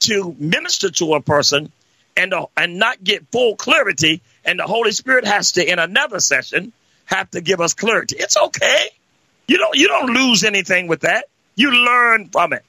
to 0.00 0.36
minister 0.38 0.90
to 0.90 1.14
a 1.14 1.20
person 1.20 1.72
and, 2.16 2.34
uh, 2.34 2.46
and 2.56 2.78
not 2.78 3.02
get 3.02 3.26
full 3.32 3.56
clarity, 3.56 4.20
and 4.44 4.58
the 4.58 4.64
Holy 4.64 4.92
Spirit 4.92 5.24
has 5.24 5.52
to, 5.52 5.66
in 5.68 5.78
another 5.78 6.20
session, 6.20 6.72
have 7.06 7.30
to 7.30 7.40
give 7.40 7.60
us 7.60 7.74
clarity. 7.74 8.16
It's 8.18 8.36
okay. 8.36 8.90
You 9.48 9.58
don't 9.58 9.76
you 9.76 9.88
don't 9.88 10.10
lose 10.10 10.44
anything 10.44 10.86
with 10.86 11.00
that. 11.00 11.26
You 11.56 11.70
learn 11.72 12.28
from 12.30 12.52
it. 12.52 12.64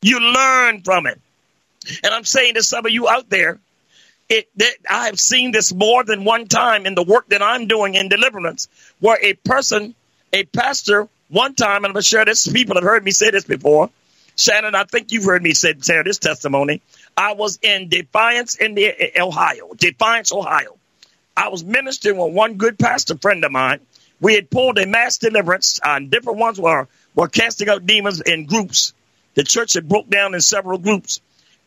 You 0.00 0.20
learn 0.20 0.82
from 0.82 1.06
it. 1.06 1.20
And 2.02 2.12
I'm 2.12 2.24
saying 2.24 2.54
to 2.54 2.62
some 2.62 2.86
of 2.86 2.92
you 2.92 3.08
out 3.08 3.28
there, 3.28 3.58
it 4.28 4.48
that 4.56 4.74
I've 4.88 5.20
seen 5.20 5.52
this 5.52 5.72
more 5.72 6.04
than 6.04 6.24
one 6.24 6.46
time 6.48 6.86
in 6.86 6.94
the 6.94 7.02
work 7.02 7.28
that 7.28 7.42
I'm 7.42 7.66
doing 7.66 7.94
in 7.94 8.08
deliverance, 8.08 8.68
where 9.00 9.18
a 9.22 9.34
person, 9.34 9.94
a 10.32 10.44
pastor, 10.44 11.08
one 11.28 11.54
time, 11.54 11.84
and 11.84 11.86
I'm 11.86 11.92
gonna 12.00 12.24
this. 12.24 12.46
People 12.46 12.76
have 12.76 12.84
heard 12.84 13.04
me 13.04 13.10
say 13.10 13.30
this 13.30 13.44
before. 13.44 13.90
Shannon, 14.36 14.74
I 14.74 14.84
think 14.84 15.12
you've 15.12 15.24
heard 15.24 15.42
me 15.42 15.52
say 15.54 15.74
share 15.82 16.04
this 16.04 16.18
testimony. 16.18 16.80
I 17.16 17.34
was 17.34 17.58
in 17.62 17.88
Defiance, 17.88 18.54
in 18.54 18.74
the, 18.74 18.86
eh, 18.86 19.22
Ohio, 19.22 19.70
Defiance, 19.76 20.32
Ohio. 20.32 20.78
I 21.36 21.48
was 21.48 21.64
ministering 21.64 22.18
with 22.18 22.32
one 22.34 22.54
good 22.54 22.78
pastor 22.78 23.16
friend 23.16 23.44
of 23.44 23.52
mine. 23.52 23.80
We 24.20 24.34
had 24.34 24.50
pulled 24.50 24.78
a 24.78 24.86
mass 24.86 25.18
deliverance, 25.18 25.80
and 25.82 26.10
different 26.10 26.38
ones 26.38 26.60
were 26.60 26.88
were 27.14 27.28
casting 27.28 27.68
out 27.68 27.86
demons 27.86 28.20
in 28.20 28.46
groups. 28.46 28.94
The 29.34 29.44
church 29.44 29.74
had 29.74 29.88
broke 29.88 30.08
down 30.08 30.34
in 30.34 30.40
several 30.40 30.78
groups, 30.78 31.20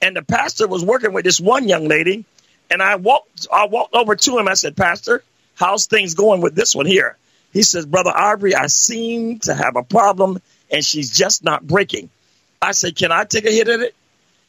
and 0.06 0.16
the 0.16 0.22
pastor 0.22 0.68
was 0.68 0.84
working 0.84 1.14
with 1.14 1.26
this 1.26 1.40
one 1.40 1.68
young 1.68 1.88
lady. 1.88 2.26
And 2.70 2.82
I 2.82 2.96
walked, 2.96 3.48
I 3.52 3.68
walked 3.68 3.94
over 3.94 4.16
to 4.16 4.38
him. 4.38 4.48
I 4.48 4.54
said, 4.56 4.76
"Pastor, 4.76 5.24
how's 5.56 5.86
things 5.86 6.16
going 6.16 6.42
with 6.42 6.56
this 6.56 6.76
one 6.76 6.86
here?" 6.86 7.18
He 7.54 7.62
says, 7.64 7.86
"Brother 7.86 8.12
Ivory, 8.16 8.56
I 8.56 8.68
seem 8.68 9.40
to 9.40 9.54
have 9.54 9.76
a 9.76 9.84
problem, 9.84 10.42
and 10.72 10.84
she's 10.84 11.16
just 11.16 11.44
not 11.44 11.66
breaking." 11.66 12.10
I 12.62 12.72
said, 12.72 12.96
Can 12.96 13.12
I 13.12 13.26
take 13.26 13.46
a 13.46 13.52
hit 13.52 13.68
at 13.68 13.80
it? 13.80 13.96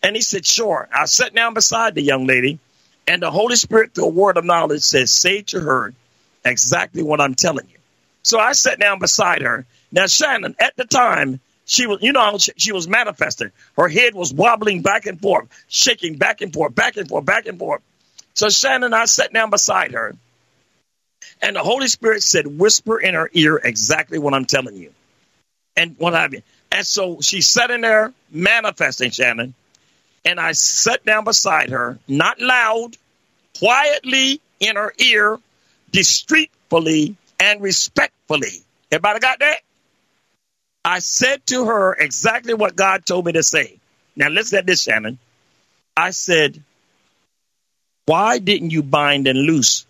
And 0.03 0.17
he 0.17 0.23
said, 0.23 0.47
Sure. 0.47 0.89
I 0.93 1.05
sat 1.07 1.35
down 1.35 1.55
beside 1.55 1.95
the 1.95 2.03
young 2.03 2.27
lady, 2.27 2.59
and 3.07 3.23
the 3.23 3.31
Holy 3.31 3.57
Spirit, 3.57 3.95
through 3.95 4.07
a 4.07 4.09
word 4.09 4.39
of 4.39 4.45
knowledge, 4.45 4.83
says, 4.83 5.13
Say 5.13 5.43
to 5.43 5.61
her 5.61 5.93
exactly 6.45 7.03
what 7.03 7.21
I'm 7.21 7.35
telling 7.35 7.69
you. 7.69 7.79
So 8.23 8.39
I 8.39 8.53
sat 8.53 8.81
down 8.81 8.99
beside 8.99 9.43
her. 9.43 9.67
Now, 9.93 10.07
Shannon, 10.07 10.57
at 10.59 10.77
the 10.77 10.85
time, 10.85 11.41
she 11.67 11.87
was, 11.87 11.99
you 12.01 12.13
know, 12.13 12.39
she, 12.39 12.53
she 12.57 12.73
was 12.73 12.89
manifesting. 12.89 13.51
Her 13.77 13.89
head 13.89 14.15
was 14.15 14.33
wobbling 14.33 14.83
back 14.83 15.05
and 15.07 15.21
forth, 15.21 15.49
shaking 15.69 16.17
back 16.17 16.41
and 16.41 16.53
forth, 16.53 16.75
back 16.75 16.97
and 16.97 17.09
forth, 17.09 17.25
back 17.25 17.47
and 17.47 17.59
forth. 17.59 17.83
So 18.35 18.49
Shannon, 18.49 18.85
and 18.85 18.95
I 18.95 19.07
sat 19.07 19.33
down 19.33 19.51
beside 19.51 19.93
her, 19.93 20.15
and 21.43 21.57
the 21.57 21.63
Holy 21.63 21.89
Spirit 21.89 22.23
said, 22.23 22.47
Whisper 22.47 22.99
in 22.99 23.15
her 23.15 23.29
ear 23.33 23.61
exactly 23.63 24.19
what 24.19 24.33
I'm 24.33 24.45
telling 24.45 24.77
you. 24.77 24.93
And 25.77 25.97
what 25.99 26.15
have 26.15 26.33
you. 26.33 26.43
And 26.71 26.87
so 26.87 27.21
she's 27.21 27.49
sitting 27.49 27.81
there 27.83 28.13
manifesting, 28.31 29.11
Shannon. 29.11 29.55
And 30.25 30.41
I 30.41 30.53
sat 30.53 31.05
down 31.05 31.25
beside 31.25 31.71
her, 31.71 31.99
not 32.09 32.41
loud, 32.41 32.97
quietly 33.59 34.41
in 34.61 34.77
her 34.77 34.93
ear, 34.99 35.39
discreetly 35.91 37.17
and 37.41 37.61
respectfully. 37.61 38.63
Everybody 38.91 39.21
got 39.21 39.41
that? 39.41 39.61
I 40.87 41.01
said 41.01 41.45
to 41.49 41.65
her 41.65 41.95
exactly 41.95 42.55
what 42.55 42.77
God 42.77 43.05
told 43.05 43.27
me 43.27 43.33
to 43.33 43.43
say. 43.43 43.81
Now 44.15 44.29
listen 44.29 44.61
at 44.61 44.67
this, 44.67 44.85
Shannon. 44.85 45.19
I 45.97 46.11
said, 46.11 46.63
Why 48.07 48.39
didn't 48.39 48.71
you 48.71 48.85
bind 48.85 49.27
and 49.27 49.37
loose 49.37 49.85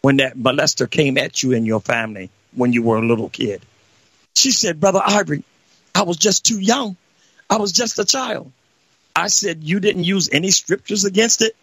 when 0.00 0.16
that 0.16 0.38
molester 0.38 0.90
came 0.90 1.18
at 1.18 1.42
you 1.42 1.52
and 1.52 1.66
your 1.66 1.80
family 1.80 2.30
when 2.54 2.72
you 2.72 2.82
were 2.82 2.96
a 2.96 3.06
little 3.06 3.28
kid? 3.28 3.60
She 4.36 4.50
said, 4.50 4.80
Brother 4.80 5.02
Ivory, 5.04 5.44
I 5.94 6.04
was 6.04 6.16
just 6.16 6.46
too 6.46 6.58
young. 6.58 6.96
I 7.50 7.58
was 7.58 7.72
just 7.72 7.98
a 7.98 8.06
child. 8.06 8.50
I 9.14 9.26
said, 9.26 9.62
You 9.62 9.80
didn't 9.80 10.04
use 10.04 10.30
any 10.32 10.50
scriptures 10.50 11.04
against 11.04 11.42
it? 11.42 11.54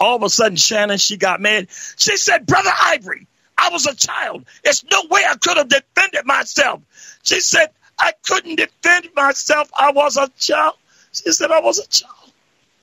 All 0.00 0.16
of 0.16 0.24
a 0.24 0.28
sudden, 0.28 0.56
Shannon, 0.56 0.98
she 0.98 1.18
got 1.18 1.40
mad. 1.40 1.68
She 1.96 2.16
said, 2.16 2.46
Brother 2.46 2.72
Ivory, 2.76 3.28
I 3.56 3.68
was 3.70 3.86
a 3.86 3.94
child. 3.94 4.44
There's 4.64 4.84
no 4.90 5.02
way 5.08 5.22
I 5.24 5.36
could 5.36 5.56
have 5.56 5.68
defended 5.68 6.26
myself. 6.26 6.82
She 7.22 7.38
said, 7.38 7.68
I 7.98 8.12
couldn't 8.24 8.56
defend 8.56 9.08
myself. 9.14 9.70
I 9.76 9.92
was 9.92 10.16
a 10.16 10.28
child. 10.38 10.76
She 11.12 11.30
said, 11.32 11.50
I 11.50 11.60
was 11.60 11.78
a 11.78 11.86
child. 11.86 12.32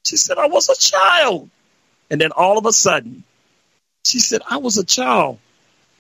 She 0.03 0.17
said, 0.17 0.37
I 0.37 0.47
was 0.47 0.69
a 0.69 0.75
child. 0.75 1.49
And 2.09 2.19
then 2.19 2.31
all 2.31 2.57
of 2.57 2.65
a 2.65 2.73
sudden, 2.73 3.23
she 4.05 4.19
said, 4.19 4.41
I 4.49 4.57
was 4.57 4.77
a 4.77 4.85
child. 4.85 5.39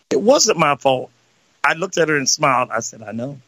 It 0.09 0.21
wasn't 0.21 0.57
my 0.57 0.75
fault. 0.75 1.11
I 1.63 1.73
looked 1.73 1.97
at 1.97 2.09
her 2.09 2.17
and 2.17 2.29
smiled. 2.29 2.69
I 2.71 2.79
said, 2.79 3.03
I 3.03 3.11
know. 3.11 3.39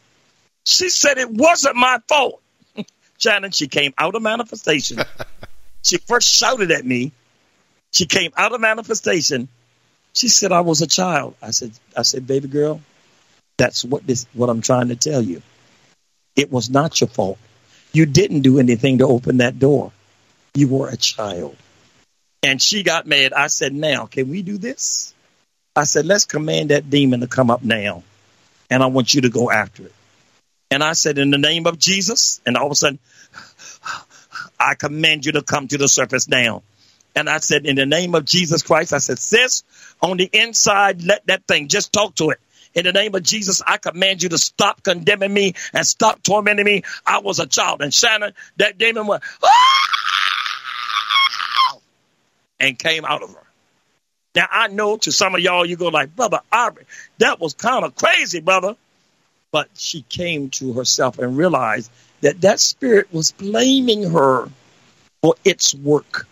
She 0.64 0.88
said 0.88 1.18
it 1.18 1.30
wasn't 1.30 1.76
my 1.76 1.98
fault. 2.08 2.40
Shannon, 3.18 3.50
she 3.50 3.68
came 3.68 3.92
out 3.98 4.14
of 4.14 4.22
manifestation. 4.22 4.98
she 5.82 5.98
first 5.98 6.28
shouted 6.28 6.70
at 6.70 6.84
me. 6.84 7.12
She 7.90 8.06
came 8.06 8.32
out 8.36 8.52
of 8.52 8.60
manifestation. 8.60 9.48
She 10.14 10.28
said 10.28 10.52
I 10.52 10.60
was 10.60 10.80
a 10.80 10.86
child. 10.86 11.34
I 11.42 11.50
said, 11.50 11.72
I 11.96 12.02
said, 12.02 12.26
baby 12.26 12.48
girl, 12.48 12.80
that's 13.56 13.84
what 13.84 14.06
this 14.06 14.26
what 14.32 14.48
I'm 14.48 14.62
trying 14.62 14.88
to 14.88 14.96
tell 14.96 15.22
you. 15.22 15.42
It 16.36 16.50
was 16.50 16.70
not 16.70 17.00
your 17.00 17.08
fault. 17.08 17.38
You 17.92 18.06
didn't 18.06 18.40
do 18.40 18.58
anything 18.58 18.98
to 18.98 19.06
open 19.06 19.38
that 19.38 19.58
door. 19.58 19.92
You 20.54 20.68
were 20.68 20.88
a 20.88 20.96
child. 20.96 21.56
And 22.42 22.60
she 22.60 22.82
got 22.82 23.06
mad. 23.06 23.32
I 23.32 23.46
said, 23.46 23.72
now, 23.72 24.06
can 24.06 24.28
we 24.28 24.42
do 24.42 24.58
this? 24.58 25.14
I 25.76 25.84
said, 25.84 26.06
let's 26.06 26.24
command 26.24 26.70
that 26.70 26.90
demon 26.90 27.20
to 27.20 27.26
come 27.26 27.50
up 27.50 27.62
now. 27.62 28.02
And 28.70 28.82
I 28.82 28.86
want 28.86 29.14
you 29.14 29.22
to 29.22 29.30
go 29.30 29.50
after 29.50 29.84
it. 29.84 29.92
And 30.74 30.82
I 30.82 30.94
said, 30.94 31.18
In 31.18 31.30
the 31.30 31.38
name 31.38 31.68
of 31.68 31.78
Jesus. 31.78 32.40
And 32.44 32.56
all 32.56 32.66
of 32.66 32.72
a 32.72 32.74
sudden, 32.74 32.98
I 34.58 34.74
command 34.74 35.24
you 35.24 35.32
to 35.32 35.42
come 35.42 35.68
to 35.68 35.78
the 35.78 35.86
surface 35.86 36.28
now. 36.28 36.64
And 37.14 37.28
I 37.28 37.38
said, 37.38 37.64
In 37.64 37.76
the 37.76 37.86
name 37.86 38.16
of 38.16 38.24
Jesus 38.24 38.62
Christ, 38.62 38.92
I 38.92 38.98
said, 38.98 39.20
Sis, 39.20 39.62
on 40.02 40.16
the 40.16 40.28
inside, 40.32 41.04
let 41.04 41.26
that 41.28 41.46
thing 41.46 41.68
just 41.68 41.92
talk 41.92 42.16
to 42.16 42.30
it. 42.30 42.40
In 42.74 42.84
the 42.84 42.92
name 42.92 43.14
of 43.14 43.22
Jesus, 43.22 43.62
I 43.66 43.76
command 43.76 44.22
you 44.22 44.30
to 44.30 44.38
stop 44.38 44.82
condemning 44.82 45.32
me 45.32 45.54
and 45.72 45.86
stop 45.86 46.22
tormenting 46.22 46.64
me. 46.64 46.82
I 47.06 47.18
was 47.18 47.38
a 47.38 47.46
child. 47.46 47.82
And 47.82 47.94
Shannon, 47.94 48.32
that 48.56 48.78
demon 48.78 49.06
went, 49.06 49.22
ah! 49.42 49.80
and 52.60 52.78
came 52.78 53.04
out 53.04 53.22
of 53.22 53.30
her. 53.30 53.42
Now 54.34 54.46
I 54.50 54.68
know 54.68 54.96
to 54.96 55.12
some 55.12 55.34
of 55.34 55.40
y'all, 55.40 55.64
you 55.64 55.76
go 55.76 55.88
like, 55.88 56.16
brother 56.16 56.40
Ivory, 56.50 56.86
that 57.18 57.38
was 57.38 57.54
kind 57.54 57.84
of 57.84 57.94
crazy, 57.94 58.40
brother 58.40 58.76
but 59.54 59.68
she 59.76 60.02
came 60.08 60.50
to 60.50 60.72
herself 60.72 61.20
and 61.20 61.36
realized 61.36 61.88
that 62.22 62.40
that 62.40 62.58
spirit 62.58 63.06
was 63.12 63.30
blaming 63.30 64.10
her 64.10 64.48
for 65.22 65.36
its 65.44 65.72
work. 65.72 66.26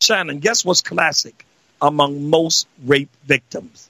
Shannon, 0.00 0.40
guess 0.40 0.64
what's 0.64 0.80
classic 0.80 1.46
among 1.80 2.28
most 2.28 2.66
rape 2.84 3.10
victims? 3.24 3.89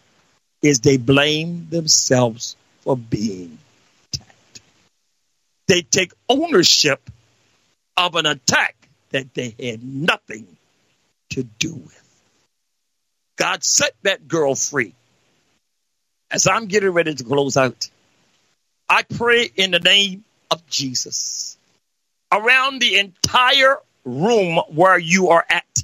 Is 0.63 0.81
they 0.81 0.99
blame 0.99 1.69
themselves 1.71 2.57
for 2.83 2.97
being 2.97 3.59
attacked. 4.13 4.61
They 5.69 5.83
take 5.83 6.13
ownership 6.29 7.01
of 7.97 8.15
an 8.15 8.27
attack 8.27 8.77
that 9.11 9.33
they 9.35 9.55
had 9.59 9.83
nothing 9.83 10.47
to 11.31 11.43
do 11.43 11.75
with. 11.75 11.97
God 13.37 13.65
set 13.65 13.93
that 14.03 14.29
girl 14.29 14.55
free. 14.55 14.95
As 16.31 16.47
I'm 16.47 16.67
getting 16.67 16.91
ready 16.91 17.15
to 17.15 17.25
close 17.25 17.57
out, 17.57 17.89
I 18.89 19.03
pray 19.03 19.51
in 19.57 19.71
the 19.71 19.79
name 19.79 20.25
of 20.51 20.67
Jesus 20.69 21.57
around 22.31 22.81
the 22.81 22.99
entire 22.99 23.79
room 24.05 24.61
where 24.69 24.99
you 24.99 25.29
are 25.31 25.45
at. 25.49 25.83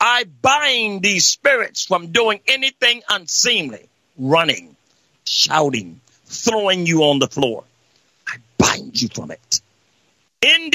I 0.00 0.24
bind 0.24 1.02
these 1.02 1.26
spirits 1.26 1.86
from 1.86 2.12
doing 2.12 2.40
anything 2.46 3.02
unseemly, 3.08 3.88
running, 4.18 4.76
shouting, 5.24 6.00
throwing 6.26 6.86
you 6.86 7.04
on 7.04 7.18
the 7.18 7.28
floor. 7.28 7.64
I 8.26 8.36
bind 8.58 9.00
you 9.00 9.08
from 9.08 9.30
it. 9.30 9.60
In 10.42 10.70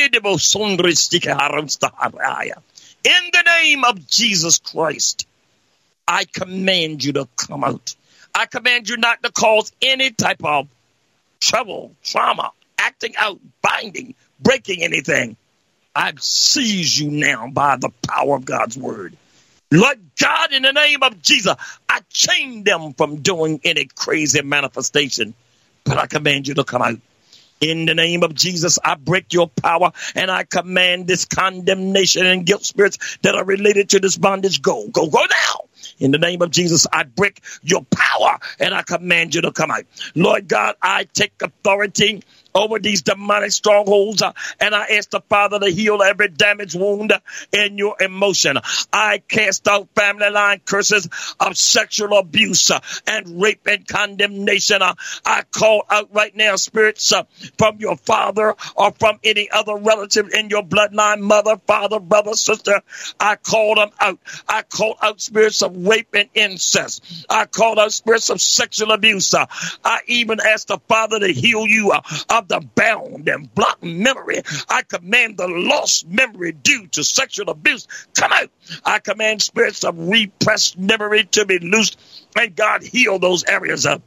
the 3.31 3.43
name 3.45 3.83
of 3.83 4.07
Jesus 4.07 4.59
Christ, 4.59 5.27
I 6.07 6.25
command 6.25 7.03
you 7.03 7.13
to 7.13 7.27
come 7.35 7.63
out. 7.63 7.95
I 8.33 8.47
command 8.47 8.89
you 8.89 8.97
not 8.97 9.21
to 9.23 9.31
cause 9.31 9.71
any 9.81 10.11
type 10.11 10.43
of 10.43 10.67
trouble, 11.39 11.95
trauma, 12.03 12.51
acting 12.77 13.15
out, 13.17 13.39
binding, 13.61 14.15
breaking 14.39 14.83
anything. 14.83 15.37
I 15.95 16.13
seize 16.19 16.97
you 16.99 17.11
now 17.11 17.49
by 17.49 17.77
the 17.77 17.89
power 18.07 18.35
of 18.35 18.45
God's 18.45 18.77
word. 18.77 19.17
Lord 19.71 19.99
God, 20.19 20.53
in 20.53 20.63
the 20.63 20.73
name 20.73 21.01
of 21.01 21.21
Jesus, 21.21 21.55
I 21.87 22.01
chain 22.09 22.63
them 22.63 22.93
from 22.93 23.17
doing 23.17 23.61
any 23.63 23.85
crazy 23.85 24.41
manifestation, 24.41 25.33
but 25.85 25.97
I 25.97 26.07
command 26.07 26.47
you 26.47 26.55
to 26.55 26.63
come 26.63 26.81
out. 26.81 26.99
In 27.61 27.85
the 27.85 27.93
name 27.93 28.23
of 28.23 28.33
Jesus, 28.33 28.79
I 28.83 28.95
break 28.95 29.33
your 29.33 29.47
power 29.47 29.91
and 30.15 30.31
I 30.31 30.43
command 30.43 31.07
this 31.07 31.25
condemnation 31.25 32.25
and 32.25 32.45
guilt 32.45 32.65
spirits 32.65 33.19
that 33.21 33.35
are 33.35 33.45
related 33.45 33.89
to 33.91 33.99
this 33.99 34.17
bondage 34.17 34.61
go, 34.61 34.87
go, 34.87 35.07
go 35.07 35.19
now. 35.19 35.65
In 35.99 36.11
the 36.11 36.17
name 36.17 36.41
of 36.41 36.49
Jesus, 36.49 36.87
I 36.91 37.03
break 37.03 37.41
your 37.61 37.83
power 37.83 38.39
and 38.59 38.73
I 38.73 38.81
command 38.81 39.35
you 39.35 39.41
to 39.41 39.51
come 39.51 39.69
out. 39.69 39.83
Lord 40.15 40.47
God, 40.47 40.75
I 40.81 41.03
take 41.03 41.33
authority 41.41 42.23
over 42.53 42.79
these 42.79 43.01
demonic 43.01 43.51
strongholds. 43.51 44.21
Uh, 44.21 44.33
and 44.59 44.75
I 44.75 44.85
ask 44.97 45.09
the 45.09 45.21
Father 45.21 45.59
to 45.59 45.69
heal 45.69 46.01
every 46.01 46.29
damaged 46.29 46.79
wound 46.79 47.13
in 47.51 47.77
your 47.77 47.95
emotion. 47.99 48.57
I 48.91 49.21
cast 49.27 49.67
out 49.67 49.89
family 49.95 50.29
line 50.29 50.61
curses 50.65 51.07
of 51.39 51.57
sexual 51.57 52.17
abuse 52.17 52.71
uh, 52.71 52.79
and 53.07 53.41
rape 53.41 53.67
and 53.67 53.87
condemnation. 53.87 54.81
Uh, 54.81 54.95
I 55.25 55.43
call 55.51 55.83
out 55.89 56.13
right 56.13 56.35
now 56.35 56.55
spirits 56.55 57.13
from 57.57 57.77
your 57.79 57.97
father 57.97 58.55
or 58.75 58.91
from 58.91 59.19
any 59.23 59.49
other 59.49 59.75
relative 59.75 60.29
in 60.33 60.49
your 60.49 60.63
bloodline, 60.63 61.19
mother, 61.19 61.57
father, 61.67 61.99
brother, 61.99 62.33
sister. 62.33 62.81
I 63.19 63.35
call 63.35 63.75
them 63.75 63.89
out. 63.99 64.19
I 64.47 64.63
call 64.63 64.95
out 65.01 65.21
spirits 65.21 65.61
of 65.61 65.75
rape 65.75 66.13
and 66.13 66.29
incest. 66.33 67.25
I 67.29 67.45
call 67.45 67.79
out 67.79 67.91
spirits 67.93 68.29
of 68.29 68.41
sexual 68.41 68.91
abuse. 68.91 69.33
I 69.33 69.99
even 70.07 70.39
ask 70.39 70.67
the 70.67 70.79
Father 70.87 71.19
to 71.19 71.27
heal 71.27 71.65
you 71.67 71.93
of 72.41 72.47
the 72.47 72.59
bound 72.75 73.27
and 73.29 73.53
blocked 73.53 73.83
memory. 73.83 74.41
I 74.69 74.81
command 74.83 75.37
the 75.37 75.47
lost 75.47 76.07
memory 76.07 76.51
due 76.51 76.87
to 76.87 77.03
sexual 77.03 77.49
abuse 77.49 77.87
come 78.15 78.31
out. 78.31 78.49
I 78.83 78.99
command 78.99 79.41
spirits 79.41 79.83
of 79.83 79.97
repressed 79.97 80.77
memory 80.77 81.25
to 81.31 81.45
be 81.45 81.59
loosed 81.59 81.99
and 82.35 82.55
God 82.55 82.83
heal 82.83 83.19
those 83.19 83.43
areas 83.43 83.85
of 83.85 84.01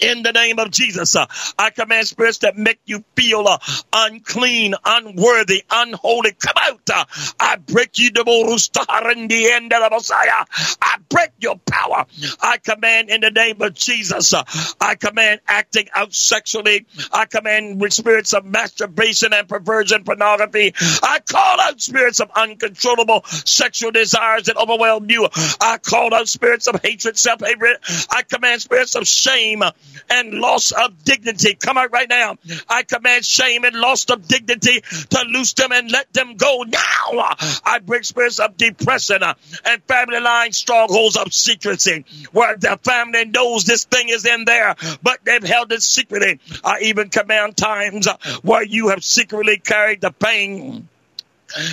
in 0.00 0.22
the 0.22 0.32
name 0.32 0.58
of 0.58 0.70
Jesus. 0.70 1.16
Uh, 1.16 1.26
I 1.58 1.70
command 1.70 2.08
spirits 2.08 2.38
that 2.38 2.56
make 2.56 2.80
you 2.84 3.04
feel 3.16 3.46
uh, 3.46 3.58
unclean, 3.92 4.74
unworthy, 4.84 5.64
unholy. 5.70 6.32
Come 6.32 6.54
out. 6.60 6.80
Uh, 6.92 7.04
I 7.38 7.56
break 7.56 7.98
you, 7.98 8.10
the 8.10 9.50
end 9.52 9.72
of 9.72 9.82
the 9.82 9.88
Messiah. 9.90 10.44
I 10.80 10.98
break 11.08 11.30
your 11.40 11.56
power. 11.58 12.06
I 12.40 12.58
command 12.58 13.10
in 13.10 13.20
the 13.20 13.30
name 13.30 13.60
of 13.62 13.74
Jesus. 13.74 14.34
I 14.80 14.94
command 14.94 15.40
acting 15.46 15.88
out 15.94 16.14
sexually. 16.14 16.86
I 17.12 17.26
command 17.26 17.80
with 17.80 17.92
spirits 17.92 18.32
of 18.34 18.44
masturbation 18.44 19.32
and 19.32 19.48
perversion, 19.48 20.04
pornography. 20.04 20.74
I 21.02 21.20
call 21.20 21.60
out 21.60 21.80
spirits 21.80 22.20
of 22.20 22.30
uncontrollable 22.34 23.22
sexual 23.24 23.90
desires 23.90 24.44
that 24.44 24.56
overwhelm 24.56 25.10
you. 25.10 25.28
I 25.60 25.78
call 25.78 26.14
out 26.14 26.28
spirits 26.28 26.66
of 26.66 26.80
hatred, 26.82 27.16
self-hatred. 27.18 27.78
I 28.10 28.22
command 28.22 28.62
spirits 28.62 28.94
of 28.94 29.06
shame 29.06 29.62
and 30.10 30.34
loss 30.34 30.72
of 30.72 31.04
dignity. 31.04 31.54
Come 31.54 31.78
out 31.78 31.92
right 31.92 32.08
now. 32.08 32.36
I 32.68 32.82
command 32.82 33.24
shame 33.24 33.64
and 33.64 33.76
loss 33.76 34.04
of 34.10 34.26
dignity 34.26 34.80
to 35.10 35.24
loose 35.28 35.52
them 35.54 35.72
and 35.72 35.90
let 35.90 36.12
them 36.12 36.36
go 36.36 36.64
now. 36.66 37.34
I 37.64 37.80
break 37.84 38.04
spirits 38.04 38.38
of 38.38 38.56
depression 38.56 39.22
uh, 39.22 39.34
and 39.64 39.82
family 39.84 40.20
line 40.20 40.52
strongholds 40.52 41.16
of 41.16 41.32
secrecy 41.32 42.04
where 42.32 42.56
the 42.56 42.78
family 42.82 43.24
knows 43.26 43.64
this 43.64 43.84
thing 43.84 44.08
is 44.08 44.24
in 44.24 44.44
there, 44.44 44.74
but 45.02 45.24
they've 45.24 45.42
held 45.42 45.72
it 45.72 45.82
secretly. 45.82 46.40
I 46.64 46.80
even 46.82 47.08
command 47.08 47.56
times 47.56 48.06
uh, 48.06 48.16
where 48.42 48.62
you 48.64 48.88
have 48.88 49.04
secretly 49.04 49.58
carried 49.58 50.00
the 50.00 50.10
pain 50.10 50.88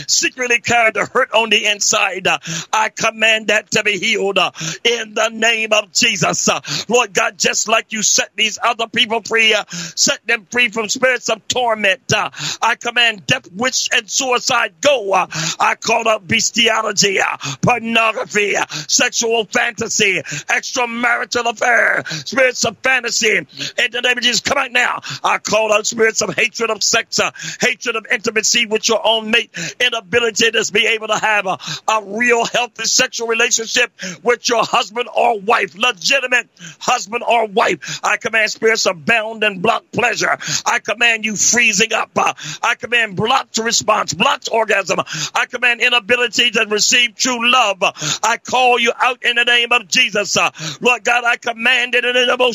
secretly 0.08 0.60
carried 0.60 0.96
the 0.96 1.06
hurt 1.06 1.32
on 1.34 1.50
the 1.50 1.66
inside. 1.66 2.28
I 2.72 2.90
command 2.90 3.48
that 3.48 3.72
to 3.72 3.84
be 3.84 3.98
healed 3.98 4.40
in 4.84 5.14
the 5.14 5.30
name 5.30 5.74
of 5.74 5.92
Jesus. 5.92 6.50
Lord 6.90 7.14
God, 7.14 7.38
just 7.38 7.68
like 7.68 7.92
you 7.92 8.04
set 8.04 8.32
these 8.36 8.60
other 8.62 8.88
people 8.88 9.22
free, 9.22 9.56
set 9.96 10.26
them 10.26 10.48
free 10.52 10.70
from 10.70 10.90
spirits 10.90 11.30
of 11.30 11.48
torment. 11.48 12.02
I 12.14 12.76
command 12.80 13.26
death, 13.26 13.52
witch, 13.52 13.90
and 13.92 14.10
suicide 14.10 14.76
go. 14.82 15.14
I 15.14 15.76
call 15.80 16.08
up 16.08 16.28
bestiality, 16.28 17.20
pornography, 17.62 18.56
sexual 18.88 19.46
fantasy, 19.46 20.22
extramarital 20.22 21.52
affair, 21.52 22.04
spirits 22.26 22.66
of 22.66 22.78
fantasy. 22.78 23.38
In 23.38 23.92
the 23.92 24.02
name 24.02 24.18
of 24.18 24.24
Jesus, 24.24 24.42
come 24.42 24.58
out 24.58 24.72
now. 24.72 25.02
I 25.24 25.38
call 25.38 25.74
out 25.74 25.88
spirits 25.88 26.22
of 26.22 26.36
hatred 26.36 26.70
of 26.70 26.84
sex, 26.84 27.20
hatred 27.62 27.96
of 27.96 28.06
intimacy 28.12 28.66
with 28.66 28.88
your 28.88 29.06
own 29.06 29.32
mate, 29.32 29.52
inability 29.80 30.52
to 30.52 30.72
be 30.72 30.88
able 30.88 31.08
to 31.08 31.18
have 31.18 31.46
a, 31.46 31.58
a 31.88 32.04
real 32.06 32.46
healthy 32.46 32.86
sexual 32.86 33.28
relationship 33.28 33.92
with 34.24 34.48
your 34.50 34.64
husband 34.64 35.10
or 35.16 35.40
wife, 35.40 35.76
legitimate 35.76 36.50
husband 36.80 37.24
or 37.28 37.48
wife. 37.48 38.00
I 38.04 38.18
command 38.18 38.52
spirits 38.52 38.86
of 38.86 39.06
bound 39.06 39.44
and 39.44 39.62
blocked 39.62 39.92
pleasure. 39.92 40.38
I 40.66 40.80
command 40.80 41.26
you 41.26 41.36
freezing 41.36 41.94
up. 41.94 42.12
I 42.16 42.76
command 42.76 43.16
blocked 43.16 43.58
response, 43.58 44.14
blocked 44.14 44.50
orgasm. 44.52 45.00
I 45.34 45.46
command 45.46 45.82
inability 45.82 46.52
to 46.52 46.66
receive 46.70 47.16
true 47.16 47.52
love. 47.52 47.78
I 48.24 48.38
call 48.38 48.80
you 48.80 48.92
out 49.00 49.24
in 49.24 49.36
the 49.36 49.46
name 49.46 49.72
of 49.72 49.88
Jesus. 49.88 50.38
Lord 50.82 51.04
God, 51.04 51.24
I 51.24 51.38
command 51.38 51.96
it 51.96 52.06
in 52.06 52.14
the 52.14 52.26
name 52.26 52.42
of 52.42 52.54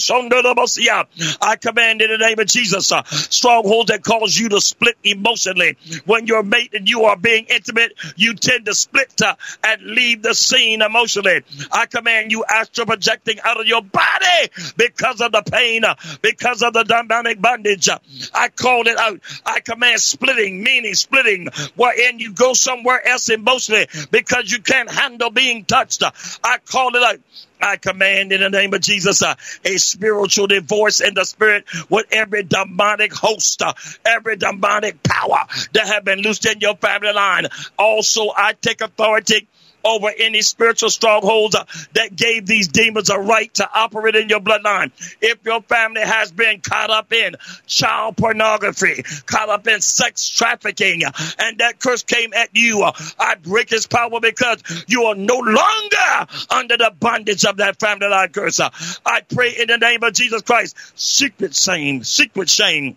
I 1.41 1.57
command 1.57 2.03
in 2.03 2.11
the 2.11 2.19
name 2.19 2.39
of 2.39 2.47
Jesus. 2.47 2.93
Strongholds 3.31 3.91
that 3.91 4.03
cause 4.03 4.37
you 4.37 4.49
to 4.51 4.61
split 4.61 4.97
emotionally 5.05 5.77
when 6.05 6.27
your 6.27 6.43
mate 6.43 6.75
and 6.75 6.89
you 6.89 6.98
you 6.99 7.05
are 7.05 7.17
being 7.17 7.47
intimate, 7.49 7.93
you 8.17 8.35
tend 8.35 8.67
to 8.67 8.75
split 8.75 9.23
uh, 9.23 9.35
and 9.65 9.83
leave 9.83 10.23
the 10.23 10.35
scene 10.35 10.83
emotionally. 10.83 11.43
I 11.71 11.87
command 11.87 12.33
you 12.33 12.45
astral 12.45 12.87
projecting 12.87 13.39
out 13.45 13.61
of 13.61 13.67
your 13.67 13.83
body 13.83 14.73
because 14.77 15.21
of 15.21 15.33
the 15.33 15.43
pain, 15.43 15.85
uh, 15.85 15.95
because 16.23 16.63
of 16.63 16.73
the 16.73 16.83
demonic 16.83 17.41
bondage. 17.41 17.89
I 18.35 18.49
call 18.49 18.89
it 18.89 18.99
out. 18.99 19.21
I 19.47 19.61
command 19.61 20.01
splitting, 20.01 20.63
meaning 20.63 20.95
splitting, 20.95 21.49
wherein 21.77 22.19
you 22.19 22.33
go 22.33 22.53
somewhere 22.53 23.07
else 23.07 23.29
emotionally 23.29 23.87
because 24.11 24.51
you 24.51 24.61
can't 24.61 24.91
handle 24.91 25.31
being 25.31 25.65
touched. 25.65 26.03
I 26.43 26.59
call 26.67 26.97
it 26.97 27.03
out. 27.03 27.21
I 27.61 27.77
command 27.77 28.33
in 28.33 28.41
the 28.41 28.51
name 28.51 28.75
of 28.75 28.81
Jesus 28.81 29.23
uh, 29.23 29.35
a 29.65 29.77
spiritual 29.77 30.47
divorce 30.47 31.01
in 31.01 31.15
the 31.15 31.25
spirit 31.25 31.65
with 31.89 32.07
every 32.13 32.43
demonic 32.43 33.13
host, 33.13 33.63
uh, 33.63 33.75
every 34.05 34.37
demonic 34.37 35.03
power 35.03 35.41
that 35.73 35.87
have 35.87 36.05
been 36.05 36.21
loosed 36.21 36.47
in 36.47 36.61
your 36.61 36.77
family 36.77 37.13
line. 37.13 37.47
Also, 37.79 38.31
I 38.35 38.55
take 38.55 38.81
authority 38.81 39.49
over 39.89 40.11
any 40.17 40.43
spiritual 40.43 40.91
strongholds 40.91 41.57
that 41.95 42.15
gave 42.15 42.47
these 42.47 42.69
demons 42.69 43.11
a 43.11 43.19
right 43.19 43.53
to 43.55 43.69
operate 43.73 44.17
in 44.17 44.29
your 44.29 44.41
bloodline. 44.41 44.91
If 45.21 45.45
your 45.45 45.63
family 45.63 46.03
has 46.03 46.31
been 46.33 46.61
caught 46.61 46.91
up 46.91 47.13
in 47.13 47.37
child 47.67 48.17
pornography, 48.17 49.03
caught 49.27 49.49
up 49.49 49.67
in 49.67 49.81
sex 49.81 50.29
trafficking, 50.29 51.03
and 51.39 51.59
that 51.59 51.79
curse 51.79 52.03
came 52.03 52.33
at 52.35 52.51
you, 52.53 52.83
I 53.19 53.35
break 53.37 53.71
his 53.71 53.87
power 53.87 54.21
because 54.21 54.63
you 54.87 55.05
are 55.05 55.15
no 55.15 55.39
longer 55.39 56.27
under 56.51 56.77
the 56.77 56.93
bondage 56.99 57.45
of 57.45 57.59
that 57.59 57.81
family 57.81 58.09
line 58.09 58.29
curse. 58.31 58.61
I 58.61 59.21
pray 59.29 59.55
in 59.59 59.69
the 59.69 59.79
name 59.79 60.03
of 60.03 60.13
Jesus 60.13 60.43
Christ, 60.43 60.77
secret 60.95 61.55
shame, 61.55 62.05
secret 62.05 62.49
shame 62.51 62.97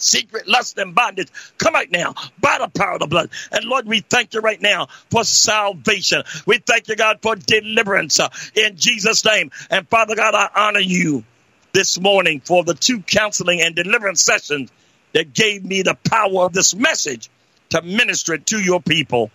secret 0.00 0.48
lust 0.48 0.78
and 0.78 0.94
bondage 0.94 1.28
come 1.58 1.74
out 1.74 1.90
now 1.90 2.14
by 2.40 2.58
the 2.58 2.68
power 2.68 2.94
of 2.94 3.00
the 3.00 3.06
blood. 3.06 3.30
And 3.52 3.64
Lord, 3.64 3.86
we 3.86 4.00
thank 4.00 4.34
you 4.34 4.40
right 4.40 4.60
now 4.60 4.88
for 5.10 5.24
salvation. 5.24 6.22
We 6.46 6.58
thank 6.58 6.88
you, 6.88 6.96
God, 6.96 7.18
for 7.22 7.36
deliverance 7.36 8.20
uh, 8.20 8.28
in 8.54 8.76
Jesus' 8.76 9.24
name. 9.24 9.50
And 9.70 9.88
Father 9.88 10.16
God, 10.16 10.34
I 10.34 10.48
honor 10.54 10.80
you 10.80 11.24
this 11.72 12.00
morning 12.00 12.40
for 12.40 12.64
the 12.64 12.74
two 12.74 13.00
counseling 13.00 13.60
and 13.60 13.74
deliverance 13.74 14.22
sessions 14.22 14.70
that 15.12 15.32
gave 15.32 15.64
me 15.64 15.82
the 15.82 15.96
power 16.08 16.44
of 16.44 16.52
this 16.52 16.74
message 16.74 17.30
to 17.70 17.82
minister 17.82 18.34
it 18.34 18.46
to 18.46 18.58
your 18.58 18.80
people. 18.80 19.30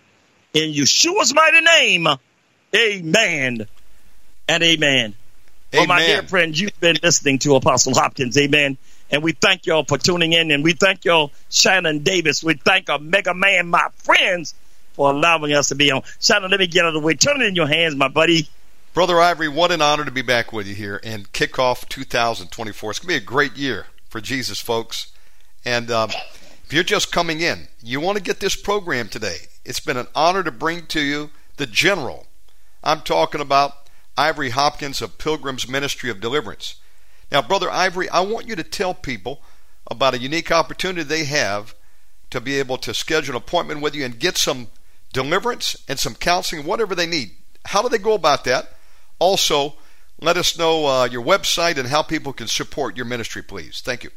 In 0.52 0.72
Yeshua's 0.72 1.34
mighty 1.34 1.60
name, 1.60 2.06
amen 2.74 3.66
and 4.48 4.62
amen. 4.62 4.64
amen. 4.64 5.14
Well, 5.72 5.86
my 5.86 6.04
dear 6.06 6.22
friends, 6.22 6.60
you've 6.60 6.78
been 6.78 6.98
listening 7.02 7.38
to 7.40 7.56
Apostle 7.56 7.94
Hopkins. 7.94 8.36
Amen. 8.38 8.78
And 9.10 9.22
we 9.22 9.32
thank 9.32 9.66
y'all 9.66 9.84
for 9.84 9.98
tuning 9.98 10.32
in. 10.32 10.50
And 10.50 10.64
we 10.64 10.72
thank 10.72 11.04
y'all, 11.04 11.32
Shannon 11.50 12.00
Davis. 12.00 12.42
We 12.42 12.54
thank 12.54 12.88
Omega 12.88 13.34
Man, 13.34 13.68
my 13.68 13.88
friends, 13.96 14.54
for 14.94 15.10
allowing 15.10 15.52
us 15.52 15.68
to 15.68 15.74
be 15.74 15.90
on. 15.90 16.02
Shannon, 16.20 16.50
let 16.50 16.60
me 16.60 16.66
get 16.66 16.84
out 16.84 16.88
of 16.88 16.94
the 16.94 17.00
way. 17.00 17.14
Turn 17.14 17.40
it 17.40 17.46
in 17.46 17.54
your 17.54 17.66
hands, 17.66 17.94
my 17.94 18.08
buddy. 18.08 18.48
Brother 18.94 19.20
Ivory, 19.20 19.48
what 19.48 19.72
an 19.72 19.82
honor 19.82 20.04
to 20.04 20.10
be 20.10 20.22
back 20.22 20.52
with 20.52 20.68
you 20.68 20.74
here 20.74 21.00
and 21.02 21.32
kick 21.32 21.58
off 21.58 21.88
2024. 21.88 22.90
It's 22.90 22.98
going 23.00 23.08
to 23.08 23.20
be 23.20 23.24
a 23.24 23.26
great 23.26 23.56
year 23.56 23.86
for 24.08 24.20
Jesus, 24.20 24.60
folks. 24.60 25.12
And 25.64 25.90
um, 25.90 26.10
if 26.64 26.72
you're 26.72 26.84
just 26.84 27.10
coming 27.10 27.40
in, 27.40 27.68
you 27.82 28.00
want 28.00 28.18
to 28.18 28.22
get 28.22 28.38
this 28.38 28.54
program 28.54 29.08
today. 29.08 29.48
It's 29.64 29.80
been 29.80 29.96
an 29.96 30.06
honor 30.14 30.42
to 30.44 30.52
bring 30.52 30.86
to 30.86 31.00
you 31.00 31.30
the 31.56 31.66
general. 31.66 32.26
I'm 32.84 33.00
talking 33.00 33.40
about 33.40 33.88
Ivory 34.16 34.50
Hopkins 34.50 35.02
of 35.02 35.18
Pilgrim's 35.18 35.68
Ministry 35.68 36.08
of 36.10 36.20
Deliverance. 36.20 36.76
Now, 37.34 37.42
Brother 37.42 37.68
Ivory, 37.68 38.08
I 38.10 38.20
want 38.20 38.46
you 38.46 38.54
to 38.54 38.62
tell 38.62 38.94
people 38.94 39.42
about 39.90 40.14
a 40.14 40.20
unique 40.20 40.52
opportunity 40.52 41.02
they 41.02 41.24
have 41.24 41.74
to 42.30 42.40
be 42.40 42.60
able 42.60 42.78
to 42.78 42.94
schedule 42.94 43.34
an 43.34 43.38
appointment 43.38 43.80
with 43.80 43.96
you 43.96 44.04
and 44.04 44.16
get 44.16 44.38
some 44.38 44.68
deliverance 45.12 45.76
and 45.88 45.98
some 45.98 46.14
counseling, 46.14 46.64
whatever 46.64 46.94
they 46.94 47.06
need. 47.06 47.32
How 47.64 47.82
do 47.82 47.88
they 47.88 47.98
go 47.98 48.14
about 48.14 48.44
that? 48.44 48.76
Also, 49.18 49.74
let 50.20 50.36
us 50.36 50.56
know 50.56 50.86
uh, 50.86 51.08
your 51.10 51.24
website 51.24 51.76
and 51.76 51.88
how 51.88 52.04
people 52.04 52.32
can 52.32 52.46
support 52.46 52.96
your 52.96 53.06
ministry, 53.06 53.42
please. 53.42 53.82
Thank 53.84 54.04
you. 54.04 54.10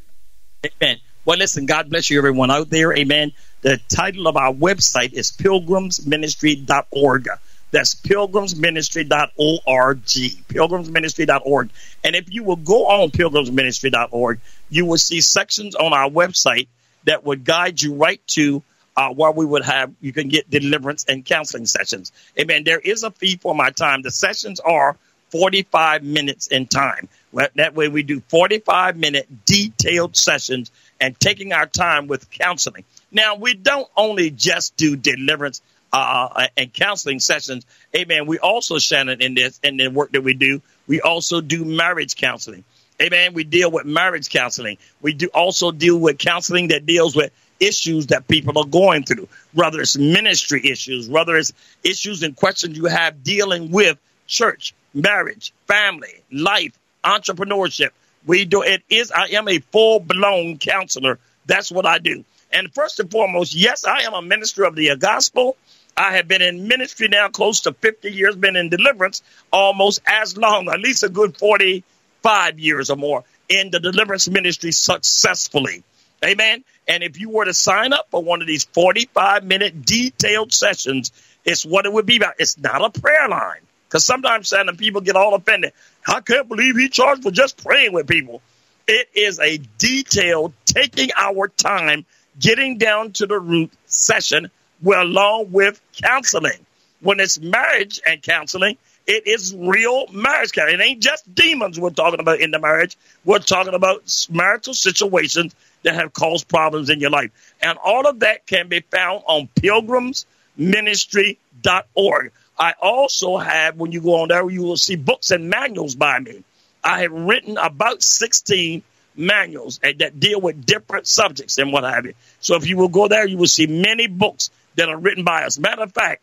Amen. 0.80 0.98
Well, 1.26 1.40
listen, 1.40 1.66
God 1.66 1.90
bless 1.90 2.12
you, 2.12 2.20
everyone 2.20 2.52
out 2.52 2.70
there. 2.70 2.96
Amen. 2.96 3.32
The 3.62 3.80
title 3.90 4.28
of 4.28 4.38
our 4.38 4.54
website 4.54 5.14
is 5.14 5.32
pilgrimsministry.org. 5.32 7.30
That's 7.72 7.96
pilgrimsministry.org. 7.96 10.04
Pilgrimsministry.org. 10.04 11.70
And 12.04 12.16
if 12.16 12.34
you 12.34 12.44
will 12.44 12.56
go 12.56 12.88
on 12.88 13.12
pilgrimsministry.org, 13.12 14.40
you 14.70 14.86
will 14.86 14.98
see 14.98 15.22
sections 15.22 15.76
on 15.76 15.94
our 15.94 16.10
website 16.10 16.68
that 17.06 17.24
would 17.24 17.44
guide 17.44 17.80
you 17.82 17.94
right 17.96 18.22
to 18.28 18.64
uh, 18.98 19.14
where 19.14 19.32
we 19.32 19.46
would 19.46 19.64
have, 19.64 19.94
you 20.02 20.12
can 20.12 20.28
get 20.28 20.50
deliverance 20.50 21.06
and 21.08 21.24
counseling 21.24 21.68
sessions. 21.68 22.12
Amen. 22.40 22.64
There 22.64 22.80
is 22.80 23.04
a 23.04 23.12
fee 23.12 23.38
for 23.38 23.54
my 23.54 23.70
time. 23.70 24.02
The 24.02 24.10
sessions 24.10 24.60
are 24.60 24.98
45 25.30 26.04
minutes 26.04 26.48
in 26.48 26.66
time. 26.66 27.08
That 27.56 27.76
way 27.76 27.90
we 27.90 28.02
do 28.02 28.22
45 28.30 28.98
minute 28.98 29.28
detailed 29.46 30.18
sessions 30.18 30.72
and 31.00 31.18
taking 31.20 31.54
our 31.54 31.68
time 31.68 32.08
with 32.08 32.32
counseling. 32.32 32.86
Now, 33.12 33.36
we 33.36 33.54
don't 33.54 33.88
only 33.96 34.32
just 34.32 34.76
do 34.76 34.96
deliverance 34.96 35.62
uh, 35.94 36.48
and 36.56 36.74
counseling 36.74 37.20
sessions. 37.20 37.66
Amen. 37.96 38.26
We 38.26 38.40
also, 38.40 38.78
Shannon, 38.78 39.22
in 39.22 39.34
this, 39.34 39.60
in 39.64 39.78
the 39.78 39.88
work 39.90 40.12
that 40.12 40.24
we 40.24 40.34
do, 40.34 40.62
we 40.88 41.02
also 41.02 41.42
do 41.42 41.66
marriage 41.66 42.16
counseling. 42.16 42.64
Amen. 43.02 43.34
We 43.34 43.44
deal 43.44 43.70
with 43.72 43.86
marriage 43.86 44.30
counseling. 44.30 44.78
We 45.02 45.14
do 45.14 45.28
also 45.34 45.72
deal 45.72 45.98
with 46.00 46.18
counseling 46.18 46.70
that 46.70 46.86
deals 46.86 47.16
with 47.16 47.32
issues 47.60 48.08
that 48.08 48.28
people 48.28 48.58
are 48.60 48.66
going 48.66 49.04
through, 49.04 49.28
whether 49.54 49.80
it's 49.82 49.98
ministry 49.98 50.62
issues, 50.66 51.10
whether 51.10 51.36
it's 51.36 51.54
issues 51.84 52.24
and 52.24 52.36
questions 52.36 52.78
you 52.78 52.86
have 52.86 53.24
dealing 53.24 53.72
with 53.72 53.98
church, 54.28 54.74
marriage, 54.94 55.54
family, 55.68 56.24
life, 56.32 56.78
entrepreneurship. 57.04 57.90
We 58.26 58.46
do 58.46 58.62
it 58.62 58.84
is 58.90 59.12
I 59.12 59.28
am 59.28 59.48
a 59.48 59.60
full 59.60 60.00
blown 60.00 60.58
counselor. 60.58 61.20
That's 61.46 61.72
what 61.72 61.86
I 61.86 62.00
do. 62.00 62.26
And 62.52 62.74
first 62.74 63.00
and 63.00 63.12
foremost, 63.12 63.56
yes, 63.56 63.86
I 63.86 64.02
am 64.02 64.14
a 64.14 64.22
minister 64.22 64.64
of 64.64 64.76
the 64.76 64.96
gospel. 64.98 65.56
I 65.98 66.16
have 66.18 66.28
been 66.28 66.44
in 66.44 66.68
ministry 66.68 67.08
now 67.08 67.30
close 67.30 67.62
to 67.62 67.74
50 67.74 68.12
years, 68.12 68.36
been 68.36 68.56
in 68.56 68.70
deliverance 68.70 69.24
almost 69.52 70.00
as 70.06 70.38
long, 70.38 70.70
at 70.70 70.80
least 70.80 71.02
a 71.04 71.10
good 71.10 71.36
45 71.38 72.60
years 72.60 72.92
or 72.92 72.98
more 72.98 73.24
in 73.50 73.72
the 73.72 73.80
deliverance 73.80 74.30
ministry 74.30 74.72
successfully. 74.72 75.84
Amen. 76.24 76.64
And 76.88 77.04
if 77.04 77.20
you 77.20 77.30
were 77.30 77.46
to 77.46 77.54
sign 77.54 77.94
up 77.94 78.08
for 78.12 78.24
one 78.24 78.42
of 78.42 78.48
these 78.48 78.66
45 78.66 79.44
minute 79.44 79.86
detailed 79.86 80.54
sessions, 80.54 81.12
it's 81.44 81.66
what 81.66 81.86
it 81.86 81.94
would 81.94 82.06
be 82.06 82.18
about. 82.18 82.36
It's 82.38 82.58
not 82.60 82.84
a 82.84 83.00
prayer 83.00 83.28
line. 83.28 83.62
Because 83.88 84.06
sometimes, 84.06 84.50
Shannon, 84.50 84.78
people 84.78 85.02
get 85.02 85.16
all 85.16 85.34
offended. 85.34 85.72
I 86.06 86.20
can't 86.20 86.48
believe 86.48 86.76
he 86.76 86.90
charged 86.90 87.24
for 87.24 87.32
just 87.32 87.64
praying 87.64 87.94
with 87.94 88.08
people. 88.08 88.42
It 88.88 89.10
is 89.16 89.40
a 89.40 89.60
detailed, 89.78 90.54
taking 90.66 91.10
our 91.18 91.48
time, 91.48 92.06
getting 92.38 92.78
down 92.78 93.14
to 93.14 93.28
the 93.28 93.40
root 93.40 93.72
session, 93.86 94.52
well, 94.82 95.04
along 95.04 95.52
with 95.52 95.80
counseling. 95.94 96.66
When 97.02 97.20
it's 97.20 97.40
marriage 97.40 98.00
and 98.08 98.22
counseling, 98.22 98.78
it 99.06 99.28
is 99.28 99.56
real 99.56 100.08
marriage 100.08 100.52
counseling. 100.52 100.80
It 100.80 100.84
ain't 100.84 101.02
just 101.02 101.34
demons 101.34 101.80
we're 101.80 101.92
talking 101.92 102.20
about 102.20 102.42
in 102.42 102.52
the 102.52 102.60
marriage. 102.60 102.98
We're 103.24 103.40
talking 103.40 103.74
about 103.74 104.28
marital 104.30 104.74
situations 104.74 105.56
that 105.84 105.96
have 105.96 106.12
caused 106.14 106.48
problems 106.48 106.90
in 106.90 107.00
your 107.00 107.12
life. 107.12 107.32
And 107.62 107.78
all 107.84 108.08
of 108.08 108.20
that 108.20 108.48
can 108.48 108.68
be 108.68 108.82
found 108.82 109.24
on 109.26 109.48
pilgrimsministry.org. 109.56 112.32
I 112.60 112.74
also 112.82 113.38
have, 113.38 113.78
when 113.78 113.92
you 113.92 114.02
go 114.02 114.22
on 114.22 114.30
there, 114.30 114.50
you 114.50 114.64
will 114.64 114.78
see 114.78 114.96
books 114.96 115.32
and 115.32 115.50
manuals 115.50 115.96
by 115.96 116.20
me. 116.20 116.44
I 116.84 117.02
have 117.02 117.12
written 117.12 117.58
about 117.58 118.02
16 118.02 118.82
manuals 119.16 119.80
that 119.80 120.20
deal 120.20 120.42
with 120.42 120.66
different 120.66 121.08
subjects 121.08 121.58
and 121.58 121.72
what 121.72 121.84
have 121.84 122.06
you. 122.06 122.14
So 122.40 122.56
if 122.56 122.68
you 122.68 122.78
will 122.78 122.88
go 122.88 123.08
there, 123.08 123.28
you 123.28 123.38
will 123.38 123.48
see 123.48 123.68
many 123.68 124.08
books 124.08 124.50
that 124.78 124.90
are 124.90 124.98
written 124.98 125.24
by 125.24 125.44
us. 125.44 125.60
Matter 125.60 125.84
of 125.84 125.94
fact, 125.94 126.22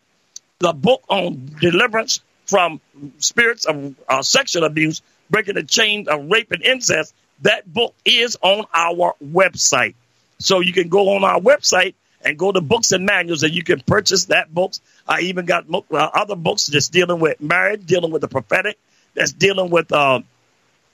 the 0.59 0.73
book 0.73 1.03
on 1.09 1.51
deliverance 1.61 2.21
from 2.47 2.81
spirits 3.19 3.67
of 3.67 3.95
uh, 4.09 4.23
sexual 4.23 4.65
abuse, 4.65 5.03
breaking 5.29 5.55
the 5.55 5.63
chains 5.63 6.09
of 6.09 6.31
rape 6.31 6.51
and 6.53 6.63
incest, 6.63 7.15
that 7.43 7.71
book 7.71 7.95
is 8.05 8.37
on 8.41 8.65
our 8.73 9.15
website. 9.23 9.95
So 10.39 10.61
you 10.61 10.73
can 10.73 10.89
go 10.89 11.17
on 11.17 11.25
our 11.25 11.41
website 11.41 11.95
and 12.23 12.39
go 12.39 12.53
to 12.53 12.61
books 12.61 12.93
and 12.93 13.05
manuals 13.05 13.43
and 13.43 13.55
you 13.55 13.63
can 13.63 13.81
purchase 13.81 14.27
that 14.27 14.53
books. 14.53 14.81
I 15.07 15.21
even 15.23 15.47
got 15.47 15.67
uh, 15.73 15.97
other 15.97 16.37
books 16.37 16.67
just 16.69 16.93
dealing 16.93 17.21
with 17.21 17.41
marriage, 17.41 17.85
dealing 17.85 18.11
with 18.11 18.23
the 18.23 18.29
prophetic, 18.29 18.79
that's 19.15 19.33
dealing 19.33 19.71
with 19.71 19.93
uh, 19.93 20.21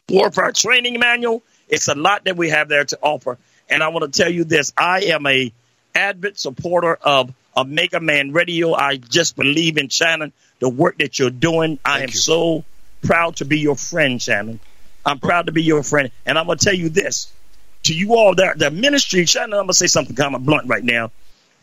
warfare 0.08 0.52
training 0.52 0.98
manual. 0.98 1.42
It's 1.68 1.88
a 1.88 1.94
lot 1.94 2.24
that 2.24 2.36
we 2.36 2.50
have 2.50 2.68
there 2.68 2.84
to 2.84 2.98
offer. 3.00 3.38
And 3.68 3.82
I 3.82 3.88
want 3.88 4.12
to 4.12 4.22
tell 4.22 4.30
you 4.30 4.44
this: 4.44 4.72
I 4.76 5.02
am 5.02 5.26
a 5.26 5.52
avid 5.94 6.38
supporter 6.38 6.94
of 6.94 7.32
Omega 7.56 8.00
Man 8.00 8.32
Radio. 8.32 8.74
I 8.74 8.96
just 8.96 9.36
believe 9.36 9.76
in 9.76 9.88
Shannon, 9.88 10.32
the 10.58 10.68
work 10.68 10.98
that 10.98 11.18
you're 11.18 11.30
doing. 11.30 11.78
I 11.84 12.02
am 12.02 12.10
you. 12.10 12.14
so 12.14 12.64
proud 13.02 13.36
to 13.36 13.44
be 13.44 13.58
your 13.58 13.76
friend, 13.76 14.20
Shannon. 14.20 14.60
I'm 15.04 15.18
proud 15.18 15.46
to 15.46 15.52
be 15.52 15.62
your 15.62 15.82
friend. 15.82 16.10
And 16.26 16.38
I'm 16.38 16.46
going 16.46 16.58
to 16.58 16.64
tell 16.64 16.74
you 16.74 16.88
this 16.90 17.32
to 17.84 17.94
you 17.94 18.14
all 18.14 18.34
there, 18.34 18.54
the 18.56 18.70
ministry, 18.70 19.24
Shannon, 19.24 19.54
I'm 19.54 19.60
going 19.60 19.68
to 19.68 19.74
say 19.74 19.86
something 19.86 20.14
kind 20.14 20.34
of 20.34 20.44
blunt 20.44 20.68
right 20.68 20.84
now. 20.84 21.10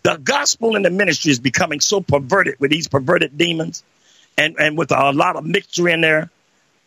The 0.04 0.18
gospel 0.18 0.76
in 0.76 0.82
the 0.82 0.90
ministry 0.90 1.32
is 1.32 1.40
becoming 1.40 1.80
so 1.80 2.02
perverted 2.02 2.60
with 2.60 2.72
these 2.72 2.88
perverted 2.88 3.38
demons 3.38 3.84
and, 4.38 4.56
and 4.60 4.78
with 4.78 4.92
a 4.92 5.12
lot 5.12 5.36
of 5.36 5.46
mixture 5.46 5.88
in 5.90 6.02
there. 6.02 6.30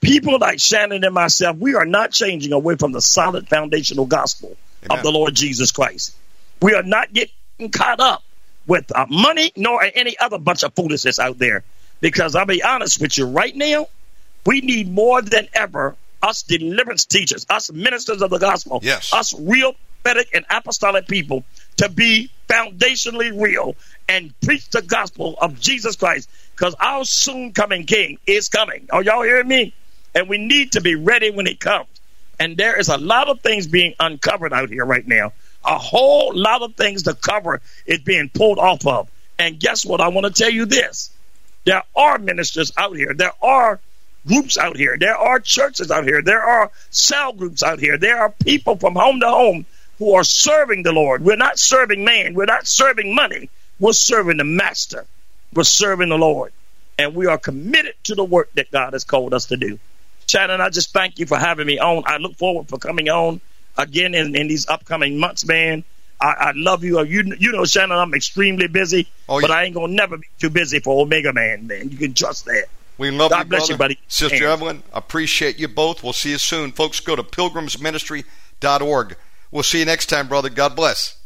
People 0.01 0.39
like 0.39 0.59
Shannon 0.59 1.05
and 1.05 1.15
myself, 1.15 1.59
we 1.59 1.75
are 1.75 1.85
not 1.85 2.13
changing 2.13 2.53
away 2.53 2.77
from 2.77 2.93
the 2.93 3.03
solid 3.03 3.49
foundational 3.49 4.07
gospel 4.07 4.57
Amen. 4.85 4.99
of 4.99 5.05
the 5.05 5.11
Lord 5.11 5.35
Jesus 5.35 5.71
Christ. 5.73 6.17
We 6.63 6.75
are 6.75 6.83
not 6.83 7.13
getting 7.13 7.71
caught 7.71 8.01
up 8.01 8.23
with 8.67 8.95
uh, 8.95 9.07
money 9.09 9.53
nor 9.57 9.83
any 9.83 10.19
other 10.19 10.39
bunch 10.39 10.63
of 10.63 10.75
foolishness 10.75 11.19
out 11.19 11.39
there. 11.39 11.65
Because 12.01 12.35
I'll 12.35 12.47
be 12.47 12.63
honest 12.63 13.01
with 13.01 13.19
you, 13.19 13.27
right 13.27 13.55
now, 13.55 13.87
we 14.47 14.61
need 14.61 14.91
more 14.91 15.21
than 15.21 15.49
ever 15.53 15.97
us 16.23 16.43
deliverance 16.43 17.05
teachers, 17.05 17.47
us 17.51 17.73
ministers 17.73 18.23
of 18.23 18.31
the 18.31 18.39
gospel, 18.39 18.81
yes. 18.83 19.13
us 19.13 19.39
real 19.39 19.75
prophetic 20.03 20.35
and 20.35 20.45
apostolic 20.51 21.07
people 21.07 21.45
to 21.77 21.89
be 21.89 22.31
foundationally 22.49 23.39
real 23.41 23.77
and 24.09 24.33
preach 24.41 24.69
the 24.71 24.83
gospel 24.83 25.37
of 25.41 25.61
Jesus 25.61 25.97
Christ 25.97 26.29
because 26.57 26.75
our 26.81 27.05
soon 27.05 27.53
coming 27.53 27.87
king 27.87 28.19
is 28.27 28.49
coming. 28.49 28.89
Are 28.91 29.03
y'all 29.03 29.23
hearing 29.23 29.49
me? 29.49 29.75
And 30.15 30.29
we 30.29 30.39
need 30.39 30.73
to 30.73 30.81
be 30.81 30.97
ready 30.97 31.31
when 31.31 31.47
he 31.47 31.55
comes. 31.55 31.87
And 32.39 32.57
there 32.57 32.79
is 32.79 32.89
a 32.89 32.97
lot 32.97 33.29
of 33.29 33.41
things 33.41 33.67
being 33.67 33.95
uncovered 34.01 34.53
out 34.53 34.71
here 34.71 34.85
right 34.85 35.07
now. 35.07 35.33
A 35.65 35.79
whole 35.79 36.33
lot 36.35 36.63
of 36.63 36.75
things 36.75 37.05
to 37.05 37.15
cover 37.15 37.61
is 37.87 38.01
being 38.01 38.29
pulled 38.29 38.59
off 38.59 38.87
of. 38.87 39.11
And 39.39 39.59
guess 39.59 39.85
what? 39.85 40.01
I 40.01 40.09
want 40.09 40.27
to 40.27 40.33
tell 40.33 40.51
you 40.51 40.67
this. 40.67 41.11
There 41.65 41.83
are 41.95 42.19
ministers 42.19 42.73
out 42.77 42.97
here. 42.97 43.15
There 43.15 43.33
are 43.43 43.81
groups 44.27 44.59
out 44.59 44.77
here. 44.77 44.97
There 44.99 45.17
are 45.17 45.41
churches 45.41 45.91
out 45.91 46.05
here. 46.05 46.23
There 46.23 46.43
are 46.43 46.71
cell 46.91 47.33
groups 47.33 47.63
out 47.63 47.79
here. 47.79 47.99
There 47.99 48.19
are 48.19 48.31
people 48.31 48.77
from 48.77 48.95
home 48.95 49.21
to 49.21 49.29
home 49.29 49.67
who 49.99 50.15
are 50.15 50.25
serving 50.25 50.83
the 50.83 50.93
Lord. 50.93 51.23
We're 51.23 51.37
not 51.37 51.59
serving 51.59 52.05
man. 52.05 52.35
We're 52.35 52.47
not 52.47 52.67
serving 52.67 53.15
money. 53.15 53.51
We're 53.79 53.93
serving 53.93 54.39
the 54.39 54.45
master. 54.45 55.07
We're 55.53 55.65
serving 55.65 56.09
the 56.09 56.19
Lord. 56.19 56.53
And 56.99 57.15
we 57.15 57.27
are 57.27 57.39
committed 57.39 57.95
to 58.05 58.15
the 58.15 58.25
work 58.25 58.53
that 58.55 58.71
God 58.71 58.93
has 58.93 59.05
called 59.05 59.35
us 59.35 59.47
to 59.47 59.57
do. 59.57 59.79
Shannon, 60.29 60.61
I 60.61 60.69
just 60.69 60.93
thank 60.93 61.19
you 61.19 61.27
for 61.27 61.39
having 61.39 61.67
me 61.67 61.79
on. 61.79 62.05
I 62.07 62.19
look 62.19 62.37
forward 62.37 62.69
for 62.69 62.79
coming 62.79 63.09
on 63.09 63.41
again 63.77 64.15
in, 64.15 64.35
in 64.37 64.49
these 64.49 64.69
upcoming 64.69 65.19
months, 65.19 65.47
man. 65.47 65.85
I, 66.21 66.27
I, 66.27 66.53
love 66.55 66.85
you. 66.85 67.03
You 67.03 67.35
you 67.39 67.53
know, 67.53 67.65
Shannon, 67.65 67.97
I'm 67.97 68.13
extremely 68.15 68.67
busy, 68.67 69.09
oh, 69.29 69.41
but 69.41 69.51
yeah. 69.51 69.57
I 69.57 69.65
ain't 69.65 69.75
gonna 69.75 69.93
never 69.93 70.19
be 70.19 70.27
too 70.39 70.51
busy 70.51 70.79
for 70.81 71.03
Omega 71.03 71.33
Man, 71.33 71.67
man. 71.67 71.89
You 71.89 71.97
can 71.97 72.13
trust 72.13 72.45
that. 72.45 72.67
We 72.99 73.11
love 73.11 73.31
God 73.31 73.39
you, 73.39 73.45
bless 73.47 73.61
brother. 73.61 73.73
you, 73.73 73.79
buddy. 73.79 73.99
Sister 74.09 74.37
Amen. 74.37 74.51
Evelyn, 74.51 74.83
appreciate 74.93 75.59
you 75.59 75.69
both. 75.69 76.03
We'll 76.03 76.13
see 76.13 76.31
you 76.31 76.39
soon. 76.39 76.73
Folks, 76.73 77.01
go 77.01 77.17
to 77.17 77.23
pilgrimsministry.org. 77.23 79.17
We'll 79.51 79.63
see 79.63 79.79
you 79.79 79.87
next 79.87 80.07
time, 80.07 80.29
brother. 80.29 80.51
God 80.51 80.77
bless. 80.77 81.17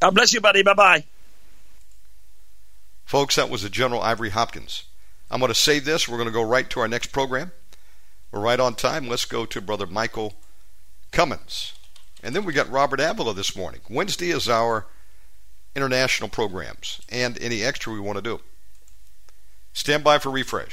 God 0.00 0.14
bless 0.14 0.32
you, 0.32 0.40
buddy. 0.40 0.62
Bye 0.62 0.74
bye. 0.74 1.04
Folks, 3.04 3.36
that 3.36 3.50
was 3.50 3.62
the 3.62 3.68
General 3.68 4.00
Ivory 4.00 4.30
Hopkins. 4.30 4.84
I'm 5.30 5.40
going 5.40 5.50
to 5.50 5.54
save 5.54 5.84
this. 5.84 6.08
We're 6.08 6.16
going 6.16 6.28
to 6.28 6.32
go 6.32 6.42
right 6.42 6.68
to 6.70 6.80
our 6.80 6.88
next 6.88 7.08
program. 7.08 7.52
We're 8.32 8.40
right 8.40 8.58
on 8.58 8.74
time. 8.74 9.06
Let's 9.08 9.24
go 9.24 9.46
to 9.46 9.60
Brother 9.60 9.86
Michael 9.86 10.34
Cummins. 11.16 11.72
And 12.22 12.36
then 12.36 12.44
we 12.44 12.52
got 12.52 12.70
Robert 12.70 13.00
Avila 13.00 13.32
this 13.32 13.56
morning. 13.56 13.80
Wednesday 13.88 14.28
is 14.28 14.50
our 14.50 14.86
international 15.74 16.28
programs 16.28 17.00
and 17.08 17.40
any 17.40 17.62
extra 17.62 17.90
we 17.90 18.00
want 18.00 18.16
to 18.16 18.22
do. 18.22 18.40
Stand 19.72 20.04
by 20.04 20.18
for 20.18 20.28
refresh. 20.28 20.72